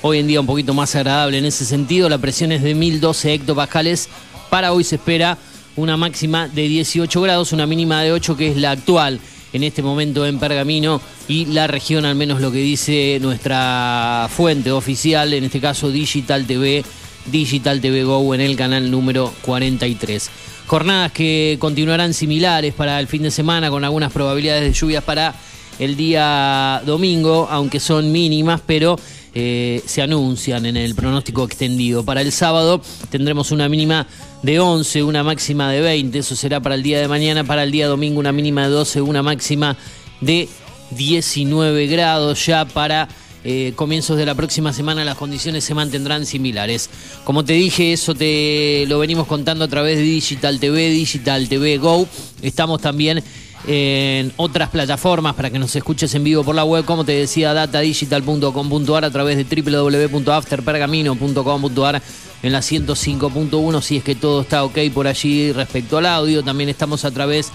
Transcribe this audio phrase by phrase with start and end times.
[0.07, 2.11] Hoy en día un poquito más agradable en ese sentido.
[2.11, 4.11] La presión es de 1012 hectopascales.
[4.51, 5.39] Para hoy se espera
[5.77, 9.19] una máxima de 18 grados, una mínima de 8 que es la actual
[9.55, 14.71] en este momento en Pergamino y la región, al menos lo que dice nuestra fuente
[14.73, 16.85] oficial, en este caso Digital TV,
[17.25, 20.31] Digital TV Go en el canal número 43.
[20.67, 25.35] Jornadas que continuarán similares para el fin de semana con algunas probabilidades de lluvias para
[25.79, 28.97] el día domingo, aunque son mínimas, pero
[29.35, 32.05] eh, se anuncian en el pronóstico extendido.
[32.05, 34.07] Para el sábado tendremos una mínima
[34.43, 37.73] de 11, una máxima de 20, eso será para el día de mañana, para el
[37.73, 39.77] día domingo una mínima de 12, una máxima
[40.21, 40.49] de
[40.91, 43.09] 19 grados ya para
[43.47, 46.89] eh, comienzos de la próxima semana las condiciones se mantendrán similares.
[47.25, 51.77] Como te dije, eso te lo venimos contando a través de Digital TV, Digital TV
[51.77, 52.09] Go.
[52.41, 53.23] Estamos también
[53.66, 57.55] en otras plataformas para que nos escuches en vivo por la web, como te decía,
[57.55, 62.02] datadigital.com.ar a través de www.afterpergamino.com.ar
[62.43, 66.43] en la 105.1 si es que todo está ok por allí respecto al audio.
[66.43, 67.50] También estamos a través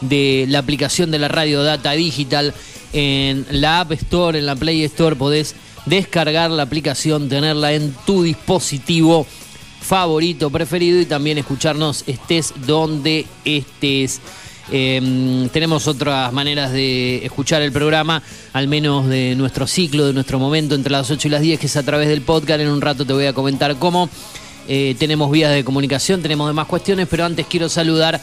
[0.00, 2.52] de la aplicación de la radio Data Digital
[2.92, 5.54] en la App Store, en la Play Store podés
[5.86, 9.26] descargar la aplicación, tenerla en tu dispositivo
[9.80, 14.20] favorito, preferido y también escucharnos estés donde estés.
[14.74, 18.22] Eh, tenemos otras maneras de escuchar el programa,
[18.54, 21.66] al menos de nuestro ciclo, de nuestro momento entre las 8 y las 10, que
[21.66, 22.58] es a través del podcast.
[22.58, 24.08] En un rato te voy a comentar cómo.
[24.66, 28.18] Eh, tenemos vías de comunicación, tenemos demás cuestiones, pero antes quiero saludar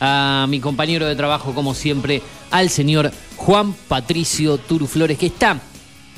[0.00, 2.20] a mi compañero de trabajo, como siempre,
[2.50, 5.60] al señor Juan Patricio Turu Flores, que está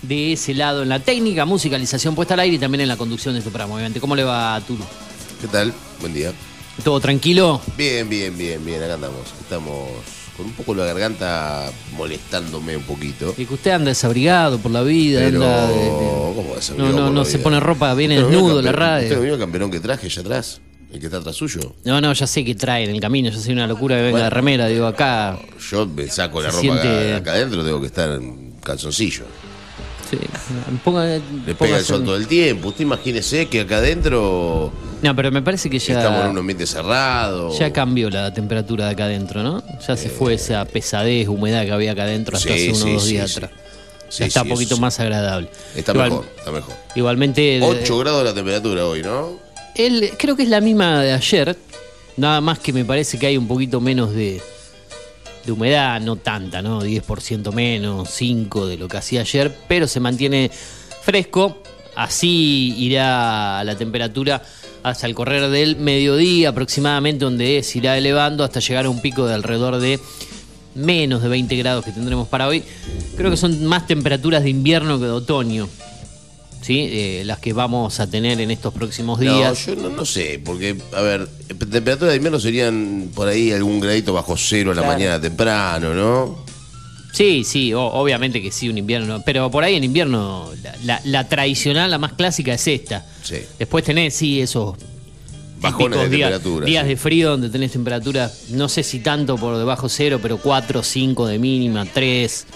[0.00, 3.34] de ese lado en la técnica, musicalización puesta al aire y también en la conducción
[3.34, 4.00] de este programa, obviamente.
[4.00, 4.84] ¿Cómo le va Turu?
[5.42, 5.74] ¿Qué tal?
[6.00, 6.32] Buen día.
[6.82, 7.60] ¿Todo tranquilo?
[7.78, 8.82] Bien, bien, bien, bien.
[8.82, 9.20] Acá andamos.
[9.40, 9.88] Estamos
[10.36, 13.34] con un poco la garganta molestándome un poquito.
[13.38, 16.92] Y que usted anda desabrigado por la vida, Pero, anda de- de- ¿cómo No, desabrigado
[16.98, 17.44] no, por no la se vida?
[17.44, 19.08] pone ropa, viene ¿Usted no vio desnudo la radio.
[19.08, 20.60] ¿Usted vio el camperón que traje allá atrás?
[20.92, 21.60] ¿El que está atrás suyo?
[21.84, 24.10] No, no, ya sé que trae en el camino, ya sé una locura que venga
[24.12, 24.24] Bueno.
[24.24, 25.38] de remera, digo, acá.
[25.70, 29.24] Yo me saco la ropa siente- acá, acá adentro, tengo que estar en calzoncillo.
[30.18, 30.26] Sí,
[30.84, 32.68] ponga- Le pega el sol un- todo el tiempo.
[32.68, 34.72] Usted imagínese que acá adentro
[35.02, 35.98] No, pero me parece que ya.
[35.98, 37.56] estamos en un ambiente cerrado.
[37.58, 39.62] Ya cambió la temperatura de acá adentro, ¿no?
[39.86, 42.58] Ya se fue esa pesadez, humedad que había acá adentro hasta Eh.
[42.58, 43.50] Sí, hace unos sí, dos días atrás.
[44.18, 45.48] Ya está un poquito eso más agradable.
[45.74, 46.74] Está Igual- mejor, está mejor.
[46.94, 47.60] Igualmente.
[47.62, 49.38] 8 grados la temperatura hoy, ¿no?
[49.74, 51.56] el- creo que es la misma de ayer.
[52.16, 54.40] Nada más que me parece que hay un poquito menos de,
[55.44, 56.82] de humedad, no tanta, ¿no?
[56.82, 60.50] 10% menos, 5% de lo que hacía ayer, pero se mantiene
[61.02, 61.58] fresco.
[61.96, 64.42] Así irá la temperatura
[64.82, 69.26] hasta el correr del mediodía aproximadamente, donde se irá elevando hasta llegar a un pico
[69.26, 70.00] de alrededor de
[70.74, 72.62] menos de 20 grados que tendremos para hoy.
[73.16, 75.68] Creo que son más temperaturas de invierno que de otoño.
[76.64, 76.88] ¿Sí?
[76.90, 79.34] Eh, las que vamos a tener en estos próximos días.
[79.68, 83.80] No, yo no, no sé, porque, a ver, temperaturas de invierno serían por ahí algún
[83.80, 86.38] gradito bajo cero a la mañana temprano, ¿no?
[87.12, 89.22] Sí, sí, o- obviamente que sí, un invierno.
[89.26, 93.04] Pero por ahí en invierno, la, la- la tradicional, la más clásica es esta.
[93.22, 93.36] Sí.
[93.58, 94.74] Después tenés, sí, esos
[95.60, 96.66] Bajones de días, temperatura.
[96.66, 96.88] días sí.
[96.88, 101.26] de frío donde tenés temperatura, no sé si tanto por debajo cero, pero 4, 5
[101.26, 102.46] de mínima, 3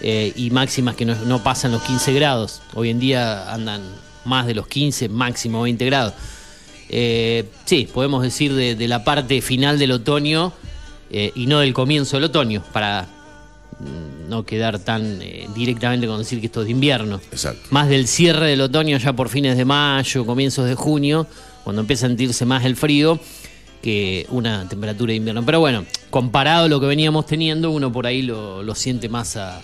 [0.00, 2.60] eh, y máximas que no, no pasan los 15 grados.
[2.74, 3.82] Hoy en día andan
[4.24, 6.14] más de los 15, máximo 20 grados.
[6.90, 10.52] Eh, sí, podemos decir de, de la parte final del otoño
[11.10, 13.06] eh, y no del comienzo del otoño, para
[13.80, 15.18] mm, no quedar tan
[15.54, 17.60] directamente con decir que esto es de invierno Exacto.
[17.70, 21.26] más del cierre del otoño ya por fines de mayo, comienzos de junio,
[21.64, 23.18] cuando empieza a sentirse más el frío
[23.82, 25.44] que una temperatura de invierno.
[25.44, 29.36] Pero bueno, comparado a lo que veníamos teniendo, uno por ahí lo, lo siente más
[29.36, 29.60] a-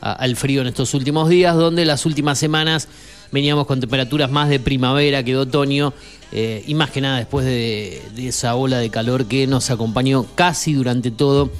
[0.00, 2.88] al frío en estos últimos días, donde las últimas semanas
[3.30, 5.92] veníamos con temperaturas más de primavera que de otoño,
[6.30, 10.74] eh, y más que nada después de, esa ola de calor que nos acompañó casi
[10.74, 11.50] durante todo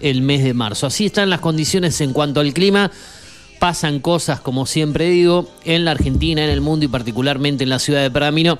[0.00, 0.86] el mes de marzo.
[0.86, 2.90] Así están las condiciones en cuanto al clima.
[3.60, 7.78] Pasan cosas, como siempre digo, en la Argentina, en el mundo y particularmente en la
[7.78, 8.58] ciudad de Pergamino.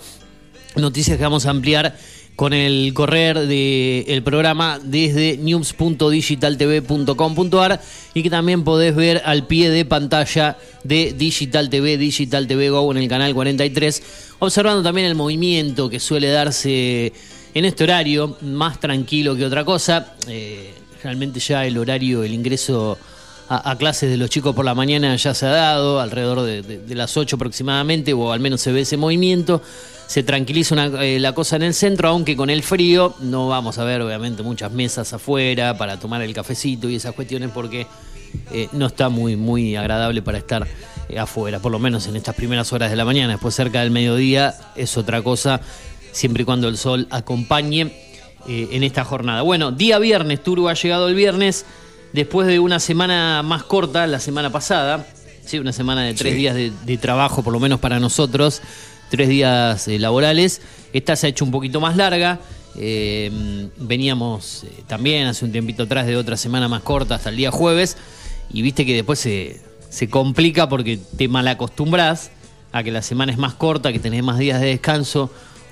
[0.77, 1.97] Noticias que vamos a ampliar
[2.39, 7.81] con el correr del programa desde news.digitaltv.com.ar
[8.15, 12.93] y que también podés ver al pie de pantalla de Digital TV, Digital TV Go
[12.93, 14.03] en el canal 43,
[14.39, 17.13] observando también el movimiento que suele darse
[17.55, 20.15] en este horario, más tranquilo que otra cosa.
[20.29, 22.99] Eh, realmente ya el horario, el ingreso
[23.49, 27.17] a, clases de los chicos por la mañana ya se ha dado, alrededor de, las
[27.17, 29.63] 8 aproximadamente, o al menos se ve ese movimiento.
[30.07, 33.85] Se tranquiliza eh, la cosa en el centro, aunque con el frío no vamos a
[33.85, 37.87] ver obviamente muchas mesas afuera para tomar el cafecito y esas cuestiones porque
[38.53, 40.67] eh, no está muy, muy agradable para estar
[41.09, 43.35] eh, afuera, por lo menos en estas primeras horas de la mañana.
[43.35, 45.61] Después cerca del mediodía es otra cosa,
[46.13, 48.05] siempre y cuando el sol acompañe
[48.47, 49.43] en esta jornada.
[49.43, 51.67] Bueno, día viernes, Turbo ha llegado el viernes,
[52.13, 55.07] después de una semana más corta, la semana pasada,
[55.45, 56.39] sí, una semana de tres Sí.
[56.39, 58.61] días de, de trabajo, por lo menos para nosotros,
[59.11, 60.61] tres días eh, laborales.
[60.93, 62.41] Esta se ha hecho un poquito más larga.
[62.81, 67.37] eh, veníamos eh, también hace un tiempito atrás de otra semana más corta hasta el
[67.37, 67.97] día jueves.
[68.53, 69.61] Y viste que después se,
[69.91, 72.31] se complica porque te malacostumbras
[72.73, 75.31] a que la semana es más corta, que tenés más días de descanso.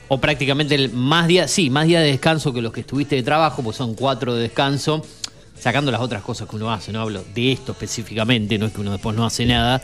[0.08, 3.22] O prácticamente el más días, sí, más días de descanso que los que estuviste de
[3.22, 5.04] trabajo, pues son cuatro de descanso,
[5.58, 8.80] sacando las otras cosas que uno hace, no hablo de esto específicamente, no es que
[8.80, 9.82] uno después no hace nada.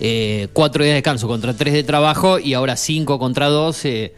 [0.00, 3.84] Eh, cuatro días de descanso contra tres de trabajo y ahora cinco contra dos.
[3.84, 4.12] eh,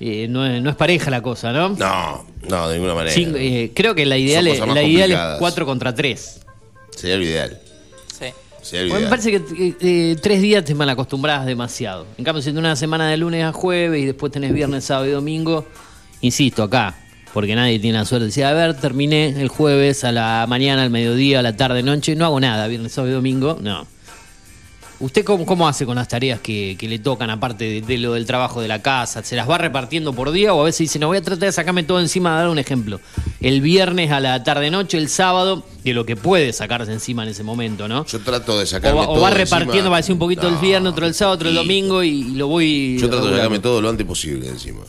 [0.00, 1.68] eh, no, es, no es pareja la cosa, ¿no?
[1.70, 3.12] No, no, de ninguna manera.
[3.14, 6.40] Cinco- eh, creo que la ideal, es, la ideal es cuatro contra tres.
[6.96, 7.60] Sería lo ideal.
[8.18, 8.26] Sí.
[8.62, 9.36] Sería lo Bueno, me parece que
[9.68, 12.06] eh, eh, tres días te malacostumbras demasiado.
[12.18, 15.06] En cambio, si tenés una semana de lunes a jueves y después tenés viernes, sábado
[15.06, 15.66] y domingo,
[16.20, 16.96] insisto, acá,
[17.32, 20.82] porque nadie tiene la suerte de decir, a ver, terminé el jueves a la mañana,
[20.82, 23.86] al mediodía, a la tarde, noche, no hago nada, viernes, sábado y domingo, no.
[25.00, 28.12] ¿Usted cómo, cómo hace con las tareas que, que le tocan, aparte de, de lo
[28.12, 29.20] del trabajo de la casa?
[29.24, 31.50] ¿Se las va repartiendo por día o a veces dice, no voy a tratar de
[31.50, 32.36] sacarme todo encima?
[32.36, 33.00] Dar un ejemplo.
[33.40, 37.42] El viernes a la tarde-noche, el sábado, de lo que puede sacarse encima en ese
[37.42, 38.06] momento, ¿no?
[38.06, 39.90] Yo trato de O sacarme va, o todo va de repartiendo, encima.
[39.90, 42.34] va a decir un poquito el viernes, otro el sábado, otro el domingo y, y
[42.36, 42.96] lo voy.
[43.00, 44.82] Yo trato de sacarme todo lo antes posible encima.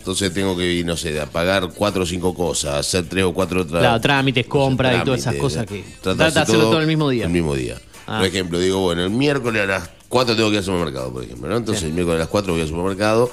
[0.00, 3.34] Entonces tengo que ir, no sé, de apagar cuatro o cinco cosas, hacer tres o
[3.34, 3.80] cuatro otras.
[3.82, 7.26] Claro, trámites, compras y todas esas cosas que- trata de hacerlo todo el mismo día.
[7.26, 7.76] El mismo día.
[8.06, 8.16] Ah.
[8.18, 11.22] Por ejemplo, digo, bueno, el miércoles a las 4 tengo que ir al supermercado, por
[11.22, 11.56] ejemplo, ¿no?
[11.58, 13.30] Entonces el miércoles a las 4 voy al supermercado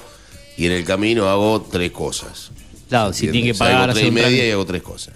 [0.58, 2.50] y en el camino hago tres cosas.
[2.90, 3.54] Claro, si tiene que ¿Entiendes?
[3.60, 3.82] O sea, pagar.
[3.90, 5.14] Hago tres y media y hago tres cosas.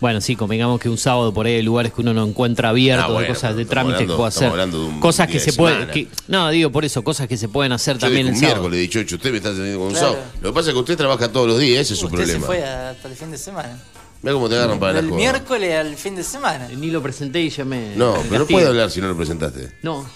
[0.00, 3.14] Bueno, sí, convengamos que un sábado por ahí hay lugares que uno no encuentra abiertos,
[3.14, 4.48] Ah, de cosas de trámites que puede estamos hacer.
[4.48, 5.88] hablando de un Cosas día que de se pueden.
[5.90, 8.60] que- no, digo por eso, cosas que se pueden hacer Yo también el un sábado.
[8.62, 10.12] miércoles 18, usted me está teniendo con un Claro.
[10.12, 10.24] sábado.
[10.40, 12.40] Lo que pasa es que usted trabaja todos los días, ese es su Usted problema.
[12.40, 13.78] se fue hasta el fin de semana.
[14.22, 15.18] Mira cómo te agarran para la Del joda.
[15.20, 16.68] miércoles al fin de semana.
[16.76, 17.94] Ni lo presenté y ya me.
[17.96, 19.70] No, pero no puede hablar si no lo presentaste.
[19.82, 20.06] No.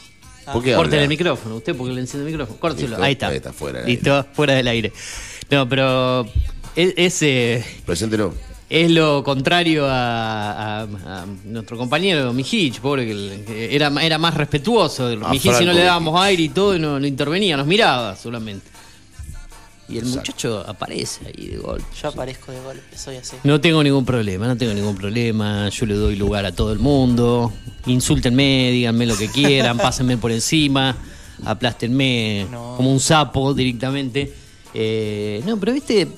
[0.50, 1.02] ¿Por qué Corten habla?
[1.02, 2.58] el micrófono, usted porque le enciende el micrófono.
[2.58, 3.02] Córtelo.
[3.02, 3.28] Ahí está.
[3.28, 4.92] ahí está, fuera Listo, fuera del aire.
[5.50, 6.26] No, pero
[6.76, 8.34] es, es, eh, Preséntelo.
[8.70, 15.06] Es lo contrario a, a- a nuestro compañero Mijich, pobre que, era, era más respetuoso.
[15.06, 18.16] A Mijich si no le dábamos aire y todo, y no, no intervenía, nos miraba
[18.16, 18.66] solamente.
[19.86, 21.84] Y el muchacho aparece ahí de golpe.
[22.00, 23.36] Yo aparezco de golpe, soy así.
[23.44, 25.68] No tengo ningún problema, no tengo ningún problema.
[25.68, 27.52] Yo le doy lugar a todo el mundo.
[27.84, 30.96] Insúltenme, díganme lo que quieran, pásenme por encima,
[31.44, 32.74] aplástenme No.
[32.78, 34.32] como un sapo directamente.
[34.72, 36.08] Eh, no, pero viste,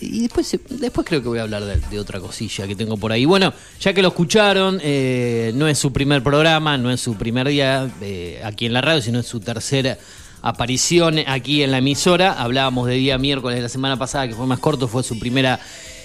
[0.00, 3.24] y después, después creo que voy a hablar de, otra cosilla que tengo por ahí.
[3.24, 7.48] Bueno, ya que lo escucharon, eh, no es su primer programa, no es su primer
[7.48, 9.98] día eh, aquí en la radio, sino es su tercera
[10.42, 12.32] aparición aquí en la emisora.
[12.32, 15.60] Hablábamos de día miércoles de la semana pasada, que fue más corto, fue su primera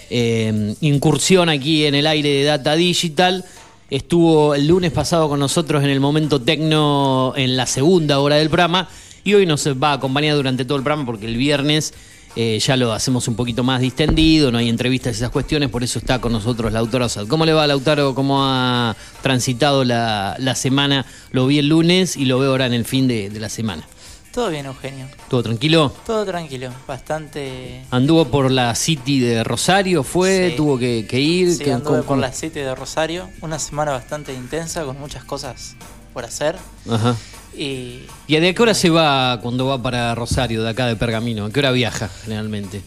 [0.09, 3.45] eh, incursión aquí en el aire de Data Digital.
[3.89, 8.49] Estuvo el lunes pasado con nosotros en el momento tecno en la segunda hora del
[8.49, 8.89] programa
[9.23, 11.93] y hoy nos va a acompañar durante todo el programa porque el viernes
[12.39, 15.83] eh, ya lo hacemos un poquito más distendido, no hay entrevistas y esas cuestiones, por
[15.83, 17.25] eso está con nosotros Lautaro Asad.
[17.27, 18.13] ¿Cómo le va Lautaro?
[18.13, 21.05] ¿Cómo ha transitado la, la semana?
[21.31, 23.87] Lo vi el lunes y lo veo ahora en el fin de, de la semana.
[24.31, 25.07] Todo bien, Eugenio.
[25.31, 25.91] ¿Todo tranquilo?
[26.05, 26.69] Todo tranquilo.
[26.87, 27.81] Bastante.
[27.89, 30.57] Anduvo por la City de Rosario, fue, Sí.
[30.57, 31.55] tuvo que, que ir.
[31.55, 33.29] Sí, anduve por con- la City de Rosario.
[33.41, 35.75] Una semana bastante intensa con muchas cosas
[36.17, 36.55] por hacer.
[36.89, 37.15] Ajá.
[37.55, 41.45] Y ¿Y de qué hora se va cuando va para Rosario, de acá de Pergamino?
[41.45, 42.81] ¿A qué hora viaja generalmente?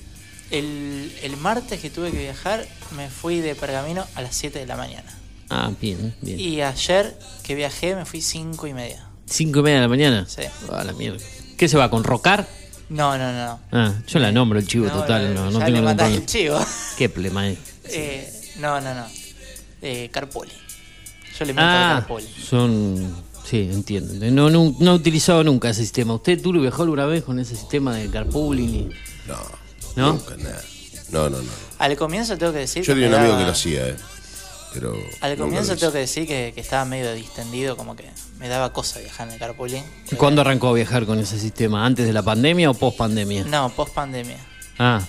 [0.50, 4.66] el, el martes que tuve que viajar, me fui de Pergamino a las 7 de
[4.66, 5.16] la mañana.
[5.48, 6.40] Ah, bien, bien.
[6.40, 9.06] Y ayer que viajé, me fui 5 y media.
[9.26, 10.26] ¿Cinco y media de la mañana?
[10.28, 10.42] Sí.
[10.72, 11.24] Ah, la mierda.
[11.56, 12.48] ¿Qué se va, con Rocar?
[12.88, 13.46] No, no, no.
[13.46, 13.60] no.
[13.70, 16.16] Ah, yo la nombro el chivo total, no, no ya tengo le ningún problema.
[16.16, 16.58] el chivo.
[16.98, 17.94] ¿Qué es?
[17.94, 19.06] Eh, no, no, no.
[19.82, 20.50] Eh, Carpoli.
[21.40, 22.26] Yo le meto al Ah, Carpoli.
[22.48, 23.30] son...
[23.44, 24.14] Sí, entiendo.
[24.30, 26.14] No, no, no he utilizado nunca ese sistema.
[26.14, 28.74] ¿Usted, Turo, viajó alguna vez con ese sistema de carpooling?
[28.74, 28.90] y-
[29.26, 29.36] No.
[29.96, 30.12] ¿No?
[30.12, 30.62] Nunca, nada.
[31.10, 31.50] No, no, no.
[31.78, 33.96] Al comienzo tengo que decir Yo que tenía un amigo daba- que lo hacía, ¿eh?
[34.72, 34.94] Pero.
[35.20, 39.00] Al comienzo tengo que decir que, que estaba medio distendido, como que me daba cosa
[39.00, 39.82] viajar en el carpooling.
[40.12, 41.84] ¿Y ¿Cuándo arrancó a viajar con ese sistema?
[41.84, 43.44] ¿Antes de la pandemia o post pandemia?
[43.46, 44.36] No, post pandemia.
[44.78, 45.00] Ah,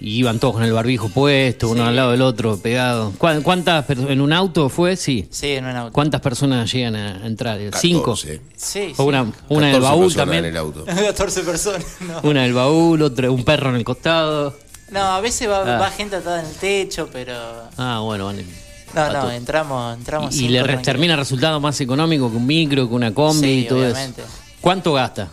[0.00, 3.12] y iban todos con el barbijo puesto, uno al lado del otro, pegado.
[3.18, 4.96] ¿Cuán- ¿Cuántas per- en un auto fue?
[4.96, 5.26] Sí.
[5.30, 5.92] Sí, en un auto.
[5.92, 7.58] ¿Cuántas personas llegan a entrar?
[7.80, 8.12] ¿Cinco?
[8.14, 8.40] 14.
[8.56, 9.32] Sí, ¿O una, sí.
[9.48, 10.44] una en el 14 baúl personas también?
[10.44, 10.84] En el auto.
[10.86, 11.86] 14 personas.
[12.00, 12.20] No.
[12.28, 14.56] Una en el baúl, otra, un perro en el costado.
[14.90, 15.78] No, a veces va, Ah.
[15.80, 17.34] va gente atada en el techo, pero.
[17.76, 20.34] Ah, bueno, van en- No, no, entramos, entramos.
[20.34, 23.64] Y, y le termina resultando más económico que un micro, que una combi Sí, y
[23.68, 24.22] todo obviamente.
[24.22, 24.30] eso.
[24.62, 25.28] ¿Cuánto gasta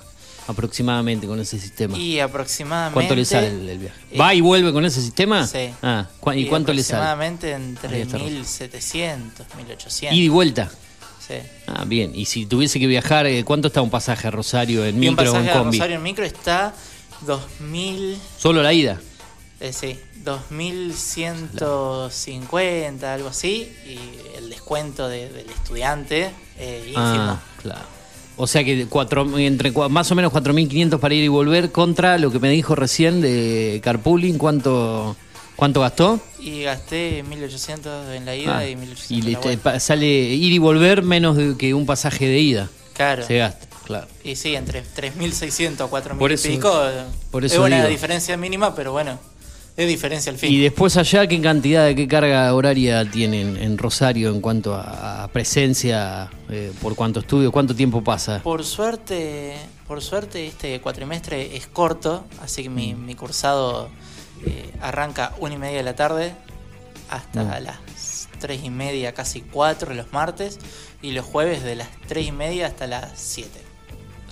[0.47, 1.97] aproximadamente con ese sistema?
[1.97, 2.93] Y aproximadamente.
[2.93, 3.95] ¿Cuánto le sale el, el viaje?
[4.11, 5.45] eh, ¿Va y vuelve con ese sistema?
[5.47, 5.69] Sí.
[5.81, 7.03] Ah, ¿cu- ¿Y, cuánto le sale?
[7.03, 8.17] Aproximadamente entre está.
[8.17, 10.17] 1700, 1800.
[10.17, 10.69] Ida y vuelta.
[11.27, 11.35] Sí.
[11.67, 12.11] Ah, bien.
[12.13, 15.15] Y si tuviese que viajar, eh, ¿cuánto está un pasaje a Rosario en Y un
[15.15, 15.63] micro o en pasaje a?
[15.63, 16.73] Rosario en micro está
[17.25, 18.17] 2000.
[18.37, 18.99] Solo la ida.
[19.59, 23.99] Eh, sí, 2150, algo así, y
[24.37, 27.01] el descuento de- del estudiante, eh, ínfimo.
[27.05, 27.94] Ah, claro.
[28.37, 32.31] O sea que cuatro, entre más o menos 4.500 para ir y volver contra lo
[32.31, 34.37] que me dijo recién de carpooling.
[34.37, 35.15] ¿Cuánto,
[35.55, 36.19] cuánto gastó?
[36.39, 39.79] Y gasté 1800 en la ida Ah, y y 1800 le en la vuelta.
[39.79, 42.69] sale ir y volver menos de que un pasaje de ida.
[42.93, 43.25] Claro.
[43.25, 44.07] Se gasta, claro.
[44.23, 46.73] Y sí, entre 3600 a 4000 Por y pico.
[47.31, 47.87] por es una digo.
[47.89, 49.17] diferencia mínima, pero bueno,
[49.77, 50.51] es diferencia al fin.
[50.51, 55.27] Y después allá, ¿qué cantidad de qué carga horaria tienen en Rosario en cuanto a,
[55.33, 58.41] presencia, eh, por cuánto estudio, cuánto tiempo pasa?
[58.43, 59.55] Por suerte,
[59.87, 62.75] por suerte este cuatrimestre es corto, así que Mm.
[62.75, 63.89] mi, mi cursado
[64.45, 66.33] eh, arranca una y media de la tarde
[67.09, 67.63] hasta Mm.
[67.63, 70.59] las tres y media, casi cuatro los martes,
[71.01, 73.64] y los jueves de las tres y media hasta las siete.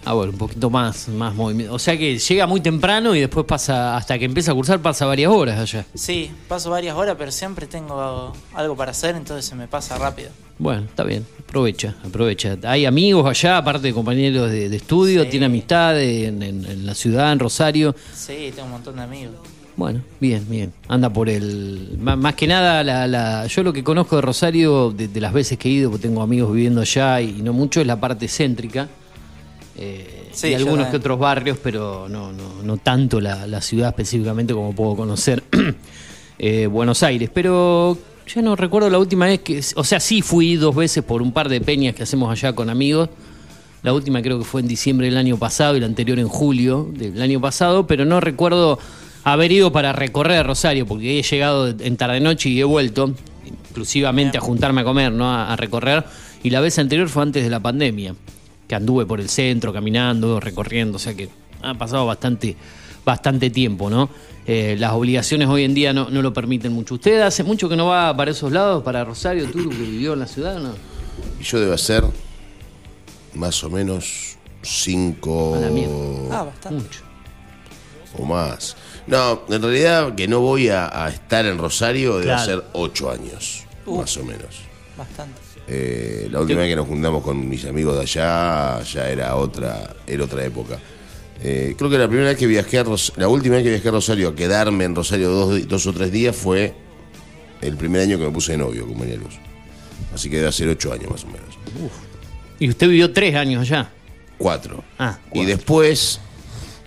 [0.05, 1.73] Ah, bueno, un poquito más, más movimiento.
[1.73, 5.05] O sea que llega muy temprano y después pasa, hasta que empieza a cursar, pasa
[5.05, 5.85] varias horas allá.
[5.93, 10.29] Sí, paso varias horas, pero siempre tengo algo para hacer, entonces se me pasa rápido.
[10.59, 12.57] Bueno, está bien, aprovecha, aprovecha.
[12.63, 15.23] ¿Hay amigos allá, aparte de compañeros de, de estudio?
[15.23, 15.29] Sí.
[15.29, 17.95] ¿Tiene amistad en, en- en la ciudad, en Rosario?
[18.13, 19.35] Sí, tengo un montón de amigos.
[19.75, 20.71] Bueno, bien, bien.
[20.87, 21.95] Anda por el...
[21.99, 25.33] Más, más que nada, la, la- yo lo que conozco de Rosario, de, de las
[25.33, 28.27] veces que he ido, porque tengo amigos viviendo allá y, no mucho, es la parte
[28.27, 28.89] céntrica.
[29.77, 33.89] Eh, Sí, y algunos que otros barrios, pero no, no, no tanto la, la ciudad
[33.89, 35.43] específicamente como puedo conocer
[36.39, 37.29] eh, Buenos Aires.
[37.31, 37.97] Pero
[38.33, 39.61] ya no recuerdo la última vez que...
[39.75, 42.71] O sea, sí fui dos veces por un par de peñas que hacemos allá con
[42.71, 43.09] amigos.
[43.83, 46.89] La última creo que fue en diciembre del año pasado y la anterior en julio
[46.91, 48.79] del año pasado, pero no recuerdo
[49.23, 53.13] haber ido para recorrer Rosario, porque he llegado en tarde noche y he vuelto,
[53.45, 56.05] exclusivamente a juntarme a comer, no a, a recorrer.
[56.43, 58.15] Y la vez anterior fue antes de la pandemia,
[58.73, 61.29] que anduve por el centro, caminando, recorriendo, o sea que
[61.61, 62.55] ha pasado bastante,
[63.05, 64.09] bastante tiempo, ¿no?
[64.47, 66.95] Eh, las obligaciones hoy en día no, no lo permiten mucho.
[66.95, 70.19] ¿Usted hace mucho que no va para esos lados, para Rosario, tú que vivió en
[70.21, 70.73] la ciudad o no?
[71.39, 72.03] Y yo debo hacer
[73.35, 75.93] más o menos cinco A la mierda.
[76.31, 76.83] Ah, bastante.
[76.83, 77.01] Mucho.
[78.17, 78.75] o más.
[79.07, 82.45] No, en realidad que no voy a, a estar en Rosario debe Claro.
[82.45, 83.97] ser ocho años, Uh.
[83.99, 84.61] más o menos.
[84.97, 85.39] Bastante.
[85.67, 89.95] Eh, la última vez que nos juntamos con mis amigos de allá ya era otra,
[90.05, 90.77] era otra época.
[91.41, 93.87] Eh, creo que la primera vez que viajé a Ros- la última vez que viajé
[93.89, 96.73] a Rosario a quedarme en Rosario dos, dos o tres días fue
[97.61, 99.35] el primer año que me puse de novio con María Luz.
[100.13, 101.55] Así que debe ser ocho años más o menos.
[102.59, 103.89] Y usted vivió tres años allá.
[104.37, 104.83] Cuatro.
[104.99, 106.19] Ah, Y después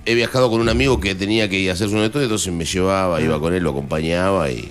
[0.05, 2.65] he viajado con un amigo que tenía que ir a hacer su estudio, entonces me
[2.65, 2.67] Ah.
[2.67, 4.71] llevaba, iba con él, lo acompañaba y,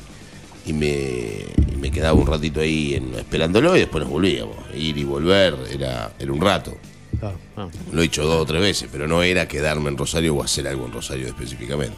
[0.65, 4.55] y me, y me quedaba un ratito ahí en- esperándolo y después nos volvíamos.
[4.75, 6.75] Ir y volver era, era un rato.
[7.21, 7.67] Ah.
[7.91, 10.67] Lo he hecho dos o tres veces, pero no era quedarme en Rosario o hacer
[10.67, 11.95] algo en Rosario específicamente.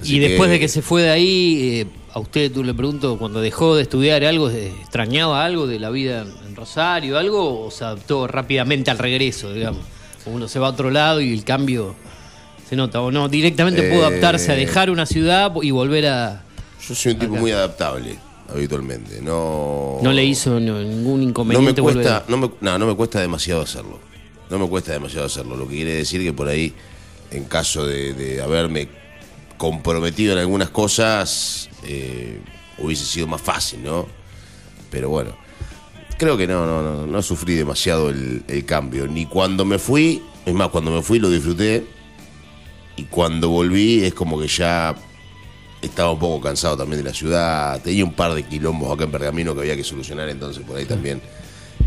[0.00, 3.18] Así Y después de que se fue de ahí, eh, a usted tú le pregunto,
[3.18, 7.70] cuando dejó de estudiar algo, ¿extrañaba algo de la vida en- en Rosario, algo, o
[7.70, 9.82] se adaptó rápidamente al regreso, digamos?
[10.26, 11.94] Uno se va a otro lado y el cambio
[12.68, 16.44] se nota, o no, directamente pudo Eh, adaptarse a dejar una ciudad y volver a...
[16.86, 17.40] Yo soy un tipo Acá.
[17.40, 19.20] muy adaptable, habitualmente.
[19.20, 22.94] No, No le hizo no, ningún no me inconveniente cuesta, no, me, no, no me
[22.96, 23.98] cuesta demasiado hacerlo.
[24.48, 25.56] No me cuesta demasiado hacerlo.
[25.56, 26.74] Lo que quiere decir que por ahí,
[27.30, 28.88] en caso de, de haberme
[29.56, 32.40] comprometido en algunas cosas, eh,
[32.78, 34.08] hubiese sido más fácil, ¿no?
[34.90, 35.36] Pero bueno,
[36.18, 39.06] creo que no, no, no, no sufrí demasiado el, el cambio.
[39.06, 41.86] Ni cuando me fui, es más, cuando me fui lo disfruté.
[42.96, 44.94] Y cuando volví es como que ya
[45.82, 47.80] estaba un poco cansado también de la ciudad.
[47.82, 50.84] Tenía un par de quilombos acá en Pergamino que había que solucionar, entonces por ahí
[50.84, 51.20] también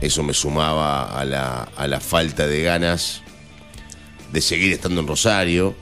[0.02, 3.22] eso me sumaba a la, a la falta de ganas
[4.32, 5.76] de seguir estando en Rosario.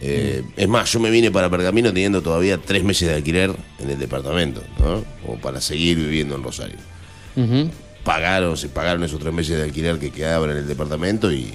[0.00, 3.90] Eh, Es más, yo me vine para Pergamino teniendo todavía tres meses de alquiler en
[3.90, 5.04] el departamento, ¿no?
[5.26, 6.76] Como para seguir viviendo en Rosario.
[8.04, 11.52] Pagaron, se pagaron esos tres meses de alquiler que quedaban en el departamento y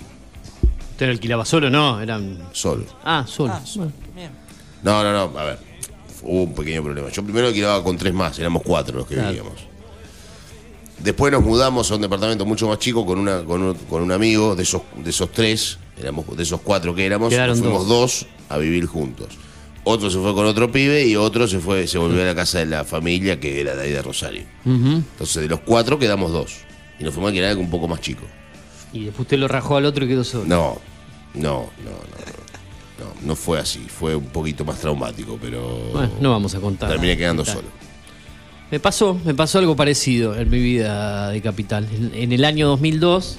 [0.92, 2.00] ¿Usted alquilaba solo no?
[2.00, 2.38] Eran...
[2.52, 2.86] solo.
[3.04, 3.54] Ah, solo.
[3.54, 3.92] Ah, Bueno.
[4.16, 4.30] bien.
[4.84, 5.60] No, no, no, a ver,
[6.24, 7.10] hubo un pequeño problema.
[7.10, 9.30] Yo primero alquilaba con tres más, éramos cuatro los que Claro.
[9.30, 9.54] vivíamos.
[11.00, 14.12] Después nos mudamos a un departamento mucho más chico con, una, con, un, con un
[14.12, 18.26] amigo de esos, de esos tres, éramos, de esos cuatro que éramos, nos fuimos dos.
[18.50, 19.28] a vivir juntos.
[19.86, 22.60] Otro se fue con otro pibe y otro se fue, se volvió a la casa
[22.60, 24.44] de la familia que era de ahí de Rosario.
[24.66, 26.56] Entonces de los cuatro quedamos dos.
[27.00, 28.24] Y nos fuimos a algo un poco más chico.
[28.94, 30.46] Y después usted lo rajó al otro y quedó solo.
[30.46, 30.78] No,
[31.34, 31.42] no,
[31.84, 32.33] no, no.
[33.04, 36.90] No, no fue así, fue un poquito más traumático, pero Bueno, no vamos a contar.
[36.90, 37.68] terminé quedando solo.
[38.72, 41.88] Me pasó, me pasó algo parecido en mi vida de capital.
[41.94, 43.38] En, en el año 2002,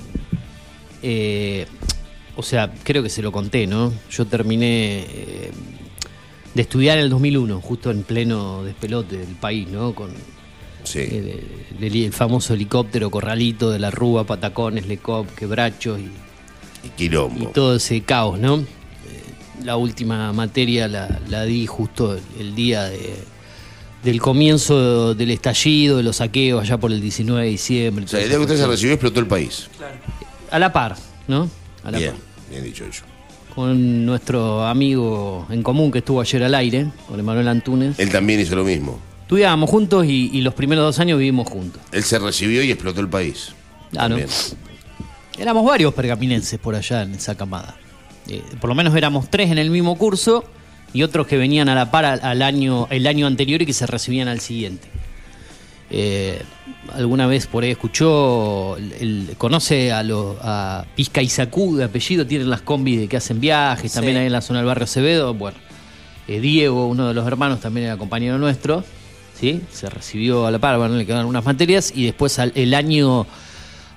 [1.02, 1.66] eh,
[2.36, 3.92] o sea, creo que se lo conté, ¿no?
[4.10, 5.50] Yo terminé eh,
[6.54, 9.94] de estudiar en el 2001, justo en pleno despelote del país, ¿no?
[9.94, 10.10] Con
[10.84, 11.00] Sí.
[11.00, 11.42] el-
[11.82, 16.10] el famoso helicóptero Corralito de la Rúa, Patacones, Lecop, Quebrachos y,
[16.86, 17.42] Y quilombo.
[17.50, 18.64] y todo ese caos, ¿no?
[19.62, 23.22] La última materia la, la di justo el, el día de-
[24.02, 28.04] del comienzo del estallido, de los saqueos, allá por el 19 de diciembre.
[28.04, 29.68] O sea, el día que usted se recibió explotó el país.
[29.78, 29.94] Claro.
[30.50, 31.48] A la par, ¿no?
[31.82, 32.20] A la Bien, par.
[32.50, 33.02] bien dicho eso.
[33.54, 37.98] Con nuestro amigo en común que estuvo ayer al aire, con Emanuel Antunes.
[37.98, 38.98] Él también hizo lo mismo.
[39.22, 41.80] Estudiábamos juntos y, y los primeros dos años vivimos juntos.
[41.92, 43.52] Él se recibió y explotó el país.
[43.96, 44.18] Ah, ¿no?
[45.38, 47.74] Éramos varios pergaminenses por allá en esa camada.
[48.28, 50.44] Eh, por lo menos éramos tres en el mismo curso
[50.92, 53.72] y otros que venían a la par al, al año, el año anterior y que
[53.72, 54.88] se recibían al siguiente.
[55.90, 56.42] eh,
[56.94, 61.84] alguna vez por ahí escuchó, el- el- conoce a, los a Pizca y Sacú de
[61.84, 63.96] apellido, tienen las combis de que hacen viajes, Sí.
[63.98, 65.34] también ahí en la zona del barrio Acevedo.
[65.34, 65.56] Bueno,
[66.26, 68.82] eh, Diego, uno de los hermanos, también era compañero nuestro,
[69.38, 69.60] ¿sí?
[69.70, 73.26] Se recibió a la par, bueno, le quedaron unas materias y después al- el año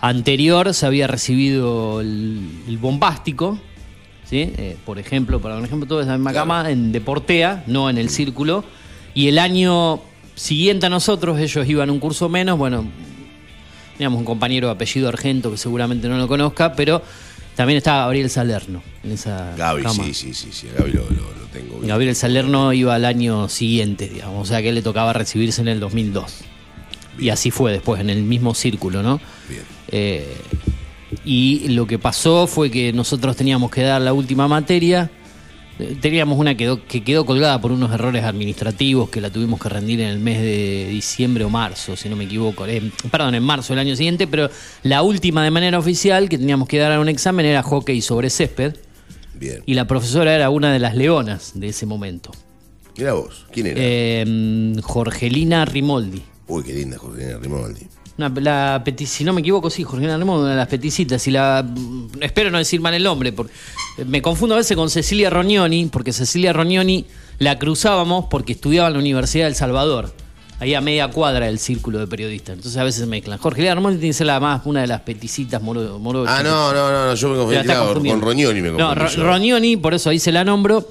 [0.02, 3.60] anterior se había recibido el, el bombástico,
[4.30, 4.54] ¿sí?
[4.58, 7.98] Eh, por ejemplo, para un ejemplo, todo es la misma cama en Deportea, no en
[7.98, 8.64] el círculo.
[9.14, 10.02] Y el año
[10.36, 12.86] siguiente a nosotros, ellos iban un curso menos, bueno,
[13.98, 17.02] teníamos un compañero de apellido Argento que seguramente no lo conozca, pero
[17.56, 20.04] también estaba Gabriel Salerno en esa Gaby, cama.
[20.04, 20.68] sí, sí, sí, sí.
[20.78, 21.76] Gaby lo, lo- lo tengo.
[21.78, 21.88] bien.
[21.88, 25.68] Gabriel Salerno iba al año siguiente, digamos, o sea que él le tocaba recibirse en
[25.70, 26.42] el 2002.
[27.18, 29.20] Y así fue después, en el mismo círculo, ¿no?
[29.50, 29.64] Bien.
[29.88, 30.36] Eh,
[31.24, 35.10] y lo que pasó fue que nosotros teníamos que dar la última materia.
[36.02, 39.70] Teníamos una que quedó, que quedó colgada por unos errores administrativos que la tuvimos que
[39.70, 42.66] rendir en el mes de diciembre o marzo, si no me equivoco.
[42.66, 44.50] Eh, perdón, en marzo del año siguiente, pero
[44.82, 48.76] la última de manera oficial que teníamos que dar un examen era hockey sobre césped.
[49.36, 49.62] Bien.
[49.68, 52.32] Y la profesora era una de las leonas de ese momento.
[52.98, 53.76] Mira vos, ¿quién era?
[53.80, 56.24] Eh, Jorgelina Rimoldi.
[56.48, 57.88] Uy, qué linda Jorgelina Rimaldi.
[58.18, 61.28] Una- la peti- si no me equivoco, sí, Jorgelina Rimoldi, una de las peticitas.
[61.28, 61.64] Y la.
[61.68, 63.54] mm, Espero no decir mal el nombre, porque
[64.06, 67.06] me confundo a veces con Cecilia Rognoni, porque Cecilia Rognoni
[67.40, 70.14] la cruzábamos porque estudiaba en la Universidad del Salvador.
[70.60, 72.56] Ahí a media cuadra del círculo de periodistas.
[72.56, 73.38] Entonces a veces mezclan.
[73.38, 76.34] Jorgelina Rimoldi tiene que ser la más, una de las peticitas moro, morochas.
[76.40, 79.00] Ah, no, no, no, no, yo me confundí claro, con Roñoni me No, confundí.
[79.04, 79.24] Ro- yo.
[79.24, 80.90] Rognoni, por eso ahí se la nombro.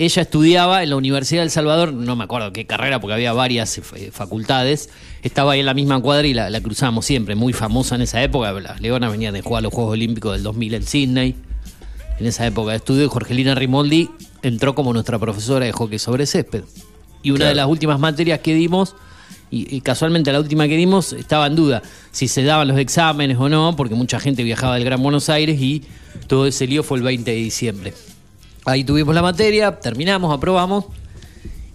[0.00, 3.76] Ella estudiaba en la Universidad del Salvador, no me acuerdo qué carrera, porque había varias
[3.96, 4.90] eh, facultades.
[5.24, 8.22] Estaba ahí en la misma cuadra y la, la cruzamos siempre, muy famosa en esa
[8.22, 8.52] época.
[8.52, 11.34] Las Leonas venían de jugar los Juegos Olímpicos del 2000 en Sydney.
[12.20, 14.08] En esa época de estudio, Jorgelina Rimoldi
[14.42, 16.62] entró como nuestra profesora de hockey sobre césped.
[17.24, 17.48] Y una Claro.
[17.50, 18.94] de las últimas materias que dimos,
[19.50, 21.82] y, y casualmente la última que dimos, estaba en duda
[22.12, 25.60] si se daban los exámenes o no, porque mucha gente viajaba del Gran Buenos Aires
[25.60, 25.82] y
[26.28, 27.94] todo ese lío fue el 20 de diciembre.
[28.68, 30.84] Ahí tuvimos la materia, terminamos, aprobamos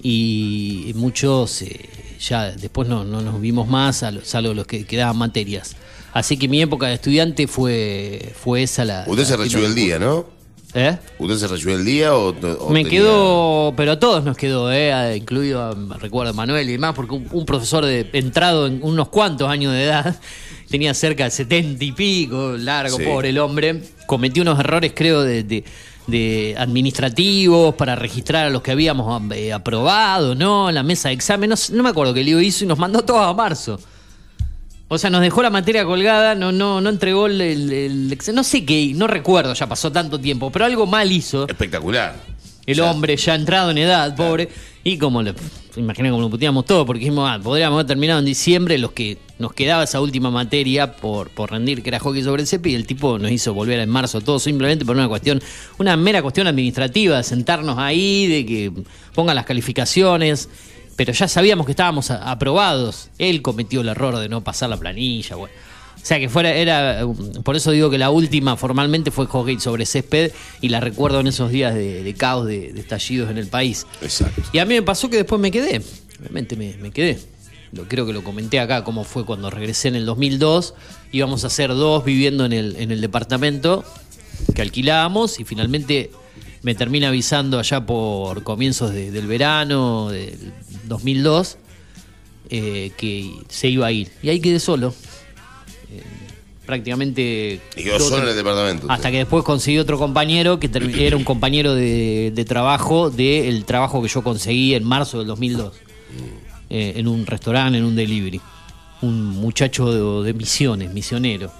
[0.02, 1.80] y muchos eh,
[2.20, 5.76] ya después no, no nos vimos más, sal- salvo los que quedaban materias.
[6.14, 9.06] Así que mi época de estudiante fue, fue esa la...
[9.08, 10.26] Usted la se recibió el día, ¿no?
[10.76, 10.98] ¿Eh?
[11.20, 14.72] ¿Usted se recibió el día o, o Me tenía- quedó, pero a todos nos quedó,
[14.72, 18.80] eh, incluido a, recuerdo a Manuel y demás, porque un, un profesor de, entrado en
[18.84, 20.16] unos cuantos años de edad,
[20.70, 23.04] tenía cerca de setenta y pico, largo, Sí.
[23.04, 25.64] pobre el hombre, cometió unos errores, creo, de, de-
[26.08, 30.72] de administrativos para registrar a los que habíamos eh, aprobado, ¿no?
[30.72, 33.26] La mesa de examen, no, no me acuerdo qué lío hizo y nos mandó todos
[33.26, 33.80] a marzo.
[34.90, 38.92] O sea, nos dejó la materia colgada, no, no, no entregó el, no sé qué,
[38.94, 41.48] no recuerdo, ya pasó tanto tiempo, pero algo mal hizo.
[41.48, 42.33] Espectacular.
[42.66, 44.50] El hombre ya entrado en edad, pobre.
[44.84, 45.34] Y como le.
[45.76, 49.18] Imaginé como lo puteamos todo, porque dijimos, ah, podríamos haber terminado en diciembre los que
[49.40, 52.76] nos quedaba esa última materia por, por rendir, que era hockey sobre el cepi, y
[52.76, 55.42] el tipo nos hizo volver en marzo todo simplemente por una cuestión,
[55.80, 58.72] una mera cuestión administrativa, de sentarnos ahí, de que
[59.16, 60.48] pongan las calificaciones.
[60.96, 63.10] Pero ya sabíamos que estábamos aprobados.
[63.18, 65.56] Él cometió el error de no pasar la planilla, bueno.
[66.04, 67.08] O sea que fuera, era,
[67.46, 71.28] por eso digo que la última formalmente fue hockey sobre césped y la recuerdo en
[71.28, 73.88] esos días de, de caos, de, de estallidos en el país.
[74.02, 74.42] Exacto.
[74.52, 75.82] Y a mí me pasó que después me quedé,
[76.20, 77.20] realmente me, me quedé.
[77.72, 80.74] Lo, creo que lo comenté acá, cómo fue cuando regresé en el 2002.
[81.14, 83.86] Íbamos a ser dos viviendo en el, en el departamento
[84.54, 86.12] que alquilábamos y finalmente
[86.64, 90.38] me termina avisando allá por comienzos de- del verano del
[90.84, 91.58] 2002
[92.50, 94.10] eh, que se iba a ir.
[94.22, 94.94] Y ahí quedé solo.
[96.66, 97.60] Prácticamente...
[97.76, 98.88] Y todo- solo en el departamento.
[98.90, 100.70] hasta que después conseguí otro compañero que
[101.06, 105.74] era un compañero de, de trabajo del trabajo que yo conseguí en marzo del 2002.
[106.70, 108.42] eh, en un restaurante, en un delivery.
[109.02, 111.52] Un muchacho de, de misiones, misionero.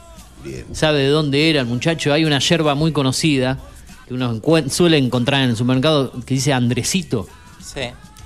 [0.44, 0.66] Bien.
[0.74, 2.12] ¿Sabe de dónde era el muchacho?
[2.14, 3.60] Hay una yerba muy conocida
[4.08, 7.28] que uno suele encontrar en el supermercado que dice Andresito.
[7.62, 7.82] Sí.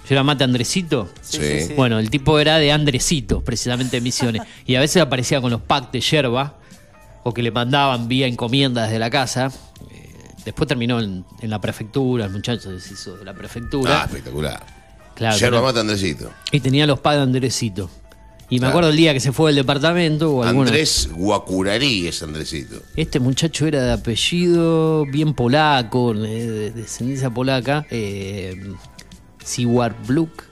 [0.10, 1.10] ¿Yerba mate Andresito?
[1.22, 1.44] Sí, Sí.
[1.60, 1.74] sí, sí.
[1.76, 4.42] Bueno, el tipo era de Andresito, precisamente de Misiones.
[4.66, 6.56] Y a veces aparecía con los packs de yerba,
[7.28, 9.52] o que le mandaban vía encomienda desde la casa.
[9.92, 10.14] Eh,
[10.46, 14.04] después terminó en, en la prefectura, el muchacho se hizo de la Ah, prefectura.
[14.06, 14.66] espectacular.
[15.14, 16.32] claro, Yerba mata Andresito.
[16.54, 17.90] y tenía los de Andresito.
[18.50, 18.70] Y me Claro.
[18.70, 22.82] acuerdo el día que se fue del departamento, o alguna- Andrés Guacurarí es Andresito.
[22.96, 27.86] Este muchacho era de apellido bien polaco, eh, de descendencia polaca.
[27.92, 28.56] Eh,
[29.44, 30.44] Siwarbluk.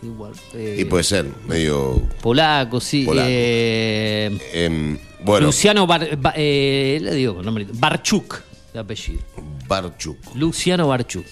[0.00, 2.02] Siwar- eh, Y puede ser, medio.
[2.20, 3.04] Polaco, sí.
[3.04, 3.28] Polaco.
[3.30, 8.40] eh, em, bueno, Luciano Bar, Ba- eh, le digo con nombre, Barchuk,
[8.72, 9.20] de apellido.
[9.66, 10.18] Barchuk.
[10.36, 11.24] Luciano Barchuk.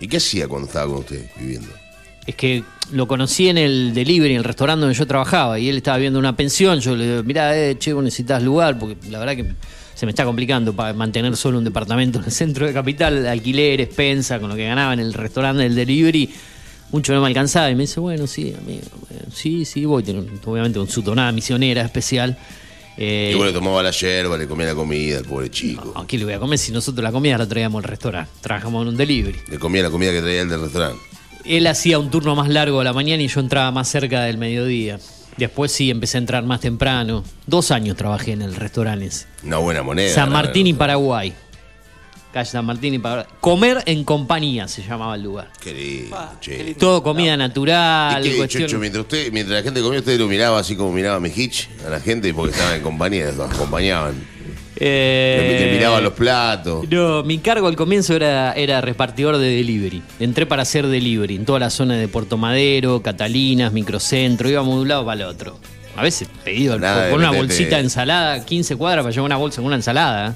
[0.00, 1.68] ¿Y qué hacía cuando estaba con usted viviendo?
[2.26, 5.78] es que lo conocí en el delivery, en el restaurante donde yo trabajaba, y él
[5.78, 6.78] estaba viendo una pensión.
[6.78, 9.52] Yo le digo, mirá, eh, che, vos necesitas lugar, porque la verdad que
[9.94, 13.88] se me está complicando para mantener solo un departamento en el centro de capital, alquileres,
[13.88, 16.30] pensa, con lo que ganaba en el restaurante del delivery.
[16.92, 20.04] Mucho no me alcanzaba y me dice, bueno, sí, amigo, bueno, sí, sí, voy.
[20.44, 22.36] Obviamente un su tonada misionera especial.
[22.96, 25.92] Eh, Y bueno, tomaba la yerba, le comía la comida al pobre chico.
[25.96, 28.30] ¿A quién le voy a comer si nosotros la comida la traíamos al restaurante?
[28.40, 29.38] Trabajamos en un delivery.
[29.48, 31.00] Le comía la comida que traía el del restaurante.
[31.44, 34.36] Él hacía un turno más largo a la mañana y yo entraba más cerca del
[34.36, 34.98] mediodía.
[35.36, 37.24] Después sí, empecé a entrar más temprano.
[37.46, 39.26] Dos años trabajé en el restaurante ese.
[39.44, 40.12] Una buena moneda.
[40.14, 40.34] San ¿no?
[40.34, 41.32] Martín y Paraguay.
[42.32, 43.26] Calle San Martín y Paraguay.
[43.40, 45.50] Comer en compañía se llamaba el lugar.
[45.60, 46.56] Qué lindo, Ah, che.
[46.56, 46.78] qué lindo.
[46.78, 48.24] Todo comida natural.
[48.24, 50.92] ¿Y qué, cuestión- Chocho, mientras, usted, mientras la gente comía, usted lo miraba así como
[50.92, 54.14] miraba a Mejich, a la gente, porque estaban en compañía, los acompañaban.
[54.82, 56.88] Eh, le miraba los platos.
[56.88, 60.02] No, mi cargo al comienzo era, era repartidor de delivery.
[60.20, 64.82] Entré para hacer delivery en toda la zona de Puerto Madero, Catalinas, Microcentro, íbamos de
[64.82, 65.58] un lado para el otro.
[65.96, 69.56] A veces pedido Nada por una bolsita de ensalada, 15 cuadras para llevar una bolsa
[69.56, 70.34] con una ensalada.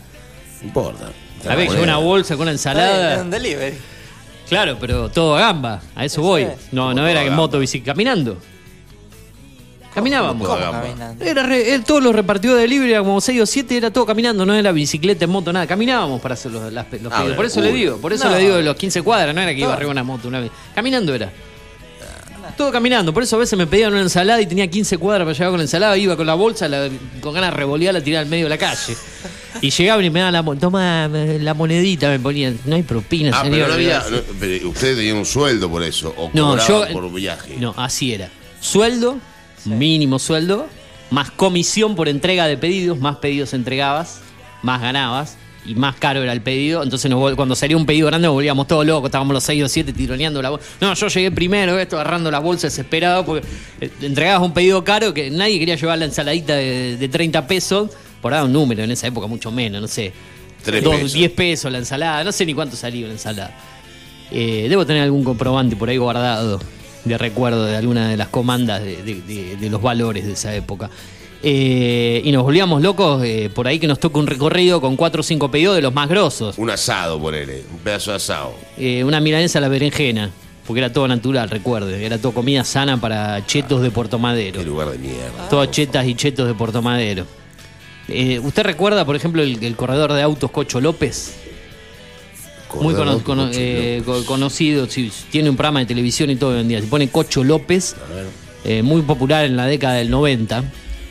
[0.61, 1.11] No importa.
[1.48, 3.22] A ver, llevo una bolsa con una Está bien, ensalada.
[3.22, 3.76] un delivery.
[4.48, 6.42] Claro, pero todo a gamba, a eso Eso voy.
[6.42, 6.72] es.
[6.72, 8.37] No, no era en moto, bici, caminando.
[9.94, 10.48] Caminábamos.
[11.20, 14.52] Era re- todos los repartidores de libre, como 6 o 7, era todo caminando, no
[14.52, 15.68] era bicicleta, en moto, nada.
[15.68, 17.37] Caminábamos para hacer los, las- los Ah, pedidos.
[17.37, 17.66] Por eso uy.
[17.66, 18.33] le digo, por eso No.
[18.35, 20.50] le digo de los 15 cuadras, no era que iba arriba una moto una vez.
[20.74, 21.30] Caminando era.
[22.56, 25.32] Todo caminando, por eso a veces me pedían una ensalada y tenía 15 cuadras para
[25.32, 26.88] llegar con la ensalada, iba con la bolsa, la-
[27.20, 28.96] con ganas de revolearla, tirar al medio de la calle.
[29.60, 33.42] Y llegaban y me daban la, toma la monedita, me ponían, no hay propina, Ah,
[33.42, 33.56] señor.
[33.56, 33.98] pero no había.
[34.08, 36.14] no, pero usted tenía un sueldo por eso.
[36.16, 36.92] O No, cobraba yo.
[36.92, 37.56] por viaje.
[37.58, 38.30] No, así era.
[38.60, 39.18] Sueldo,
[39.64, 40.68] mínimo sueldo,
[41.10, 44.20] más comisión por entrega de pedidos, más pedidos entregabas,
[44.62, 45.36] más ganabas
[45.66, 46.83] y más caro era el pedido.
[46.83, 49.68] Entonces nos cuando salía un pedido grande nos volvíamos todos locos, estábamos los 6 o
[49.68, 50.66] 7 tironeando la bolsa.
[50.81, 53.46] No, yo llegué primero, esto agarrando la bolsa desesperado porque
[53.81, 57.90] eh, entregabas un pedido caro que nadie quería llevar la ensaladita de, de 30 pesos.
[58.20, 60.12] Por dar un número, en esa época mucho menos, no sé.
[60.62, 61.12] Tres Dos- pesos.
[61.12, 63.55] 10 pesos la ensalada, no sé ni cuánto salía la ensalada.
[64.31, 66.59] Eh, debo tener algún comprobante por ahí guardado
[67.05, 70.55] de recuerdo de alguna de las comandas de, de- de- de los valores de esa
[70.55, 70.88] época.
[71.46, 75.20] Eh, y nos volvíamos locos eh, por ahí que nos toca un recorrido con cuatro
[75.20, 76.57] o cinco pedidos de los más grosos.
[76.57, 77.62] Un asado, por él.
[77.70, 78.54] Un pedazo de asado.
[78.78, 80.30] Eh, una milanesa a la berenjena,
[80.66, 82.02] porque era todo natural, recuerde.
[82.07, 84.59] Era todo comida sana para chetos de Puerto Madero.
[84.61, 85.48] Qué lugar de mierda.
[85.50, 87.26] Todas chetas y chetos de Puerto Madero.
[88.09, 91.35] Eh, ¿Usted recuerda, por ejemplo, el, el corredor de autos Cocho López?
[92.80, 93.20] Muy cono-
[93.52, 94.24] eh, López.
[94.24, 96.80] conocido, sí, tiene un programa de televisión y todo hoy en día.
[96.80, 97.94] Se pone Cocho López,
[98.83, 100.64] muy popular en la década del 90.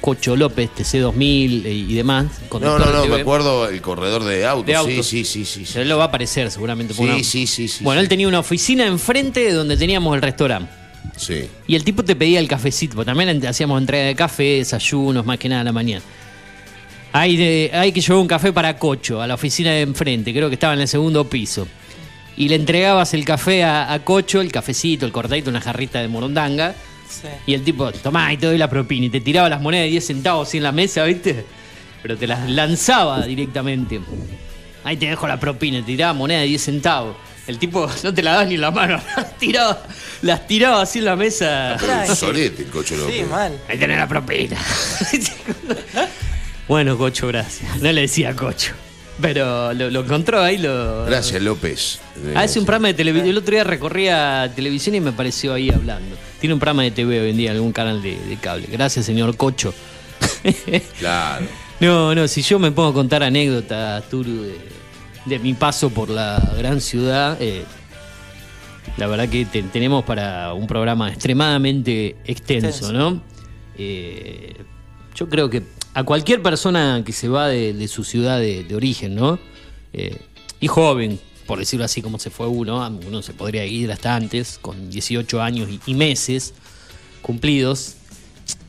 [0.04, 2.26] Cocho López, TC2000 eh, y demás.
[2.52, 4.66] No, no, no, me acuerdo el corredor de autos.
[4.66, 5.08] De autos.
[5.08, 5.80] Sí, sí, sí, sí.
[5.80, 6.94] Él lo va a aparecer seguramente.
[6.94, 10.13] por Sí, una- sí, sí, sí, Bueno, él tenía una oficina enfrente de donde teníamos
[10.13, 10.70] el restaurante.
[11.16, 11.48] Sí.
[11.68, 15.38] Y el tipo te pedía el cafecito, porque también hacíamos entrega de café, desayunos, más
[15.39, 16.04] que nada a la mañana.
[17.13, 20.50] Hay, de- hay que llevar un café para Cocho, a la oficina de enfrente, creo
[20.50, 21.66] que estaba en el segundo piso.
[22.36, 26.10] Y le entregabas el café a, a Cocho, el cafecito, el cortadito, una jarrita de
[26.10, 26.76] morondanga.
[27.21, 27.28] Sí.
[27.47, 29.06] Y el tipo, tomá y te doy la propina.
[29.06, 31.45] Y te tiraba las monedas de 10 centavos así en la mesa, ¿viste?
[32.02, 34.02] Pero te las lanzaba directamente.
[34.84, 37.15] Ahí te dejo la propina, te tiraba moneda de 10 centavos.
[37.47, 39.82] El tipo no te la das ni en la mano, las tiraba,
[40.21, 41.78] las tiraba así en la mesa.
[42.13, 43.15] Solete el cocho López.
[43.15, 43.58] Sí, mal.
[43.67, 44.58] Ahí tenés la propina.
[46.67, 47.82] bueno, Cocho, gracias.
[47.82, 48.73] No le decía Cocho.
[49.21, 51.06] Pero lo, lo encontró ahí, lo.
[51.06, 51.99] Gracias, López.
[52.36, 53.30] Ah, es un programa de televisión.
[53.30, 56.17] El otro día recorría televisión y me apareció ahí hablando.
[56.43, 58.67] Tiene un programa de TV hoy en día, algún canal de, de cable.
[58.69, 59.73] Gracias, señor Cocho.
[60.99, 61.45] Claro.
[61.79, 64.58] no, no, si yo me pongo a contar anécdotas, Turu, de,
[65.25, 67.63] de mi paso por la gran ciudad, eh,
[68.97, 72.91] la verdad que te- tenemos para un programa extremadamente extenso.
[72.91, 73.23] ¿no?
[73.77, 74.53] Eh,
[75.15, 78.75] yo creo que a cualquier persona que se va de, de su ciudad de, de
[78.75, 79.39] origen, ¿no?
[79.93, 80.17] Eh,
[80.60, 84.60] y joven, por decirlo así como se fue uno, uno se podría ir hasta antes,
[84.62, 86.53] con 18 años y, meses
[87.21, 87.95] cumplidos,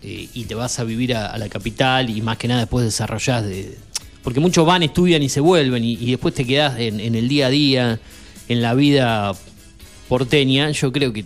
[0.03, 3.45] eh, y te vas a vivir a, la capital y más que nada después desarrollás
[3.45, 3.77] de...
[4.23, 7.49] Porque muchos van, estudian y se vuelven y, después te quedás en, en el día
[7.49, 8.01] a día,
[8.49, 9.33] en la vida
[10.09, 11.25] porteña, yo creo que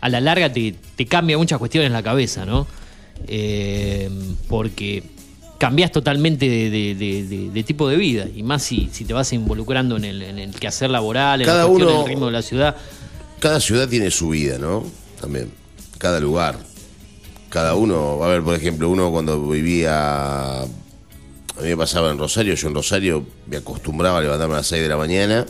[0.00, 2.66] a la larga te, te cambia muchas cuestiones en la cabeza, ¿no?
[3.28, 4.10] Eh,
[4.48, 5.02] porque
[5.58, 9.12] cambias totalmente de, de- de- de- de tipo de vida y más si, si te
[9.14, 12.26] vas involucrando en el, en el quehacer laboral, en Cada la cuestión uno- del ritmo
[12.26, 12.76] de la ciudad.
[13.40, 14.84] Cada ciudad tiene su vida, ¿no?
[15.20, 15.50] También.
[15.98, 16.58] Cada lugar.
[17.48, 20.60] Cada uno, a ver, por ejemplo, uno cuando vivía.
[20.62, 20.66] A
[21.62, 24.82] mí me pasaba en Rosario, yo en Rosario me acostumbraba a levantarme a las 6
[24.82, 25.46] de la mañana,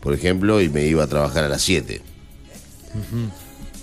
[0.00, 2.02] por ejemplo, y me iba a trabajar a las 7.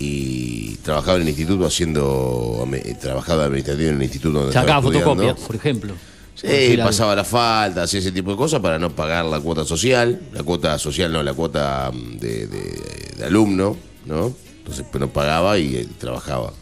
[0.08, 2.60] Y trabajaba en el instituto haciendo.
[2.62, 5.94] ame- Trabajaba administrativo en el instituto donde Sacaba fotocopias, por ejemplo.
[6.34, 6.46] Sí,
[6.84, 10.20] pasaba la falta, hacía ese tipo de cosas para no pagar la cuota social.
[10.32, 12.80] La cuota social, no, la cuota mm, de, de-
[13.18, 14.34] de alumno, ¿no?
[14.58, 16.52] Entonces, pues no pagaba y eh, trabajaba.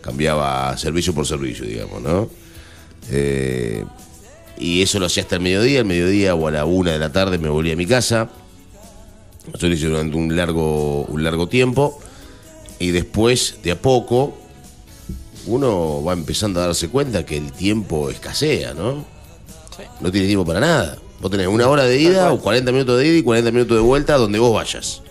[0.00, 2.28] Cambiaba servicio por servicio, digamos, ¿no?
[3.10, 3.84] Eh,
[4.58, 5.80] y eso lo hacía hasta el mediodía.
[5.80, 8.28] El mediodía o a la una de la tarde me volví a mi casa.
[9.52, 11.98] Eso lo hice durante un largo, un largo tiempo.
[12.82, 14.36] Y después, de a poco,
[15.46, 19.04] uno va empezando a darse cuenta que el tiempo escasea, ¿no?
[19.76, 19.82] Sí.
[20.00, 20.98] No tienes tiempo para nada.
[21.20, 23.82] Vos tenés una hora de ida o 40 minutos de ida y 40 minutos de
[23.82, 25.02] vuelta donde vos vayas.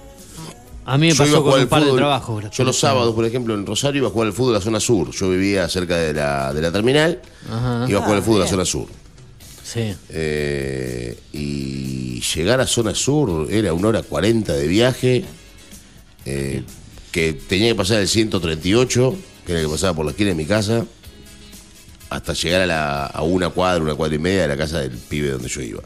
[0.84, 2.44] A mí me Yo pasó con un par de trabajos.
[2.52, 4.80] Yo los sábados, por ejemplo, en Rosario iba a jugar al fútbol a la zona
[4.80, 5.12] sur.
[5.12, 7.22] Yo vivía cerca de la, de la terminal.
[7.50, 7.86] Ajá.
[7.88, 8.88] Iba a jugar al Ah, fútbol a la zona sur.
[9.64, 9.96] Sí.
[10.10, 15.24] Eh, y llegar a zona sur era una hora 40 de viaje.
[16.26, 16.64] eh,
[17.12, 20.36] que tenía que pasar el 138, que era el que pasaba por la esquina de
[20.36, 20.86] mi casa,
[22.10, 24.92] hasta llegar a, la, a una cuadra, una cuadra y media de la casa del
[24.92, 25.82] pibe donde yo iba.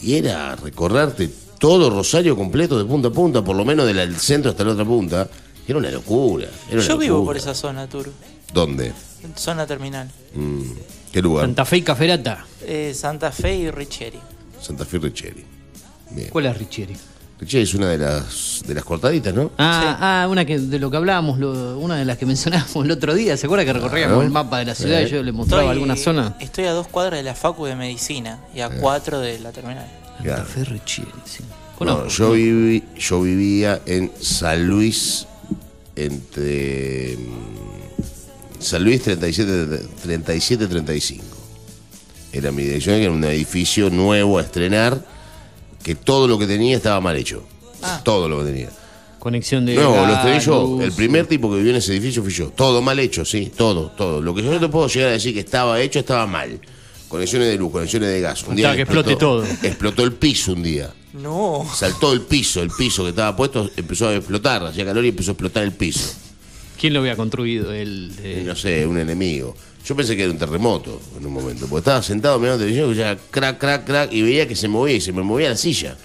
[0.00, 4.50] Y era recorrerte todo Rosario completo de punta a punta, por lo menos del centro
[4.50, 5.28] hasta la otra punta.
[5.66, 6.48] Era una locura.
[6.68, 8.10] era una Yo vivo por esa zona, Turu.
[8.52, 8.92] ¿Dónde?
[9.36, 10.10] Zona terminal.
[10.34, 10.62] Mm,
[11.12, 11.46] ¿Qué lugar?
[11.46, 12.44] Santa Fe y Caferata.
[12.62, 14.18] Eh, Santa Fe y Richieri.
[14.60, 15.44] Santa Fe Richeri.
[16.10, 16.28] Bien.
[16.30, 16.96] ¿Cuál es Richieri?
[17.42, 19.50] Richeri es una de las de las cortaditas, ¿no?
[19.58, 22.90] Ah, ah, una que de lo que hablábamos, lo- una de las que mencionábamos el
[22.90, 23.36] otro día.
[23.36, 24.22] ¿Se acuerda que recorríamos Claro.
[24.22, 26.36] el mapa de la ciudad y yo le mostraba alguna zona?
[26.40, 29.86] Estoy a dos cuadras de la Facu de Medicina y a cuatro de la terminal.
[30.22, 30.44] Claro.
[30.44, 31.42] Fe Richieri, sí.
[31.42, 32.08] No, Conozco.
[32.10, 35.26] yo, viví, yo vivía en San Luis
[35.96, 41.24] entre mm, San Luis 37 37 35.
[42.32, 45.04] Era mi dirección, que era un edificio nuevo a estrenar,
[45.82, 47.44] que todo lo que tenía estaba mal hecho.
[47.82, 48.00] Ah.
[48.04, 48.70] Todo lo que tenía.
[49.18, 49.76] Conexión de.
[49.76, 50.82] No, lo yo.
[50.82, 52.48] El primer tipo que vivió en ese edificio fui yo.
[52.50, 54.20] Todo mal hecho, sí, todo, todo.
[54.20, 56.60] Lo que yo no te puedo llegar a decir que estaba hecho, estaba mal.
[57.08, 58.42] Conexiones de luz, conexiones de gas.
[58.44, 59.44] Un día que explote todo.
[59.44, 60.92] Explotó el piso un día.
[61.12, 61.64] No.
[61.72, 65.30] Saltó el piso, el piso que estaba puesto empezó a explotar, hacía calor y empezó
[65.30, 66.14] a explotar el piso.
[66.80, 67.72] ¿Quién lo había construido?
[67.72, 69.54] El, eh, no sé, un enemigo.
[69.84, 73.16] Yo pensé que era un terremoto en un momento, porque estaba sentado mirando televisión, ya
[73.30, 75.96] crack, crack, crack, y veía que se movía y se me movía la silla.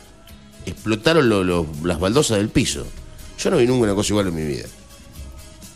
[0.66, 2.86] Explotaron lo- lo- las baldosas del piso.
[3.40, 4.66] Yo no vi nunca una cosa igual en mi vida.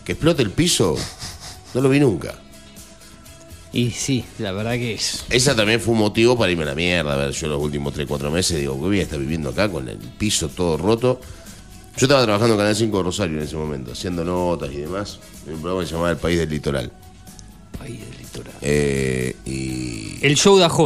[0.04, 0.96] Que explote el piso,
[1.76, 2.34] no lo vi nunca.
[3.74, 5.24] Y sí, la verdad que es.
[5.30, 7.14] Esa también fue un motivo para irme a la mierda.
[7.14, 9.70] A ver, yo los últimos 3, 4 meses digo, ¿qué voy a estar viviendo acá
[9.70, 11.22] con el piso todo roto?
[11.96, 15.20] Yo estaba trabajando en Canal 5 de Rosario en ese momento, haciendo notas y demás,
[15.48, 16.92] en un programa que se llamaba El País del Litoral.
[17.82, 18.54] Ahí del litoral.
[18.62, 20.18] Eh, y.
[20.26, 20.80] El show de AJ.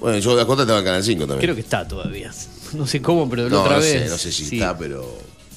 [0.00, 1.40] Bueno, yo de Acota estaba en Canal 5 también.
[1.40, 2.30] Creo que está todavía.
[2.72, 4.04] No sé cómo, pero la no, otra no vez.
[4.04, 4.56] sé, no sé si sí.
[4.56, 5.06] está, pero.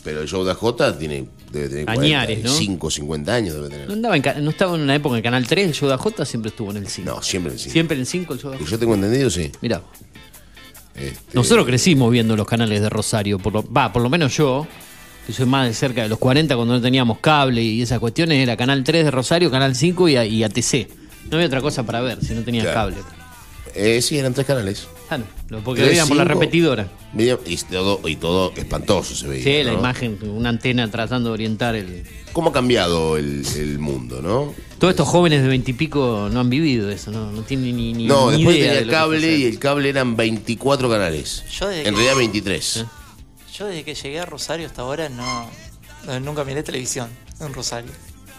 [0.04, 2.50] Pero el show de AJ tiene, debe tener Añares, ¿no?
[2.52, 3.92] 45, 50 años debe ¿No, tener.
[3.92, 6.26] andaba en ¿No estaba en una época en Canal 3 el show de AJ?
[6.26, 7.10] Siempre estuvo en el 5.
[7.10, 7.72] No, siempre en el 5.
[7.72, 8.66] Siempre en el 5 el show de AJ.
[8.70, 9.50] yo tengo entendido, sí.
[9.62, 9.82] Mirá.
[10.94, 13.40] Este, Nosotros crecimos viendo los canales de Rosario.
[13.40, 14.68] Por lo, va, por lo menos yo,
[15.26, 18.38] que soy más de cerca de los 40 cuando no teníamos cable y esas cuestiones,
[18.42, 20.88] era Canal 3 de Rosario, Canal 5 y, a- y ATC.
[21.30, 22.92] No había otra cosa para ver si no tenías Claro.
[22.92, 22.98] cable.
[23.78, 24.88] eh, sí, eran tres canales.
[25.10, 26.34] Ah, no, lo- porque Tres, veíamos la cinco.
[26.40, 26.88] repetidora.
[27.18, 29.44] Y todo, y todo espantoso se veía.
[29.44, 29.80] Sí, la ¿no?
[29.80, 32.04] imagen, una antena tratando de orientar el...
[32.32, 34.54] ¿Cómo ha cambiado el, el mundo, no?
[34.80, 37.94] Todos estos jóvenes de 20 y pico no han vivido eso, no, no tienen ni,
[37.94, 41.44] ni, No, ni después idea de tenía que cable y el cable eran 24 canales.
[41.52, 42.78] Yo desde en que- realidad 23.
[42.78, 42.86] ¿Eh?
[43.58, 45.50] Yo desde que llegué a Rosario hasta ahora no,
[46.06, 47.08] no- nunca miré televisión
[47.40, 47.92] en Rosario.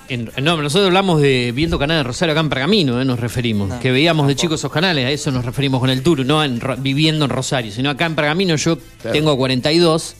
[0.08, 3.68] En- no, nosotros hablamos de viendo canales de Rosario acá en Pergamino, eh, nos referimos.
[3.68, 6.44] No, que veíamos de chicos esos canales, a eso nos referimos con el tour, no
[6.44, 9.12] en viviendo en Rosario, sino acá en Pergamino yo Claro.
[9.12, 10.14] tengo 42.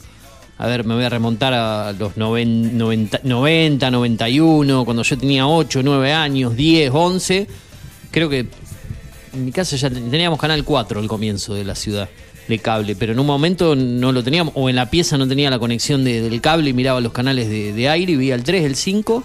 [0.58, 5.46] A ver, me voy a remontar a los noven- 90, 90, 91, cuando yo tenía
[5.46, 7.46] 8, 9 años, 10, 11.
[8.10, 8.46] Creo que
[9.34, 12.08] en mi casa ya ten- teníamos Canal 4 al comienzo de la ciudad
[12.48, 15.50] de cable, pero en un momento no lo teníamos, o en la pieza no tenía
[15.50, 18.64] la conexión de- del cable y miraba los canales de, aire y veía el 3,
[18.64, 19.24] el 5.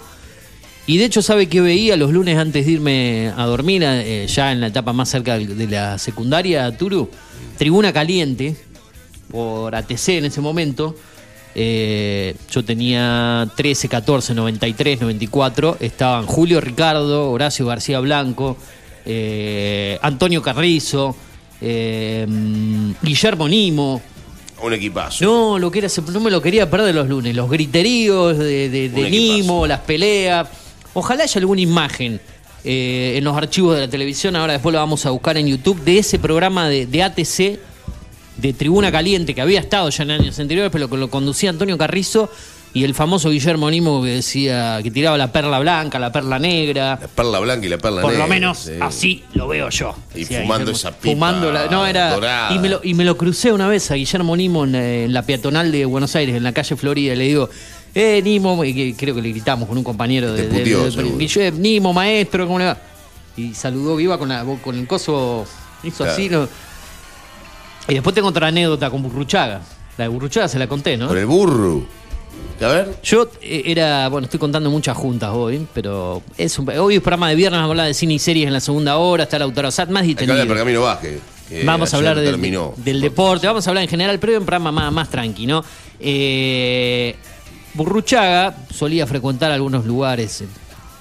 [0.86, 4.50] Y de hecho, ¿sabe qué veía los lunes antes de irme a dormir, eh, ya
[4.50, 7.08] en la etapa más cerca de la secundaria, Turu?
[7.56, 8.56] Tribuna Caliente,
[9.30, 10.96] por ATC en ese momento.
[11.54, 15.76] Eh, yo tenía 13, 14, 93, 94.
[15.80, 18.56] Estaban Julio Ricardo, Horacio García Blanco,
[19.06, 21.14] eh, Antonio Carrizo,
[21.62, 22.26] eh,
[23.00, 24.02] Guillermo Nimo.
[24.62, 25.24] Un equipazo.
[25.24, 27.34] No, lo que era, no me lo quería perder los lunes.
[27.34, 28.90] Los griteríos de.
[29.10, 30.48] Nimo, las peleas.
[30.94, 32.20] Ojalá haya alguna imagen
[32.64, 34.36] eh, en los archivos de la televisión.
[34.36, 37.58] Ahora después lo vamos a buscar en YouTube de ese programa de, de ATC
[38.36, 41.78] de Tribuna Caliente, que había estado ya en años anteriores, pero lo, lo conducía Antonio
[41.78, 42.30] Carrizo
[42.74, 46.98] y el famoso Guillermo Nimo que decía que tiraba la perla blanca, la perla negra.
[47.00, 48.26] La perla blanca y la perla Por negra.
[48.26, 48.72] lo menos sí.
[48.80, 49.94] así lo veo yo.
[50.14, 50.70] Y fumando Guillermo.
[50.72, 52.54] esa pipa Fumando la- no, era, dorada.
[52.54, 55.12] y, me lo, y me lo crucé una vez a Guillermo Nimo en, eh, en
[55.12, 57.12] la peatonal de Buenos Aires, en la calle Florida.
[57.12, 57.50] y Le digo,
[57.94, 60.48] eh, Nimo, y que creo que le gritamos con un compañero de.
[60.50, 62.78] Guille- Nimo, maestro, ¿cómo le va?
[63.36, 65.44] Y saludó iba con, la- con el coso,
[65.84, 66.12] hizo Claro.
[66.12, 66.28] así.
[66.30, 66.48] ¿no?
[67.88, 69.60] Y después tengo otra anécdota con Burruchaga.
[69.98, 71.08] La de Burruchaga se la conté, ¿no?
[71.08, 71.84] Con el burro.
[72.60, 72.96] A ver.
[73.02, 77.28] Yo eh, era, bueno, estoy contando muchas juntas hoy, pero es un, hoy es programa
[77.28, 79.70] de viernes, vamos a hablar de cine y series en la segunda hora, está Lautaro
[79.70, 80.48] Sat, más Acá habla de distendido.
[80.48, 80.82] Pergamino
[81.64, 82.72] Vamos a hablar del, terminó.
[82.76, 85.62] del deporte, vamos a hablar en general, pero en programa más, más tranqui, ¿no?
[86.00, 87.14] Eh,
[87.74, 90.44] Burruchaga solía frecuentar algunos lugares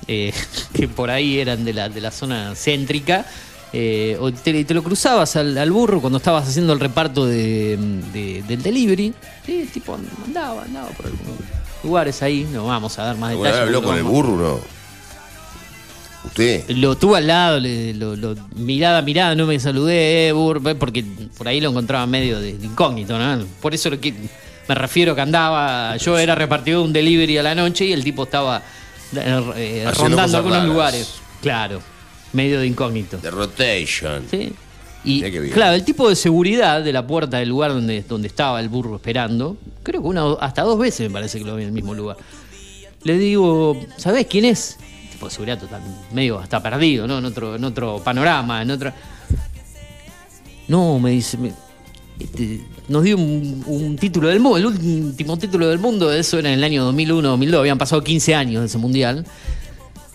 [0.08, 0.34] eh,
[0.74, 3.26] que por ahí eran de la, de la zona céntrica.
[3.74, 7.78] Eh, o te, te lo cruzabas al, al burro cuando estabas haciendo el reparto de,
[8.14, 9.14] de- del delivery.
[9.46, 11.36] Sí, tipo andaba, andaba por algunos
[11.84, 12.48] lugares ahí.
[12.52, 13.76] No vamos a dar más ¿Alguna vez detalles.
[13.76, 14.82] habló con el burro no?
[16.24, 16.70] ¿Usted?
[16.70, 20.76] lo tuve al lado, le- lo, lo- mirada, mirada, no me saludé, eh, burro, eh,
[20.76, 21.04] porque
[21.36, 23.44] por ahí lo encontraba medio de, de incógnito, ¿no?
[23.60, 24.14] Por eso lo que
[24.68, 28.04] me refiero que andaba, yo era repartido de un delivery a la noche y el
[28.04, 28.62] tipo estaba
[29.16, 30.72] eh, rondando algunos raras.
[30.72, 31.14] lugares.
[31.42, 31.82] Claro,
[32.34, 33.18] medio de incógnito.
[33.18, 34.24] The Rotation.
[34.30, 34.54] ¿sí?
[35.04, 35.22] Y
[35.52, 38.96] claro, el tipo de seguridad de la puerta del lugar donde, donde estaba el burro
[38.98, 41.94] esperando, creo que una, hasta dos veces me parece que lo vi en el mismo
[41.96, 42.18] lugar.
[43.04, 44.78] Le digo, ¿sabés quién es?
[45.12, 45.82] Tipo de seguridad total,
[46.14, 47.18] medio hasta perdido, ¿no?
[47.18, 48.94] En otro, en otro panorama, en otra.
[50.68, 51.38] No, me dice.
[51.38, 51.54] me-
[52.20, 56.50] este, nos dio un, un título del mundo, el último título del mundo, eso era
[56.50, 59.26] en el año 2001-2002, habían pasado 15 años de ese mundial.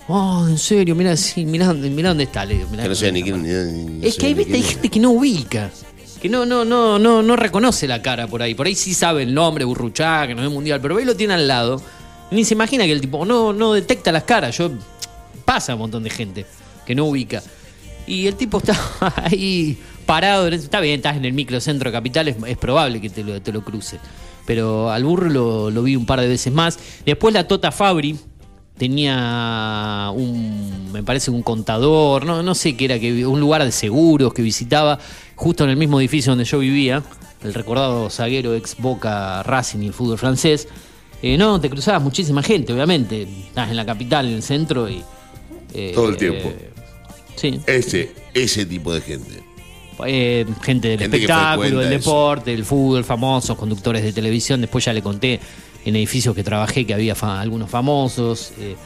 [0.08, 4.00] Oh, en serio, mira, sí, dónde está, le digo, mirá Que no sé ni quién.
[4.02, 5.70] Es que hay, viste, gente que no ubica.
[6.20, 8.54] Que no, no, no, no, no reconoce la cara por ahí.
[8.54, 11.34] Por ahí sí sabe el nombre, Burruchá, que no es mundial, pero ahí lo tiene
[11.34, 11.82] al lado.
[12.30, 14.56] Ni se imagina que el tipo no, no detecta las caras.
[14.56, 14.70] Yo
[15.44, 16.46] pasa un montón de gente
[16.86, 17.42] que no ubica.
[18.06, 18.78] Y el tipo está
[19.24, 19.76] ahí
[20.06, 20.46] parado.
[20.46, 23.64] Está bien, estás en el microcentro capital, es, es probable que te lo, te lo
[23.64, 23.98] cruce.
[24.46, 26.78] Pero al burro lo, lo vi un par de veces más.
[27.04, 28.16] Después la Tota Fabri
[28.76, 33.72] tenía un, me parece un contador, no, no sé qué era, que un lugar de
[33.72, 34.98] seguros que visitaba
[35.34, 37.02] justo en el mismo edificio donde yo vivía,
[37.42, 40.68] el recordado zaguero ex Boca Racing y el fútbol francés.
[41.22, 43.22] Eh, no, te cruzabas muchísima gente, obviamente.
[43.22, 45.02] Estás en la capital, en el centro y...
[45.72, 46.48] eh, Todo el tiempo.
[46.48, 46.70] eh,
[47.36, 47.60] sí.
[47.66, 49.42] Ese, ese tipo de gente.
[50.06, 54.60] Eh, gente del Gente espectáculo, del deporte, del fútbol, famosos, conductores de televisión.
[54.60, 55.40] Después ya le conté
[55.86, 58.52] en edificios que trabajé que había fa- algunos famosos.
[58.58, 58.76] eh,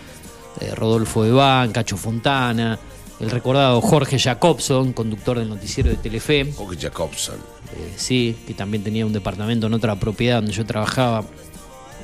[0.61, 2.78] eh, Rodolfo Eván, Cacho Fontana,
[3.20, 6.53] el recordado Jorge Jacobson, conductor del noticiero de Telefe.
[6.57, 7.36] Jorge Jacobson.
[7.36, 11.24] Eh, sí, que también tenía un departamento en otra propiedad donde yo trabajaba.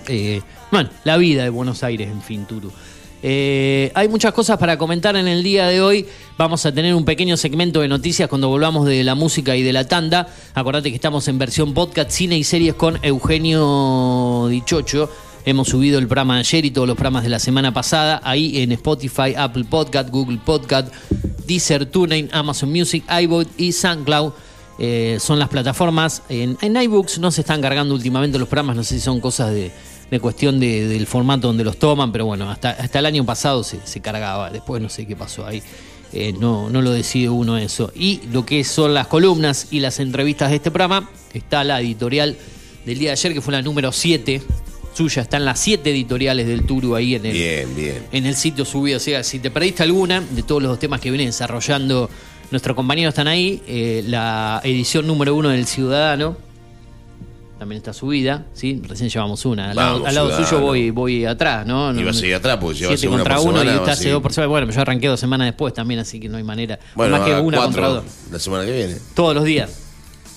[0.09, 0.41] Eh,
[0.71, 2.71] bueno, la vida de Buenos Aires, en fin, Turu.
[3.29, 6.07] Eh, hay muchas cosas para comentar en el día de hoy.
[6.39, 9.73] Vamos a tener un pequeño segmento de noticias cuando volvamos de la música y de
[9.73, 10.29] la tanda.
[10.55, 15.11] Acordate que estamos en versión podcast, cine y series con Eugenio Dichocho.
[15.45, 18.63] Hemos subido el programa de ayer y todos los programas de la semana pasada ahí
[18.63, 20.95] en Spotify, Apple Podcast, Google Podcast,
[21.49, 24.35] Deezer, TuneIn, Amazon Music, iBoot y SoundCloud.
[24.79, 26.23] Eh, son las plataformas.
[26.29, 29.51] En, en iBooks no se están cargando últimamente los programas, no sé si son cosas
[29.51, 29.73] de,
[30.11, 33.65] de cuestión de- del formato donde los toman, pero bueno, hasta, hasta el año pasado
[33.65, 35.63] se, se cargaba, después no sé qué pasó ahí.
[36.13, 37.93] Eh, no, no lo decide uno eso.
[37.95, 42.37] Y lo que son las columnas y las entrevistas de este programa, está la editorial
[42.87, 44.41] del día de ayer, que fue la número 7
[44.95, 48.03] suya, están las 7 editoriales del Turu ahí en el, Bien, bien.
[48.13, 48.97] en el sitio subido.
[48.97, 52.09] O sea, si te perdiste alguna de todos los temas que viene desarrollando
[52.53, 53.61] nuestro compañero, están ahí.
[53.67, 56.37] Eh, la edición número uno del Ciudadano
[57.59, 58.83] también está subida, ¿sí?
[58.87, 59.71] Recién llevamos una.
[59.71, 60.49] Al lado, Vamos, al lado Ciudadano.
[60.49, 61.93] suyo voy, voy atrás, ¿no?
[61.93, 63.93] no Iba a seguir atrás porque lleva Siete una contra por uno semana, y usted
[63.93, 64.49] hace dos por semana.
[64.51, 66.79] Bueno, yo arranqué dos semanas después también, así que no hay manera.
[66.95, 68.05] Bueno, Más que una contra cuatro dos.
[68.31, 68.97] la semana que viene.
[69.15, 69.71] Todos los días.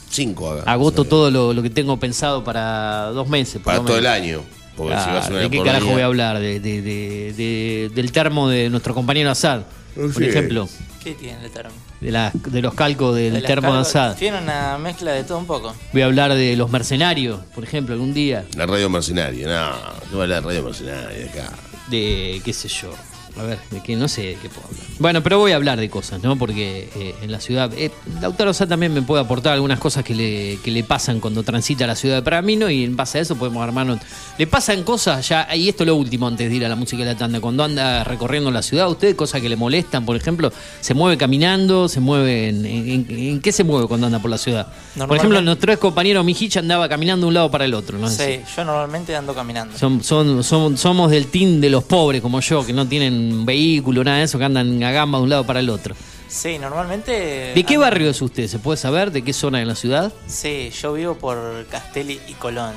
[0.09, 0.63] Cinco haga.
[0.63, 3.55] Agoto todo lo, lo que tengo pensado para dos meses.
[3.61, 4.41] por Para todo el año.
[4.75, 6.39] Porque si Claro, vas una ¿De qué por carajo día- voy a hablar?
[6.39, 9.63] De, de- de- de- del termo de nuestro compañero Assad,
[9.93, 10.23] por Sí.
[10.23, 10.69] ejemplo.
[11.03, 11.73] ¿Qué tiene el termo?
[12.01, 14.15] De, la- de los calcos del De termo Assad.
[14.15, 15.75] Tiene una mezcla de todo un poco.
[15.91, 18.45] Voy a hablar de los mercenarios, por ejemplo, algún día.
[18.55, 19.47] La radio mercenaria.
[19.47, 19.71] No,
[20.11, 21.51] no va a la radio mercenaria acá.
[21.89, 22.93] De, qué sé yo,
[23.39, 24.83] A ver, de que no sé de qué puedo hablar.
[24.99, 26.37] Bueno, pero voy a hablar de cosas, ¿no?
[26.37, 27.71] Porque eh, en la ciudad.
[27.77, 27.89] Eh,
[28.21, 31.87] Lautaro Sá también me puede aportar algunas cosas que le, que le pasan cuando transita
[31.87, 33.99] la ciudad de Pergamino y en base a eso podemos armarnos.
[34.37, 37.03] Le pasan cosas ya, y esto es lo último antes de ir a la música
[37.03, 37.39] de la tanda.
[37.39, 40.05] Cuando anda recorriendo la ciudad, ¿usted cosas que le molestan?
[40.05, 41.87] Por ejemplo, ¿se mueve caminando?
[41.87, 44.67] ¿Se mueve en, en- en- en qué se mueve cuando anda por la ciudad?
[44.97, 48.09] Por ejemplo, nuestro ex compañero Mijich andaba caminando de un lado para el otro, ¿no?
[48.09, 49.77] Sí, yo normalmente ando caminando.
[49.77, 54.03] Son, son, son- somos del team de los pobres como yo, que no tienen vehículo,
[54.03, 55.95] nada de eso, que andan a gamba de un lado para el otro.
[56.27, 57.53] Sí, normalmente.
[57.55, 58.47] ¿De qué ando- barrio es usted?
[58.47, 59.11] ¿Se puede saber?
[59.11, 60.13] ¿De qué zona de la ciudad?
[60.27, 62.73] Sí, yo vivo por Castelli y Colón.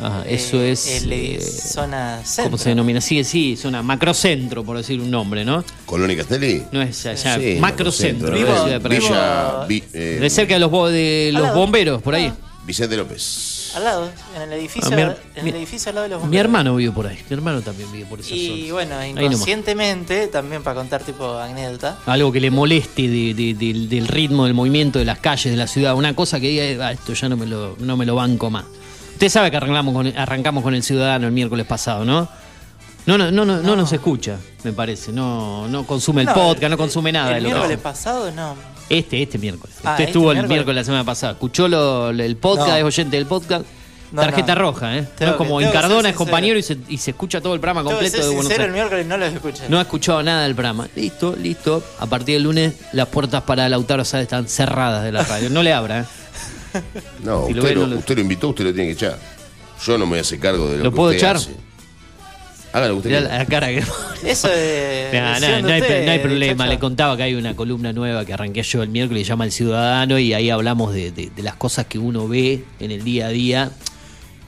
[0.00, 1.02] Ajá, eso Eh, es.
[1.02, 2.44] el- eh, zona centro.
[2.50, 3.00] ¿Cómo se denomina?
[3.00, 5.64] Sí, sí, zona macrocentro, por decir un nombre, ¿no?
[5.86, 6.62] ¿Colón y Castelli?
[6.70, 8.30] No es allá, Sí, macrocentro.
[8.32, 8.88] Vivo- la ciudad de.
[8.88, 12.32] Villa, Vi- eh, de cerca de los, bo- de los bomberos, por ahí.
[12.64, 13.57] Vicente López.
[13.78, 16.18] Al lado, en el edificio, Ah, mi en mi- el edificio al lado de los
[16.18, 16.44] Mi bomberos.
[16.44, 17.18] hermano vive por ahí.
[17.30, 18.72] Mi hermano también vive por esa Y zona.
[18.72, 21.98] bueno, inconscientemente, también para contar tipo anécdota.
[22.06, 25.56] Algo que le moleste de- de- del- del ritmo, del movimiento de las calles de
[25.56, 25.94] la ciudad.
[25.94, 28.64] Una cosa que diga, "Ah, esto ya no me, lo, no me lo banco más.
[29.12, 32.28] Usted sabe que arrancamos con, arrancamos con el Ciudadano el miércoles pasado, ¿no?
[33.06, 35.12] No, no, no, no, no nos escucha, me parece.
[35.12, 38.54] No, no consume el No, podcast, no consume nada El que miércoles pasado no.
[38.88, 39.76] Este, este miércoles.
[39.84, 40.76] Ah, Usted este estuvo el miércoles.
[40.76, 41.32] la semana pasada.
[41.34, 42.76] Escuchó lo- el podcast, No.
[42.76, 43.64] es oyente del podcast.
[44.10, 44.60] No, Tarjeta no.
[44.62, 45.06] roja, ¿eh?
[45.20, 47.84] No es como que- Incardona, es compañero y se, y se escucha todo el programa
[47.84, 48.74] completo de Buenos sincero, el Aires.
[48.74, 49.68] miércoles no lo escuché.
[49.68, 50.88] No ha escuchado nada del programa.
[50.96, 51.82] Listo, listo.
[51.98, 55.50] A partir del lunes las puertas para Lautaro Sá están cerradas de la radio.
[55.50, 56.04] No le abra, ¿eh?
[57.22, 58.92] No, Si lo usted, ve, lo, no lo- usted lo invitó, usted lo tiene que
[58.94, 59.18] echar.
[59.84, 61.36] Yo no me voy a hacer cargo de lo, ¿Lo que puedo usted echar?
[61.36, 61.50] hace.
[62.72, 63.10] Hágalo usted.
[63.10, 63.38] Mirá quiera.
[63.38, 63.82] la cara que...
[64.24, 65.08] Eso de.
[65.12, 65.18] No,
[65.72, 66.66] hay, usted, no hay problema.
[66.66, 69.52] Le contaba que hay una columna nueva que arranqué yo el miércoles, se llama El
[69.52, 73.26] Ciudadano, y ahí hablamos de, de- de las cosas que uno ve en el día
[73.26, 73.70] a día,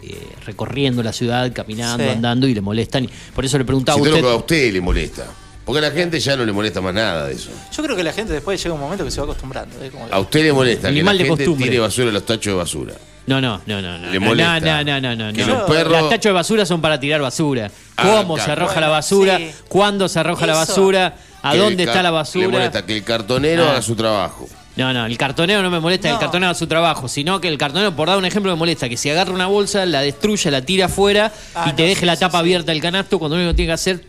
[0.02, 2.10] eh, recorriendo la ciudad, caminando, Sí.
[2.10, 3.08] andando, y le molestan.
[3.34, 4.22] Por eso le preguntaba Si a usted.
[4.22, 5.26] que a usted le molesta.
[5.64, 7.50] Porque a la gente ya no le molesta más nada de eso.
[7.76, 9.82] Yo creo que la gente después llega un momento que se va acostumbrando.
[9.84, 9.90] ¿eh?
[9.90, 11.68] Como que- A usted le molesta que la Animal de gente costumbre.
[11.68, 12.94] tire basura en los tachos de basura.
[13.26, 13.98] No, no, no, no.
[13.98, 14.60] no Le no, molesta.
[14.60, 15.32] No, no, no, no.
[15.32, 15.54] Que no.
[15.58, 17.70] los perros- Las tachos de basura son para tirar basura.
[17.96, 18.46] Ah, ¿Cómo claro.
[18.46, 19.36] se arroja Bueno, la basura?
[19.36, 19.50] sí.
[19.68, 20.60] ¿Cuándo se arroja la Eso.
[20.66, 21.16] basura?
[21.42, 22.48] ¿A Que dónde está car- la Le basura?
[22.48, 23.70] molesta que el cartonero Ah.
[23.72, 24.48] haga su trabajo.
[24.76, 26.20] No, no, el cartonero no me molesta que el No.
[26.20, 28.96] cartonero haga su trabajo, sino que el cartonero, por dar un ejemplo, me molesta que
[28.96, 32.06] si agarra una bolsa, la destruya, la tira afuera Ah, y te no, deje sí,
[32.06, 32.40] la sí, tapa sí.
[32.40, 34.04] abierta del canasto cuando lo único que tiene que hacer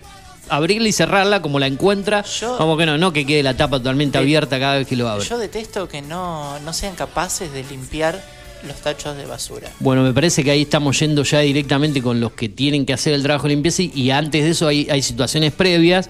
[0.49, 2.23] abrirla y cerrarla como la encuentra.
[2.23, 4.95] Yo- como que no, no que quede la tapa totalmente Eh, abierta cada vez que
[4.95, 5.25] lo abre.
[5.27, 8.21] Yo detesto que no, no sean capaces de limpiar
[8.67, 9.69] los tachos de basura.
[9.79, 13.13] Bueno, me parece que ahí estamos yendo ya directamente con los que tienen que hacer
[13.13, 16.09] el trabajo de limpieza y, y antes de eso hay, hay situaciones previas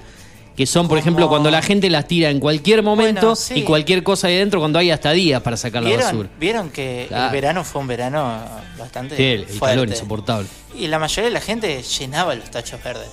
[0.57, 3.53] que son, por Como- ejemplo, cuando la gente las tira en cualquier momento Bueno, sí.
[3.59, 6.29] y cualquier cosa ahí dentro cuando hay hasta días para sacar la ¿Vieron, basura.
[6.41, 7.25] ¿Vieron que Claro.
[7.27, 8.37] el verano fue un verano
[8.77, 10.47] bastante Sí, el, calor insoportable.
[10.77, 13.07] Y la mayoría de la gente llenaba los tachos verdes.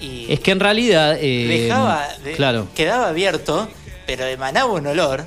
[0.00, 1.16] Y Es que en realidad...
[1.20, 2.68] eh, dejaba, de- claro.
[2.74, 3.68] quedaba abierto,
[4.06, 5.24] pero emanaba un olor.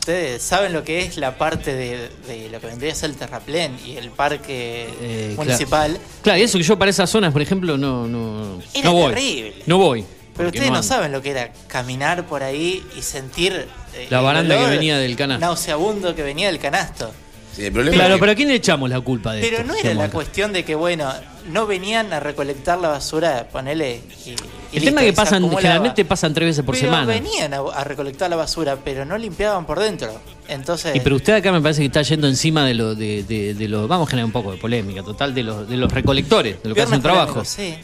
[0.00, 3.16] Ustedes saben lo que es la parte de, de lo que vendría a ser el
[3.16, 5.90] terraplén y el parque Eh, municipal.
[5.92, 6.04] Claro.
[6.22, 9.12] Claro, y eso que yo para esas zonas, por ejemplo, no, no, Era no voy.
[9.14, 9.54] terrible.
[9.66, 10.04] No voy.
[10.36, 14.56] Pero ustedes no, saben lo que era caminar por ahí y sentir eh, La baranda
[14.58, 15.44] que venía del canasto.
[15.44, 17.12] Nauseabundo que venía del canasto.
[17.54, 19.56] Sí, el problema Claro, es que- pero ¿a quién le echamos la culpa de Pero
[19.58, 19.68] esto?
[19.68, 20.12] no era la acá.
[20.12, 21.12] cuestión de que, bueno,
[21.50, 24.00] no venían a recolectar la basura, ponele.
[24.24, 24.36] Y, y El
[24.72, 27.06] listo, tema es que pasan, generalmente pasan tres veces por Pero semana.
[27.06, 30.12] venían a, a recolectar la basura, pero no limpiaban por dentro.
[30.48, 30.94] Entonces.
[30.94, 33.68] Y pero usted acá me parece que está yendo encima de lo de, de, de
[33.68, 36.68] lo vamos a generar un poco de polémica total de los de los recolectores de
[36.68, 37.74] lo que hacen trabajo Sí.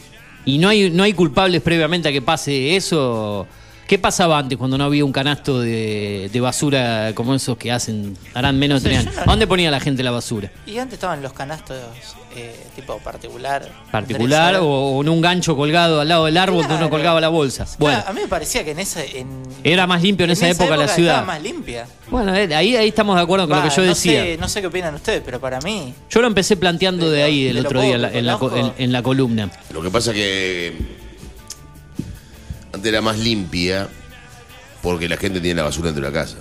[0.45, 3.47] y no hay no hay culpables previamente a que pase eso
[3.87, 8.17] ¿Qué pasaba antes cuando no había un canasto de, de basura como esos que hacen,
[8.33, 10.51] harán menos de No sé, dónde ponía la gente la basura?
[10.65, 11.77] Y antes estaban los canastos
[12.35, 13.71] eh, tipo particular.
[13.89, 17.65] ¿Particular o en un gancho colgado al lado del árbol donde uno colgaba la bolsa?
[17.79, 19.01] Bueno, Claro, a mí me parecía que en esa.
[19.05, 21.13] En, Era más limpio en esa época la ciudad.
[21.19, 21.87] Estaba más limpia.
[22.09, 24.21] bueno eh, ahí, ahí estamos de acuerdo con lo que yo no decía.
[24.21, 25.93] Sé, no sé qué opinan ustedes, pero para mí.
[26.09, 28.25] Yo lo empecé planteando De de ahí de el lo otro día en la, en
[28.25, 29.49] la en la columna.
[29.73, 31.06] Lo que pasa que
[32.77, 33.89] antes era más limpia
[34.81, 36.37] porque la gente tiene la basura dentro de la casa.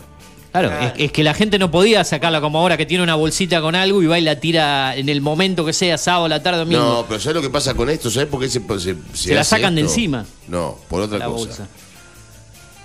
[0.52, 0.94] Claro, Claro.
[0.96, 3.74] Es, es que la gente no podía sacarla como ahora que tiene una bolsita con
[3.74, 6.82] algo y va y la tira en el momento que sea, sábado, la tarde, domingo.
[6.82, 8.10] No, pero ¿sabes lo que pasa con esto?
[8.10, 10.24] ¿Sabes por qué se, se, Se la hace sacan de encima.
[10.48, 11.46] No, por otra la cosa.
[11.46, 11.68] bolsa.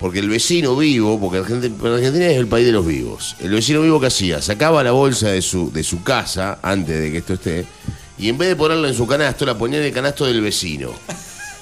[0.01, 3.35] Porque el vecino vivo, porque Argentina, Argentina es el país de los vivos.
[3.39, 7.11] El vecino vivo que hacía, sacaba la bolsa de su, de su casa antes de
[7.11, 7.65] que esto esté,
[8.17, 10.89] y en vez de ponerla en su canasto, la ponía en el canasto del vecino.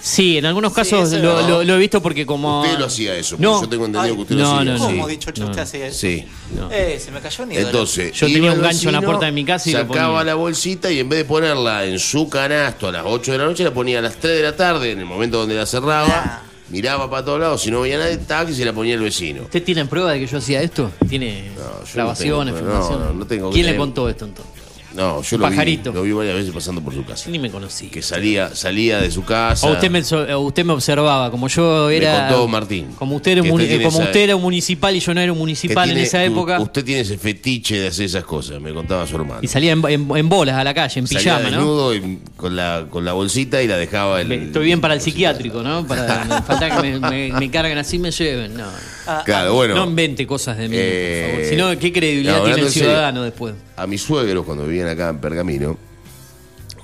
[0.02, 1.48] Sí, en algunos casos eso lo, no.
[1.48, 2.62] lo- lo he visto porque como...
[2.62, 3.62] Usted lo hacía eso, porque No.
[3.62, 4.64] yo tengo entendido que usted no, lo hacía.
[4.74, 4.86] no, no.
[4.86, 5.12] ¿Cómo Sí.
[5.12, 5.46] dicho no.
[5.46, 5.98] usted hace eso?
[6.00, 6.26] Sí.
[6.56, 6.72] No.
[6.72, 7.66] Eh, se me cayó un ídolo.
[7.68, 9.80] Entonces, Yo iba tenía un gancho en la vecino, puerta de mi casa y lo
[9.80, 10.24] sacaba ponía.
[10.24, 13.46] la bolsita y en vez de ponerla en su canasto a las 8 de la
[13.46, 16.08] noche, la ponía a las 3 de la tarde, en el momento donde la cerraba,
[16.08, 16.50] Nah.
[16.70, 19.42] miraba para todos lados, si no veía nadie, tac, y se la ponía el vecino.
[19.44, 20.92] ¿Usted tiene prueba de que yo hacía esto?
[21.10, 23.08] ¿Tiene No, yo grabaciones, no no, filmaciones?
[23.08, 23.50] no, no tengo.
[23.52, 24.54] ¿Quién le Tengo- contó esto entonces?
[24.96, 25.92] No, yo lo vi, Pajarito.
[25.94, 27.30] lo vi varias veces pasando por su casa.
[27.30, 27.88] Ni me conocí.
[27.90, 29.68] Que salía, salía de su casa.
[29.68, 32.28] O usted me, so- o usted me observaba, como yo era.
[32.28, 34.42] contó Martín, Como usted era un, que usted muni- tiene como esa- usted era un
[34.42, 36.60] municipal y yo no era un municipal en esa época.
[36.60, 39.40] Usted tiene ese fetiche de hacer esas cosas, me contaba su hermano.
[39.44, 41.58] Y salía en, en- en bolas a la calle, en Salía pijama, ¿no?
[41.58, 45.02] desnudo y con la, con la bolsita y la dejaba el, Estoy bien para el
[45.02, 45.86] psiquiátrico, ¿no?
[45.86, 48.56] Para falta que me, me- me carguen así me lleven.
[48.58, 48.66] No,
[49.06, 49.76] Ah, Claro, bueno.
[49.76, 51.50] no invente cosas de mí, Eh, por favor.
[51.50, 52.90] Si no, ¿qué credibilidad no, tiene el serio.
[52.90, 53.54] ciudadano después?
[53.80, 55.78] A mis suegros, cuando vivían acá en Pergamino,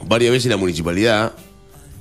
[0.08, 1.34] varias veces la municipalidad,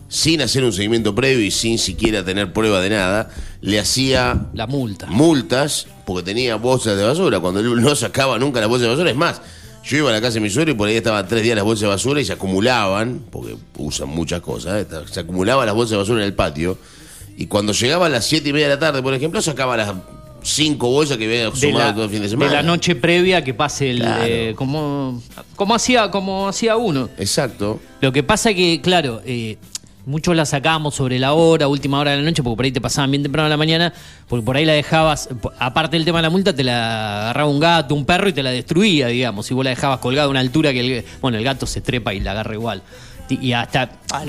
[0.08, 3.28] sin hacer un seguimiento previo y sin siquiera tener prueba de nada,
[3.60, 5.06] le hacía La multa.
[5.06, 7.40] multas porque tenía bolsas de basura.
[7.40, 9.42] Cuando él no sacaba nunca las bolsas de basura, es más,
[9.82, 11.64] yo iba a la casa de mi suegro y por ahí estaban tres días las
[11.64, 14.86] bolsas de basura y se acumulaban, porque usan muchas cosas, ¿eh?
[15.10, 16.78] se acumulaban las bolsas de basura en el patio.
[17.36, 19.92] Y cuando llegaba a las siete y media de la tarde, por ejemplo, sacaba las
[20.46, 22.52] cinco bolsas que había de sumado la, todo el fin de de semana.
[22.52, 24.24] la noche previa que pase el Claro.
[24.26, 25.22] eh, como
[25.56, 27.80] como hacía como hacía uno Exacto.
[28.00, 29.56] lo que pasa que claro eh,
[30.06, 32.80] muchos la sacábamos sobre la hora última hora de la noche porque por ahí te
[32.82, 33.94] pasaban bien temprano a la mañana
[34.28, 37.58] porque por ahí la dejabas aparte del tema de la multa te la agarraba un
[37.58, 40.40] gato un perro y te la destruía digamos si vos la dejabas colgada a una
[40.40, 42.82] altura que el, bueno el gato se trepa y la agarra igual
[43.30, 44.24] y hasta Ah,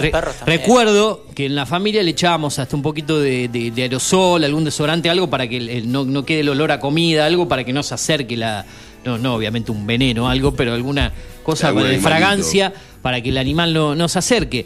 [0.46, 4.64] recuerdo que en la familia le echábamos hasta un poquito de, de- de aerosol, algún
[4.66, 7.74] desodorante, algo para que el- no, no quede el olor a comida, algo para que
[7.74, 8.66] no se acerque la.
[9.04, 11.12] No, no, obviamente un veneno, algo, pero alguna
[11.44, 12.02] cosa de animalito.
[12.02, 12.74] fragancia
[13.04, 14.66] para que el animal no, no se acerque.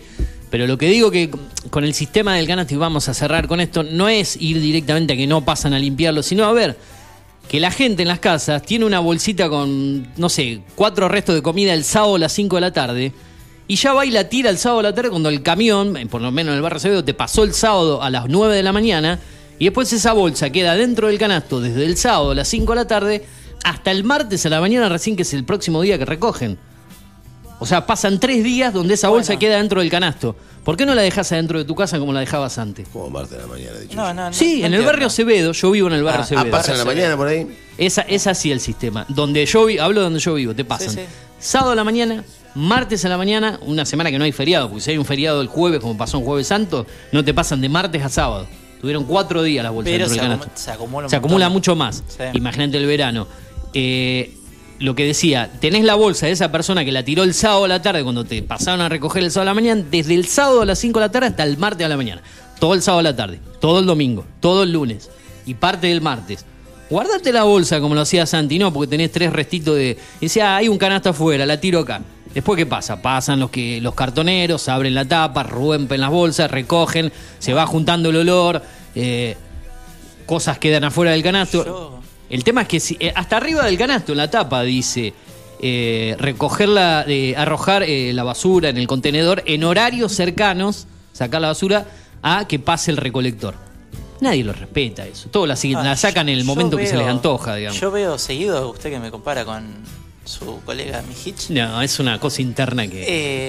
[0.50, 1.30] Pero lo que digo que
[1.70, 5.14] con el sistema del canasto, y vamos a cerrar con esto, no es ir directamente
[5.14, 6.78] a que no pasan a limpiarlo, sino a ver
[7.50, 11.42] que la gente en las casas tiene una bolsita con, no sé, cuatro restos de
[11.42, 13.12] comida el sábado a las 5 de la tarde
[13.70, 16.08] y ya va y la tira el sábado a la tarde cuando el camión, eh,
[16.08, 18.64] por lo menos en el barrio Acevedo, te pasó el sábado a las 9 de
[18.64, 19.20] la mañana
[19.60, 22.76] y después esa bolsa queda dentro del canasto desde el sábado a las 5 de
[22.76, 23.26] la tarde
[23.64, 26.58] hasta el martes a la mañana recién que es el próximo día que recogen.
[27.60, 30.36] O sea, pasan tres días donde esa bolsa queda dentro del canasto.
[30.64, 32.88] ¿Por qué no la dejas adentro de tu casa como la dejabas antes?
[32.88, 33.96] Como Marta de la mañana, dicho.
[33.96, 34.34] No, no, no.
[34.34, 36.48] Sí, no en el barrio Acevedo, yo vivo en el barrio Ah, Acevedo.
[36.48, 37.48] Ah, pasa en la mañana por ahí.
[37.78, 39.06] Esa, es así el sistema.
[39.10, 40.90] Donde yo vi, hablo de donde yo vivo, te pasan.
[40.90, 41.06] Sí, sí.
[41.40, 42.24] Sábado a la mañana,
[42.56, 45.42] martes a la mañana, una semana que no hay feriado, porque si hay un feriado
[45.42, 48.48] el jueves, como pasó en Jueves Santo, no te pasan de martes a sábado.
[48.82, 52.04] Tuvieron cuatro días las bolsas Pero se, acumula Se acumula mucho más.
[52.08, 52.24] Sí.
[52.34, 53.28] Imagínate el verano.
[53.74, 54.36] Eh,
[54.80, 57.68] lo que decía, tenés la bolsa de esa persona que la tiró el sábado a
[57.68, 60.62] la tarde cuando te pasaron a recoger el sábado a la mañana, desde el sábado
[60.62, 62.22] a las 5 de la tarde hasta el martes a la mañana.
[62.60, 65.10] Todo el sábado a la tarde, todo el domingo, todo el lunes
[65.46, 66.46] y parte del martes.
[66.90, 69.98] Guardate la bolsa como lo hacía Santi, no, porque tenés tres restitos de.
[70.22, 72.02] Y decía, "Ah, hay un canasto afuera, la tiro acá.
[72.34, 73.02] Después, ¿qué pasa?
[73.02, 78.10] Pasan los que los cartoneros, abren la tapa, rompen las bolsas, recogen, se va juntando
[78.12, 78.62] el olor,
[78.96, 79.36] eh,
[80.26, 81.66] cosas quedan afuera del canasto.
[81.66, 82.00] Yo-
[82.30, 85.14] El tema es que si, eh, hasta arriba del canasto, en la tapa, dice
[85.62, 91.48] eh, recoger la, eh, arrojar la basura en el contenedor en horarios cercanos, sacar la
[91.50, 91.86] basura,
[92.22, 93.56] a que pase el recolector.
[94.22, 95.28] Nadie lo respeta eso.
[95.30, 97.80] Todos la, siguen- Ah, la sacan en el momento que se les antoja, digamos.
[97.82, 99.74] Yo veo seguido, usted que me compara con
[100.30, 101.50] su colega Mijich.
[101.50, 103.04] No, es una cosa interna que.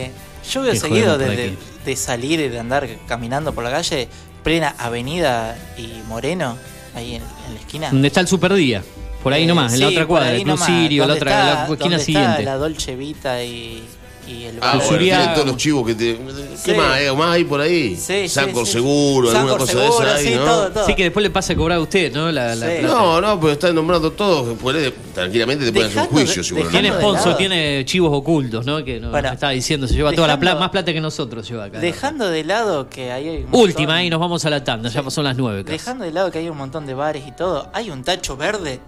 [0.06, 0.10] Eh,
[0.50, 1.58] yo veo Que seguido de, de- aquí.
[1.84, 4.08] de salir y de andar caminando por la calle,
[4.42, 6.56] plena Avenida y Moreno,
[6.94, 7.90] ahí en, en la esquina.
[7.90, 8.82] donde está el superdía.
[9.22, 11.74] Por ahí Eh, nomás, en la otra cuadra, el Club Sirio, la otra, está- la
[11.74, 12.42] esquina siguiente.
[12.42, 13.82] la Dolce Vita y,
[14.26, 14.76] y el Ah, bar.
[14.76, 16.16] bueno, Suria- tienen todos los chivos que te.
[16.16, 16.72] ¿Qué Sí.
[16.74, 16.92] más?
[16.92, 17.96] ¿Hay algo más ahí por ahí?
[17.96, 18.72] Sí, sí, Sancor sí.
[18.72, 20.44] Seguro, alguna cosa Seguro, de esa ahí, sí, ¿no?
[20.44, 20.86] todo, todo.
[20.86, 22.30] Sí, que después le pasa a cobrar a usted, ¿no?
[22.30, 22.80] La, la.
[22.82, 24.58] No, no, pero están nombrando todos.
[24.58, 26.68] puede- tranquilamente te pueden hacer un juicio, seguro.
[26.68, 28.84] Tiene sponsor, tiene chivos ocultos, ¿no?
[28.84, 31.48] Que no, Bueno, me estaba diciendo, se lleva toda la plata, más plata que nosotros
[31.48, 31.78] lleva acá.
[31.80, 35.22] Dejando de lado que ahí hay Última, ahí nos vamos a la tanda, ya pasó
[35.22, 35.64] las nueve.
[35.64, 35.78] casi.
[35.78, 38.80] Dejando de lado que hay un montón de bares y todo, hay un tacho verde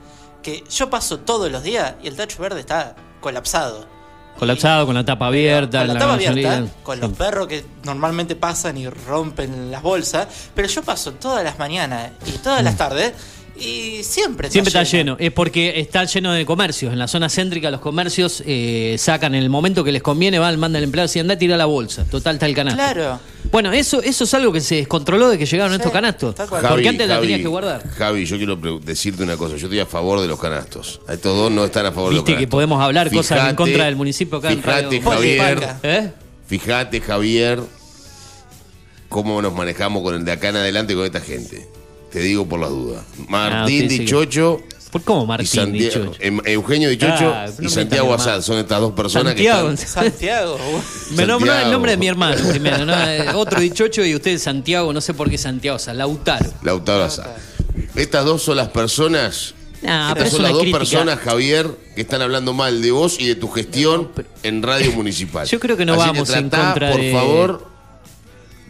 [0.43, 3.87] que yo paso todos los días y el tacho verde está colapsado.
[4.39, 8.35] Colapsado, con la tapa abierta, con la la tapa abierta, con los perros que normalmente
[8.35, 13.13] pasan y rompen las bolsas, pero yo paso todas las mañanas y todas las tardes
[13.63, 14.53] y siempre Mm.
[14.53, 15.17] Siempre está lleno.
[15.19, 16.93] Es porque está lleno de comercios.
[16.93, 20.59] En la zona céntrica los comercios eh, sacan en el momento que les conviene, van,
[20.59, 22.05] mandan al empleado y anda a tirar la bolsa.
[22.05, 22.77] Total, está el canasto.
[22.79, 23.21] Claro.
[23.51, 26.35] Bueno, eso, eso es algo que se descontroló de que llegaron Sí, estos canastos.
[26.35, 27.89] Porque antes la tenías que guardar.
[27.91, 29.57] Javi, yo quiero decirte una cosa.
[29.57, 31.01] Yo estoy a favor de los canastos.
[31.09, 32.47] Estos dos no están a favor de los Viste canastos.
[32.47, 35.03] que podemos hablar cosas en contra del municipio acá en Fijate, Radio-
[35.43, 35.69] Javier.
[35.83, 36.11] ¿Eh?
[36.47, 37.61] Fijate, Javier,
[39.09, 41.67] cómo nos manejamos con el de acá en adelante con esta gente.
[42.13, 43.03] Te digo por las dudas.
[43.21, 44.61] Ah, Martín que- Dichocho
[44.91, 46.01] ¿Por cómo y Martín Santiago.
[46.05, 46.17] Dichocho?
[46.21, 48.43] Em- Eugenio Dichocho Ah, y Santiago mal.
[48.43, 49.69] son estas dos personas Santiago.
[49.69, 50.05] que están.
[50.05, 50.59] Santiago.
[51.17, 52.93] Me nombró el nombre de mi hermano primero, ¿no?
[53.09, 56.53] Eh, Otro dichocho y usted Santiago, no sé por qué Santiago, sea, Lautaro.
[56.63, 57.27] Lautaro Asad.
[57.97, 59.55] Estas dos son las personas.
[59.81, 60.79] Nah, estas son las dos crítica.
[60.79, 64.11] personas, Javier, que están hablando mal de vos y de tu gestión
[64.43, 65.47] en Radio Municipal.
[65.49, 67.72] Yo creo que no Así vamos en tratá, contra por de- favor,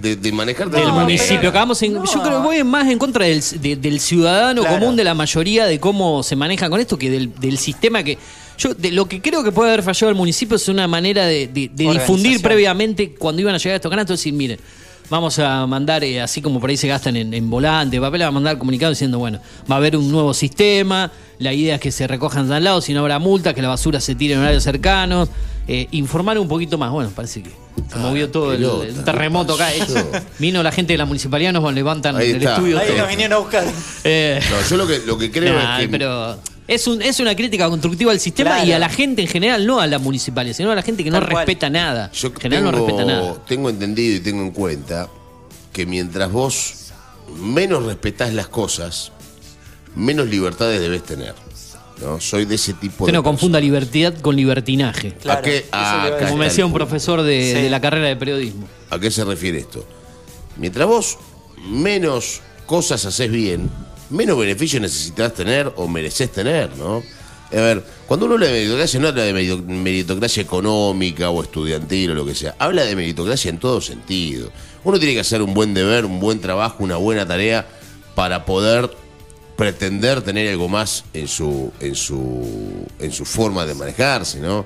[0.03, 1.49] de, de manejarte de del municipio.
[1.49, 1.55] en-
[1.95, 2.05] no.
[2.05, 4.79] Yo creo que voy más en contra del, de- del ciudadano Claro.
[4.81, 8.19] común, de la mayoría, de cómo se maneja con esto, que del, del sistema que.
[8.59, 11.47] Yo, de lo que creo que puede haber fallado el municipio es una manera de,
[11.49, 14.59] de- de difundir previamente cuando iban a llegar estos canastos, decir, miren,
[15.13, 18.31] vamos a mandar, eh, así como por ahí se gastan en, en volante, papel, a
[18.31, 19.39] mandar comunicado diciendo, bueno,
[19.71, 22.81] va a haber un nuevo sistema, la idea es que se recojan de al lado,
[22.81, 25.29] si no habrá multa, que la basura se tire en horarios cercanos,
[25.69, 26.91] eh, informar un poquito más.
[26.91, 27.51] Bueno, parece que
[27.93, 29.69] se movió todo el, el ¿qué terremoto acá.
[29.79, 30.11] pasó?
[30.39, 32.55] Vino la gente de la municipalidad, nos levantan Ahí el está.
[32.55, 32.79] estudio.
[32.79, 32.97] Ahí todo.
[32.99, 33.65] nos vinieron a buscar.
[34.05, 35.89] Eh, No, yo lo que, lo que creo nah, es que.
[35.91, 36.39] pero
[36.75, 38.67] es, un, es una crítica constructiva al sistema Claro.
[38.69, 41.11] y a la gente en general, no a la municipalidad, sino a la gente que
[41.11, 41.47] no Tal cual.
[41.47, 42.11] respeta nada.
[42.13, 43.45] Yo en general tengo, no respeta nada.
[43.47, 45.09] tengo entendido y tengo en cuenta
[45.73, 46.75] que mientras vos
[47.39, 49.13] menos respetás las cosas,
[49.95, 51.35] menos libertades debes tener.
[52.01, 52.21] ¿no?
[52.21, 55.13] Soy de ese tipo Usted de no confunda libertad con libertinaje.
[55.13, 55.59] Claro, ¿A qué?
[55.59, 56.17] eso le Ah.
[56.21, 57.63] Como me decía un profesor de, Sí.
[57.63, 58.67] de la carrera de periodismo.
[58.91, 59.87] ¿A qué se refiere esto?
[60.57, 61.19] Mientras vos
[61.69, 63.71] menos cosas haces bien,
[64.13, 67.03] menos beneficios necesitas tener o mereces tener, ¿no?
[67.51, 72.13] A ver, cuando uno habla de meritocracia, no habla de merito- meritocracia económica o estudiantil
[72.13, 72.55] o lo que sea.
[72.59, 74.51] Habla de meritocracia en todo sentido.
[74.85, 77.69] Uno tiene que hacer un buen deber, un buen trabajo, una buena tarea
[78.15, 78.91] para poder
[79.57, 84.65] pretender tener algo más en su, en su, en su forma de manejarse, ¿no?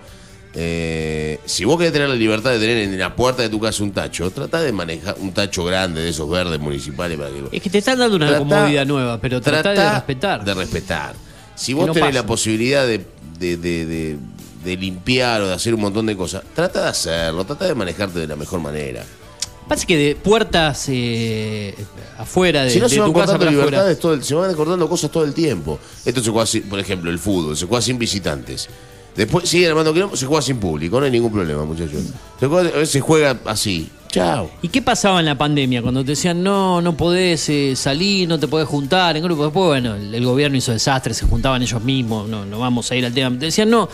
[0.59, 3.83] Eh, si vos querés tener la libertad de tener en la puerta de tu casa
[3.83, 7.49] un tacho, trata de manejar un tacho grande de esos verdes municipales para que lo-
[7.53, 10.45] Es que te están dando una Trata- comodidad nueva, pero trata, de respetar.
[10.45, 11.15] De respetar.
[11.55, 13.05] Si vos no tenés la posibilidad de,
[13.39, 14.17] de- de- de-
[14.65, 18.19] de limpiar o de hacer un montón de cosas, trata de hacerlo, trata de manejarte
[18.19, 19.05] de la mejor manera.
[19.69, 21.75] Pasa que de puertas eh,
[22.19, 23.53] afuera de, si no se van tu casa para afuera.
[23.67, 25.79] libertades, todo el- se van cortando cosas todo el tiempo.
[26.05, 28.69] Esto se juega, por ejemplo, el fútbol, se juega sin visitantes.
[29.17, 32.03] Después siguen armando quilombo, se juega sin público, no hay ningún problema, muchachos.
[32.39, 33.89] Se juega, a veces juega así.
[34.09, 34.51] Chao.
[34.63, 35.83] ¿Y qué pasaba en la pandemia?
[35.83, 39.45] Cuando te decían, no, no podés eh, salir, no te podés juntar en grupo.
[39.45, 43.05] Después, bueno, el, gobierno hizo desastre, se juntaban ellos mismos, no, no vamos a ir
[43.05, 43.39] al tema.
[43.39, 43.89] Te decían, no,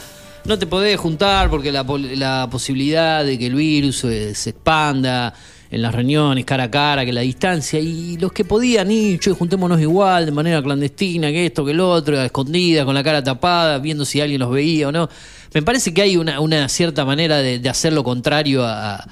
[0.44, 5.34] no te podés juntar porque la posibilidad de que el virus eh, se expanda
[5.72, 7.80] en las reuniones, cara a cara, que la distancia.
[7.80, 11.80] Y los que podían ir, che, juntémonos igual, de manera clandestina, que esto, que el
[11.80, 15.08] otro, a escondida, con la cara tapada, viendo si alguien los veía o no.
[15.54, 19.04] Me parece que hay una, cierta manera de, hacer lo contrario a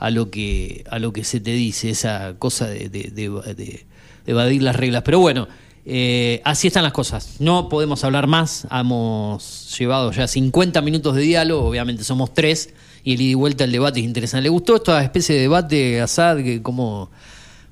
[0.00, 3.84] a lo que a lo que se te dice, esa cosa de- de
[4.26, 5.02] evadir las reglas.
[5.04, 5.48] Pero bueno,
[5.90, 7.36] eh, así están las cosas.
[7.40, 8.66] No podemos hablar más.
[8.70, 12.74] Hemos llevado ya 50 minutos de diálogo, obviamente somos tres,
[13.04, 14.42] y el ida y vuelta el debate es interesante.
[14.42, 16.38] ¿Le gustó esta especie de debate, Assad?
[16.38, 17.10] Que cómo,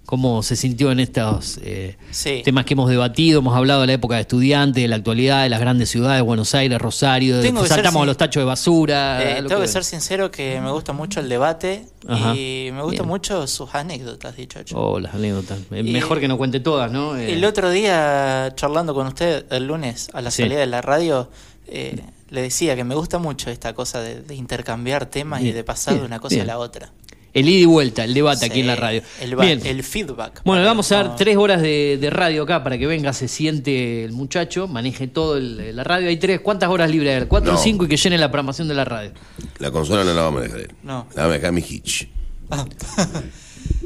[0.05, 2.41] ¿Cómo se sintió en estos eh, Sí.
[2.45, 3.41] temas que hemos debatido?
[3.41, 6.55] Hemos hablado de la época de estudiantes, de la actualidad, de las grandes ciudades, Buenos
[6.55, 9.21] Aires, Rosario, ser saltamos a los tachos de basura.
[9.21, 12.37] Eh, tengo que que- ser sincero que me gusta mucho el debate Ajá.
[12.37, 14.79] y me gustan mucho sus anécdotas, dicho hecho.
[14.79, 15.59] Oh, las anécdotas.
[15.73, 17.17] Eh, Y- Mejor que no cuente todas, ¿no?
[17.17, 20.43] Eh, El otro día, charlando con usted el lunes a la Sí.
[20.43, 21.29] salida de la radio,
[21.67, 21.97] eh,
[22.31, 25.95] le decía que me gusta mucho esta cosa de, de intercambiar temas y de pasar
[25.95, 26.43] bien, de una cosa bien.
[26.43, 26.91] a la otra.
[27.33, 29.03] El ida y vuelta, el debate aquí en la radio.
[29.21, 29.61] El, ba- Bien.
[29.67, 30.41] el feedback.
[30.43, 31.15] Bueno, le vamos a dar no.
[31.17, 35.37] tres horas de, de radio acá para que venga, se siente el muchacho, maneje todo
[35.37, 36.09] el- la radio.
[36.09, 37.29] Hay tres, ¿cuántas horas libres hay?
[37.29, 37.61] Cuatro o No.
[37.61, 39.11] cinco y que llene la programación de la radio.
[39.59, 40.71] La consola no la va a manejar él.
[40.83, 41.07] No.
[41.15, 42.09] La va a manejar mi Hitch.
[42.51, 42.65] Ah.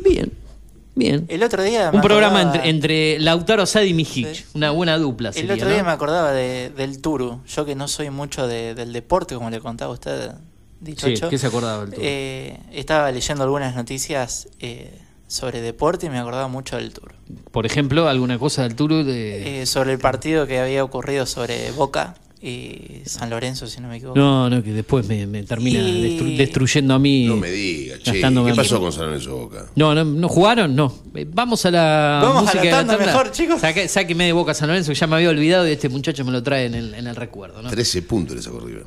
[0.05, 0.31] Bien,
[0.95, 1.27] bien.
[1.29, 1.91] El otro día.
[1.93, 2.71] Un programa acordaba- entre,
[3.15, 4.33] entre Lautaro Sad y Mijic.
[4.35, 4.45] Sí.
[4.55, 5.85] Una buena dupla El otro día ¿no?
[5.85, 7.41] me acordaba de- del Turu.
[7.47, 10.33] Yo que no soy mucho de- del deporte, como le contaba usted,
[10.81, 11.15] dicho Sí.
[11.29, 12.03] ¿qué se acordaba del Turu?
[12.05, 17.15] Eh, estaba leyendo algunas noticias eh, sobre deporte y me acordaba mucho del Turu.
[17.53, 19.63] Por ejemplo, alguna cosa del Turu de...
[19.63, 23.97] Eh, sobre el partido que había ocurrido sobre Boca y San Lorenzo, si no me
[23.99, 24.19] equivoco.
[24.19, 27.27] No, no, que después me, me termina Y- destru- destruyendo a mí.
[27.27, 28.13] No me diga, che.
[28.13, 29.67] ¿Qué a pasó con San Lorenzo Boca?
[29.77, 30.75] No, no, ¿no jugaron?
[30.75, 30.95] No.
[31.15, 33.61] Eh, Vamos a la Vamos a música la de tanda mejor, chicos.
[33.61, 36.33] Saque- sáqueme de boca San Lorenzo, que ya me había olvidado y este muchacho me
[36.33, 37.61] lo trae en el, en el recuerdo.
[37.61, 37.69] ¿no?
[37.69, 38.85] 13 puntos le sacó River.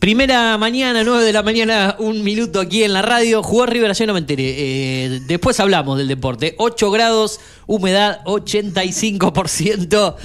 [0.00, 3.42] Primera mañana, 9 de la mañana, un minuto aquí en la radio.
[3.42, 4.54] Jugó River ayer, no me enteré.
[4.56, 6.54] Eh, después hablamos del deporte.
[6.56, 10.16] 8 grados, humedad 85%.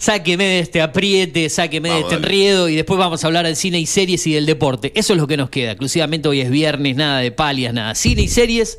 [0.00, 3.78] Sáqueme de este apriete, sáqueme de este enriedo y después vamos a hablar del cine
[3.78, 4.92] y series y del deporte.
[4.94, 5.72] Eso es lo que nos queda.
[5.72, 7.94] Exclusivamente hoy es viernes, nada de palias, nada.
[7.94, 8.78] Cine y series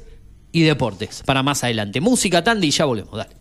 [0.51, 1.21] y deportes.
[1.23, 2.01] Para más adelante.
[2.01, 3.15] Música, tanda y ya volvemos.
[3.15, 3.40] Dale.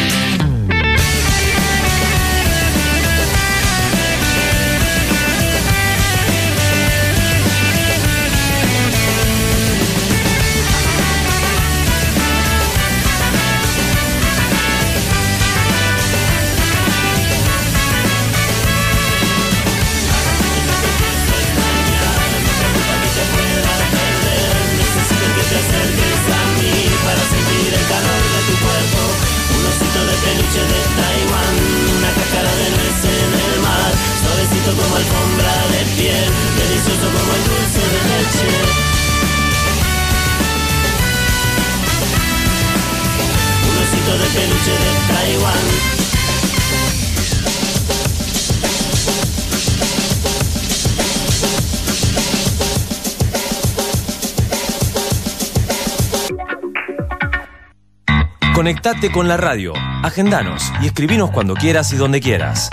[58.61, 62.69] Conectate con la radio, agendanos y escribinos cuando quieras y donde quieras.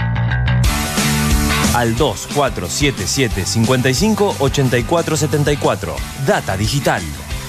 [1.73, 5.97] Al 2477 55 84 74.
[6.27, 7.01] Data Digital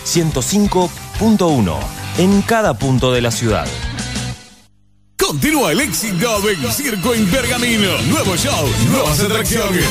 [0.06, 1.78] 105.1
[2.20, 3.68] en cada punto de la ciudad.
[5.18, 7.92] Continúa el éxito del circo en Pergamino.
[8.04, 9.84] Nuevo show, nuevas atracciones.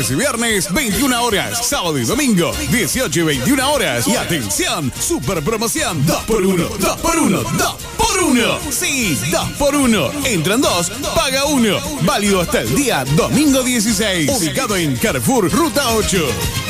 [0.00, 1.66] Jueves y viernes, 21 horas.
[1.66, 4.08] Sábado y domingo, 18 y 21 horas.
[4.08, 8.58] Y atención, super promoción: 2x1, 2x1, 2x1.
[8.70, 10.26] Sí, 2x1.
[10.26, 11.78] Entran dos, paga uno.
[12.02, 14.30] Válido hasta el día domingo 16.
[14.30, 16.69] Ubicado en Carrefour, Ruta 8.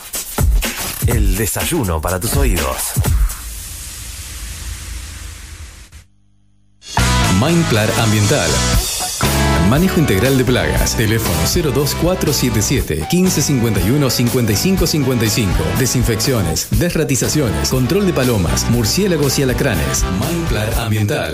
[1.07, 2.93] El desayuno para tus oídos.
[7.41, 8.49] Mindplar Ambiental.
[9.69, 10.95] Manejo integral de plagas.
[10.95, 11.39] Teléfono
[11.73, 15.63] 02477 1551 5555.
[15.79, 20.03] Desinfecciones, desratizaciones, control de palomas, murciélagos y alacranes.
[20.19, 21.33] Mindplar Ambiental.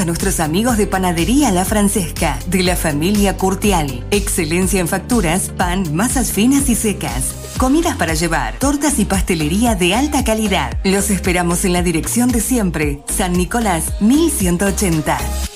[0.00, 4.04] A nuestros amigos de Panadería La Francesca, de la familia Curtial.
[4.10, 7.34] Excelencia en facturas, pan, masas finas y secas.
[7.56, 10.76] Comidas para llevar, tortas y pastelería de alta calidad.
[10.84, 15.55] Los esperamos en la dirección de siempre, San Nicolás 1180.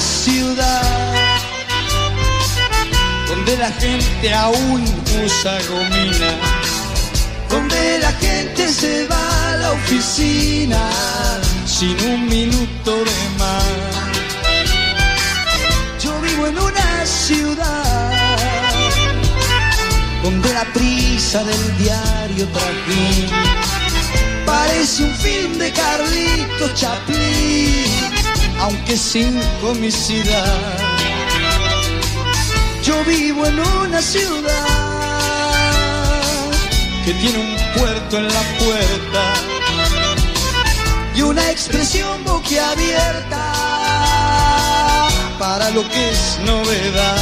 [0.00, 1.14] Ciudad
[3.28, 4.84] donde la gente aún
[5.24, 6.30] usa gomina,
[7.50, 10.90] donde la gente se va a la oficina
[11.66, 13.64] sin un minuto de más.
[16.02, 18.12] Yo vivo en una ciudad
[20.22, 23.30] donde la prisa del diario trajín
[24.46, 27.87] parece un film de Carlito Chaplin,
[28.58, 30.56] aunque sin comicidad.
[32.82, 34.48] Yo vivo en una ciudad
[37.04, 39.34] que tiene un puerto en la puerta
[41.14, 43.54] y una expresión boquiabierta
[45.38, 47.16] para lo que es novedad.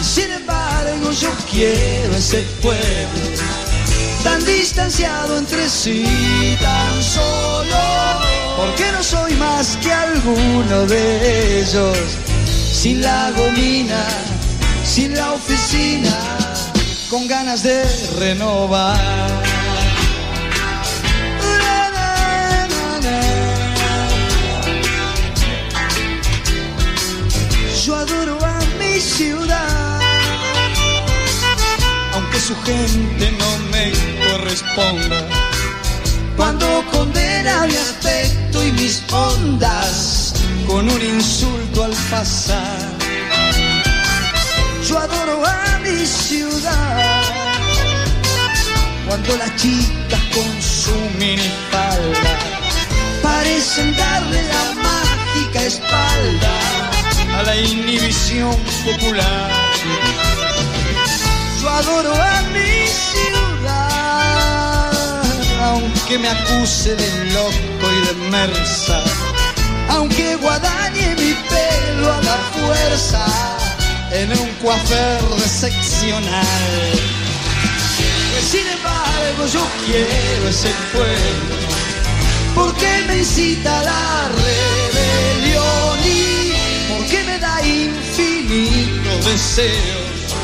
[0.00, 3.55] Y sin embargo yo quiero ese pueblo
[4.26, 6.04] tan distanciado entre sí,
[6.60, 7.82] tan solo,
[8.56, 11.96] porque no soy más que alguno de ellos,
[12.72, 14.02] sin la gomina,
[14.84, 16.16] sin la oficina,
[17.08, 17.84] con ganas de
[18.18, 19.44] renovar.
[27.84, 30.00] Yo adoro a mi ciudad,
[32.14, 35.28] aunque su gente no me corresponda.
[36.36, 40.34] Cuando condena mi aspecto y mis ondas
[40.66, 42.78] con un insulto al pasar.
[44.86, 47.22] Yo adoro a mi ciudad.
[49.06, 52.32] Cuando las chicas con su minifalda
[53.22, 56.52] parecen darle la mágica espalda
[57.38, 59.50] a la inhibición popular.
[61.62, 63.45] Yo adoro a mi ciudad,
[66.08, 69.02] aunque me acuse de loco y de mersa.
[69.88, 73.26] aunque guadañe mi pelo a la fuerza
[74.12, 76.92] en un coafer seccional.
[78.30, 81.56] Pues sin embargo yo quiero ese pueblo
[82.54, 86.52] porque me incita a la rebelión y
[86.88, 90.36] porque me da infinitos deseos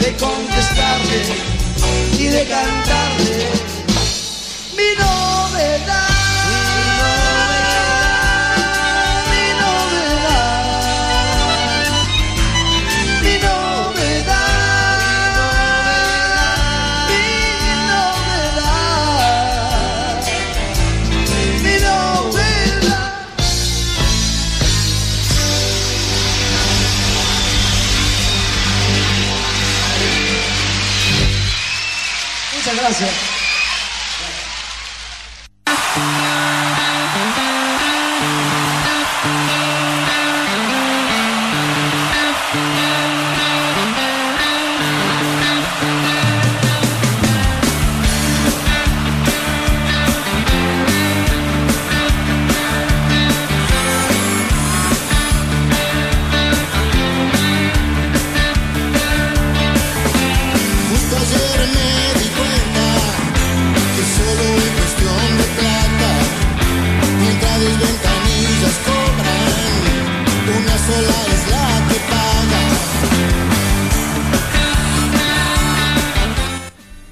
[0.00, 1.22] de contestarle
[2.18, 3.69] y de cantarle
[32.80, 33.29] gracias.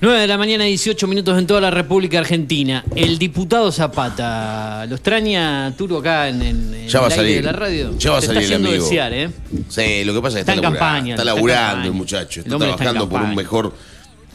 [0.08, 2.82] 9 de la mañana, 18 minutos en toda la República Argentina.
[2.96, 7.24] El diputado Zapata, ¿lo extraña Turo acá en, en- en Ya va a el aire
[7.24, 7.36] salir.
[7.36, 7.98] de la radio?
[7.98, 8.84] Ya va a salir el está haciendo amigo.
[8.84, 9.30] desear, ¿eh?
[9.68, 12.40] Sí, lo que pasa es Está que está, en laburando, campaña, está laburando el muchacho,
[12.40, 13.74] El está trabajando por un mejor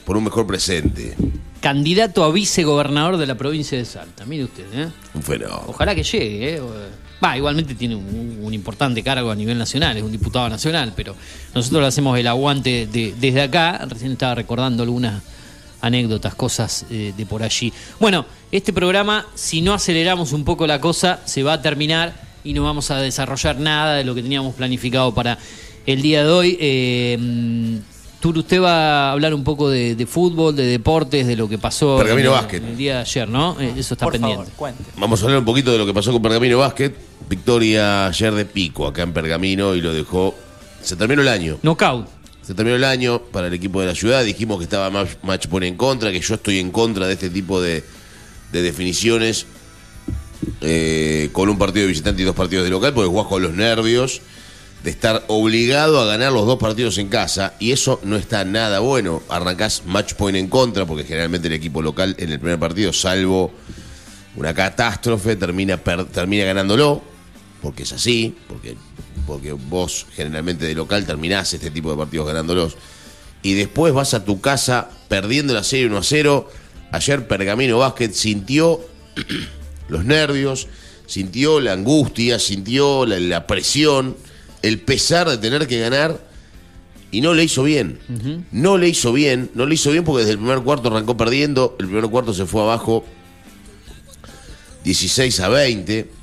[0.05, 1.15] por un mejor presente.
[1.59, 4.25] Candidato a vicegobernador de la provincia de Salta.
[4.25, 4.89] Mire usted, ¿eh?
[5.15, 5.63] Un fenómeno.
[5.67, 6.61] Ojalá que llegue, ¿eh?
[7.23, 11.15] Va, igualmente tiene un, un importante cargo a nivel nacional, es un diputado nacional, pero
[11.55, 13.83] nosotros le hacemos el aguante de- desde acá.
[13.89, 15.23] Recién estaba recordando algunas
[15.83, 17.71] anécdotas, cosas eh, de por allí.
[17.99, 22.53] Bueno, este programa, si no aceleramos un poco la cosa, se va a terminar y
[22.53, 25.37] no vamos a desarrollar nada de lo que teníamos planificado para
[25.85, 26.57] el día de hoy.
[26.59, 27.77] Eh, mm,
[28.21, 31.57] Turo, usted va a hablar un poco de, de fútbol, de deportes, de lo que
[31.57, 33.59] pasó Pergamino en el, en el día de ayer, ¿no?
[33.59, 34.45] Eh, Eso está Por pendiente.
[34.45, 34.83] favor, cuente.
[34.97, 36.95] Vamos a hablar un poquito de lo que pasó con Pergamino Básquet.
[37.27, 40.33] Victoria ayer de Pico acá en Pergamino y lo dejó.
[40.81, 41.57] Se terminó el año.
[41.63, 42.07] Knockout.
[42.45, 44.23] Se terminó el año para el equipo de la ciudad.
[44.23, 47.61] Dijimos que estaba match, match en contra, que yo estoy en contra de este tipo
[47.61, 47.83] de,
[48.51, 49.45] de definiciones
[50.61, 53.53] eh, con un partido de visitante y dos partidos de local, porque jugás con los
[53.53, 54.21] nervios
[54.83, 58.79] de estar obligado a ganar los dos partidos en casa y eso no está nada
[58.79, 59.23] bueno.
[59.29, 63.53] Arrancás match point en contra, porque generalmente el equipo local en el primer partido, salvo
[64.35, 67.01] una catástrofe, termina, per- termina ganándolo,
[67.63, 68.75] porque es así, porque,
[69.25, 72.75] porque vos generalmente de local terminás este tipo de partidos ganándolos.
[73.41, 76.49] Y después vas a tu casa perdiendo la serie 1 a 0.
[76.91, 78.81] Ayer Pergamino Basket sintió
[79.87, 80.67] los nervios,
[81.07, 84.17] sintió la angustia, sintió la, la presión,
[84.61, 86.19] el pesar de tener que ganar
[87.11, 87.97] y no le hizo bien.
[88.51, 91.77] No le hizo bien, no le hizo bien porque desde el primer cuarto arrancó perdiendo,
[91.79, 93.05] el primer cuarto se fue abajo
[94.83, 96.22] 16 a 20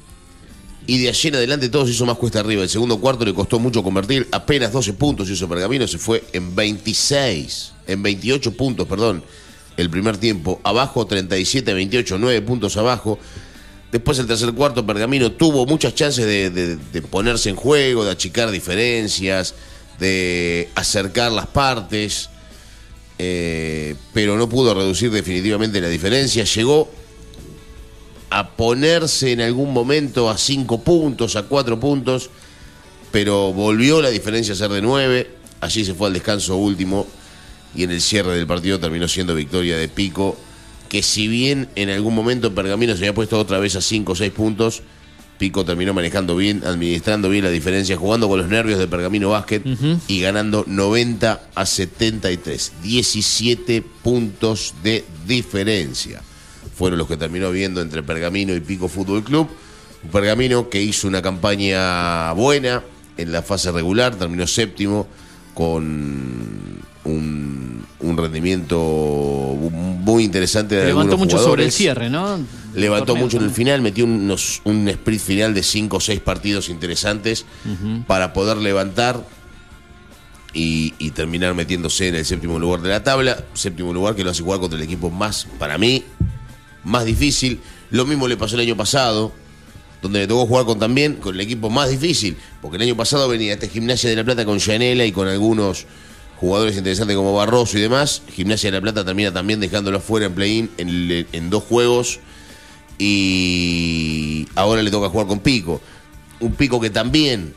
[0.87, 2.63] y de allí en adelante todo se hizo más cuesta arriba.
[2.63, 6.55] El segundo cuarto le costó mucho convertir, apenas 12 puntos hizo Pergamino, se fue en
[6.55, 9.23] 26, en 28 puntos, perdón,
[9.77, 13.19] el primer tiempo, abajo 37 a 28, 9 puntos abajo.
[13.93, 19.55] Después el tercer cuarto, Pergamino tuvo muchas chances de ponerse en juego, de achicar diferencias,
[20.01, 22.31] de acercar las partes,
[23.19, 26.43] eh, pero no pudo reducir definitivamente la diferencia.
[26.45, 26.91] Llegó
[28.31, 32.31] a ponerse en algún momento a cinco puntos, a cuatro puntos,
[33.11, 35.31] pero volvió la diferencia a ser de nueve.
[35.61, 37.07] Allí se fue al descanso último
[37.75, 40.39] y en el cierre del partido terminó siendo victoria de Pico,
[40.89, 44.17] que si bien en algún momento Pergamino se había puesto otra vez a cinco o
[44.17, 44.83] seis puntos,
[45.39, 49.63] Pico terminó manejando bien, administrando bien la diferencia, jugando con los nervios de Pergamino Básquet
[50.07, 52.73] y ganando 90 a 73.
[52.83, 56.23] 17 puntos de diferencia
[56.81, 59.47] fueron los que terminó viendo entre Pergamino y Pico Fútbol Club.
[60.03, 62.83] Un Pergamino que hizo una campaña buena
[63.19, 65.07] en la fase regular, terminó séptimo
[65.53, 72.39] con un, un rendimiento muy interesante de Levantó algunos mucho sobre el cierre, ¿no?
[72.75, 76.71] Levantó mucho en el final, metió unos, un sprint final de 5 o 6 partidos
[76.71, 77.45] interesantes
[78.07, 79.23] para poder levantar
[80.55, 83.45] y, y terminar metiéndose en el séptimo lugar de la tabla.
[83.53, 86.05] Séptimo lugar que lo hace jugar contra el equipo más, para mí,
[86.85, 87.61] más difícil.
[87.91, 89.33] Lo mismo le pasó el año pasado.
[90.03, 93.29] donde me tocó jugar con también, con el equipo más difícil, porque el año pasado
[93.29, 95.85] venía este Gimnasia de la Plata con Yanela y con algunos
[96.37, 98.23] jugadores interesantes como Barroso y demás.
[98.33, 102.21] Gimnasia de la Plata termina también dejándolo fuera en play-in en dos juegos
[103.01, 105.81] y ahora le toca jugar con Pico.
[106.39, 107.55] Un Pico que también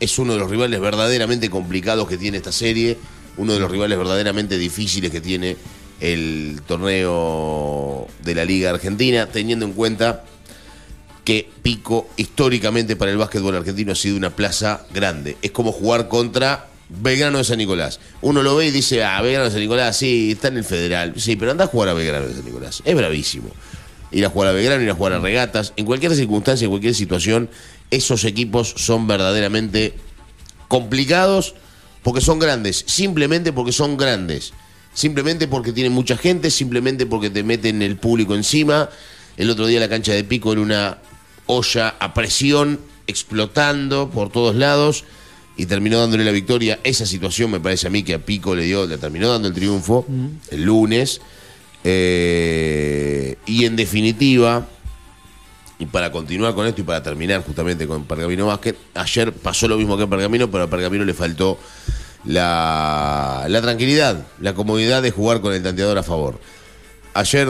[0.00, 2.96] es uno de los rivales verdaderamente complicados que tiene esta serie,
[3.36, 5.56] uno de los rivales verdaderamente difíciles que tiene
[6.00, 10.24] el torneo de la Liga Argentina, teniendo en cuenta
[11.24, 15.36] que Pico históricamente para el básquetbol argentino ha sido una plaza grande.
[15.42, 18.00] Es como jugar contra Belgrano de San Nicolás.
[18.22, 21.14] Uno lo ve y dice, ah, Belgrano de San Nicolás, sí, está en el federal.
[21.16, 22.82] Sí, pero anda a jugar a Belgrano de San Nicolás.
[22.84, 23.50] Es bravísimo.
[24.10, 25.74] Ir a jugar a Belgrano, ir a jugar a regatas.
[25.76, 27.50] En cualquier circunstancia, en cualquier situación,
[27.90, 29.94] esos equipos son verdaderamente
[30.68, 31.54] complicados
[32.02, 32.84] porque son grandes.
[32.86, 34.54] Simplemente porque son grandes.
[34.98, 38.90] Simplemente porque tienen mucha gente, simplemente porque te meten el público encima.
[39.36, 40.98] El otro día la cancha de Pico era una
[41.46, 45.04] olla a presión, explotando por todos lados
[45.56, 46.80] y terminó dándole la victoria.
[46.82, 49.54] Esa situación me parece a mí que a Pico le dio, le terminó dando el
[49.54, 50.04] triunfo
[50.50, 51.20] el lunes.
[51.84, 54.66] Eh, y en definitiva,
[55.78, 59.78] y para continuar con esto y para terminar justamente con Pergamino Basket, ayer pasó lo
[59.78, 61.56] mismo que en Pergamino, pero a Pergamino le faltó
[62.24, 66.40] la, la tranquilidad, la comodidad de jugar con el tanteador a favor.
[67.14, 67.48] Ayer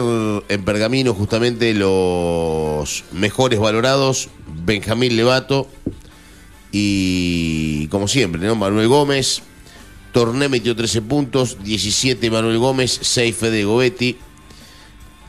[0.49, 4.29] en Pergamino justamente los mejores valorados,
[4.65, 5.67] Benjamín Levato
[6.71, 8.55] y como siempre, ¿no?
[8.55, 9.41] Manuel Gómez,
[10.11, 14.17] Torné metió 13 puntos, 17 Manuel Gómez, 6 Fede Gobetti,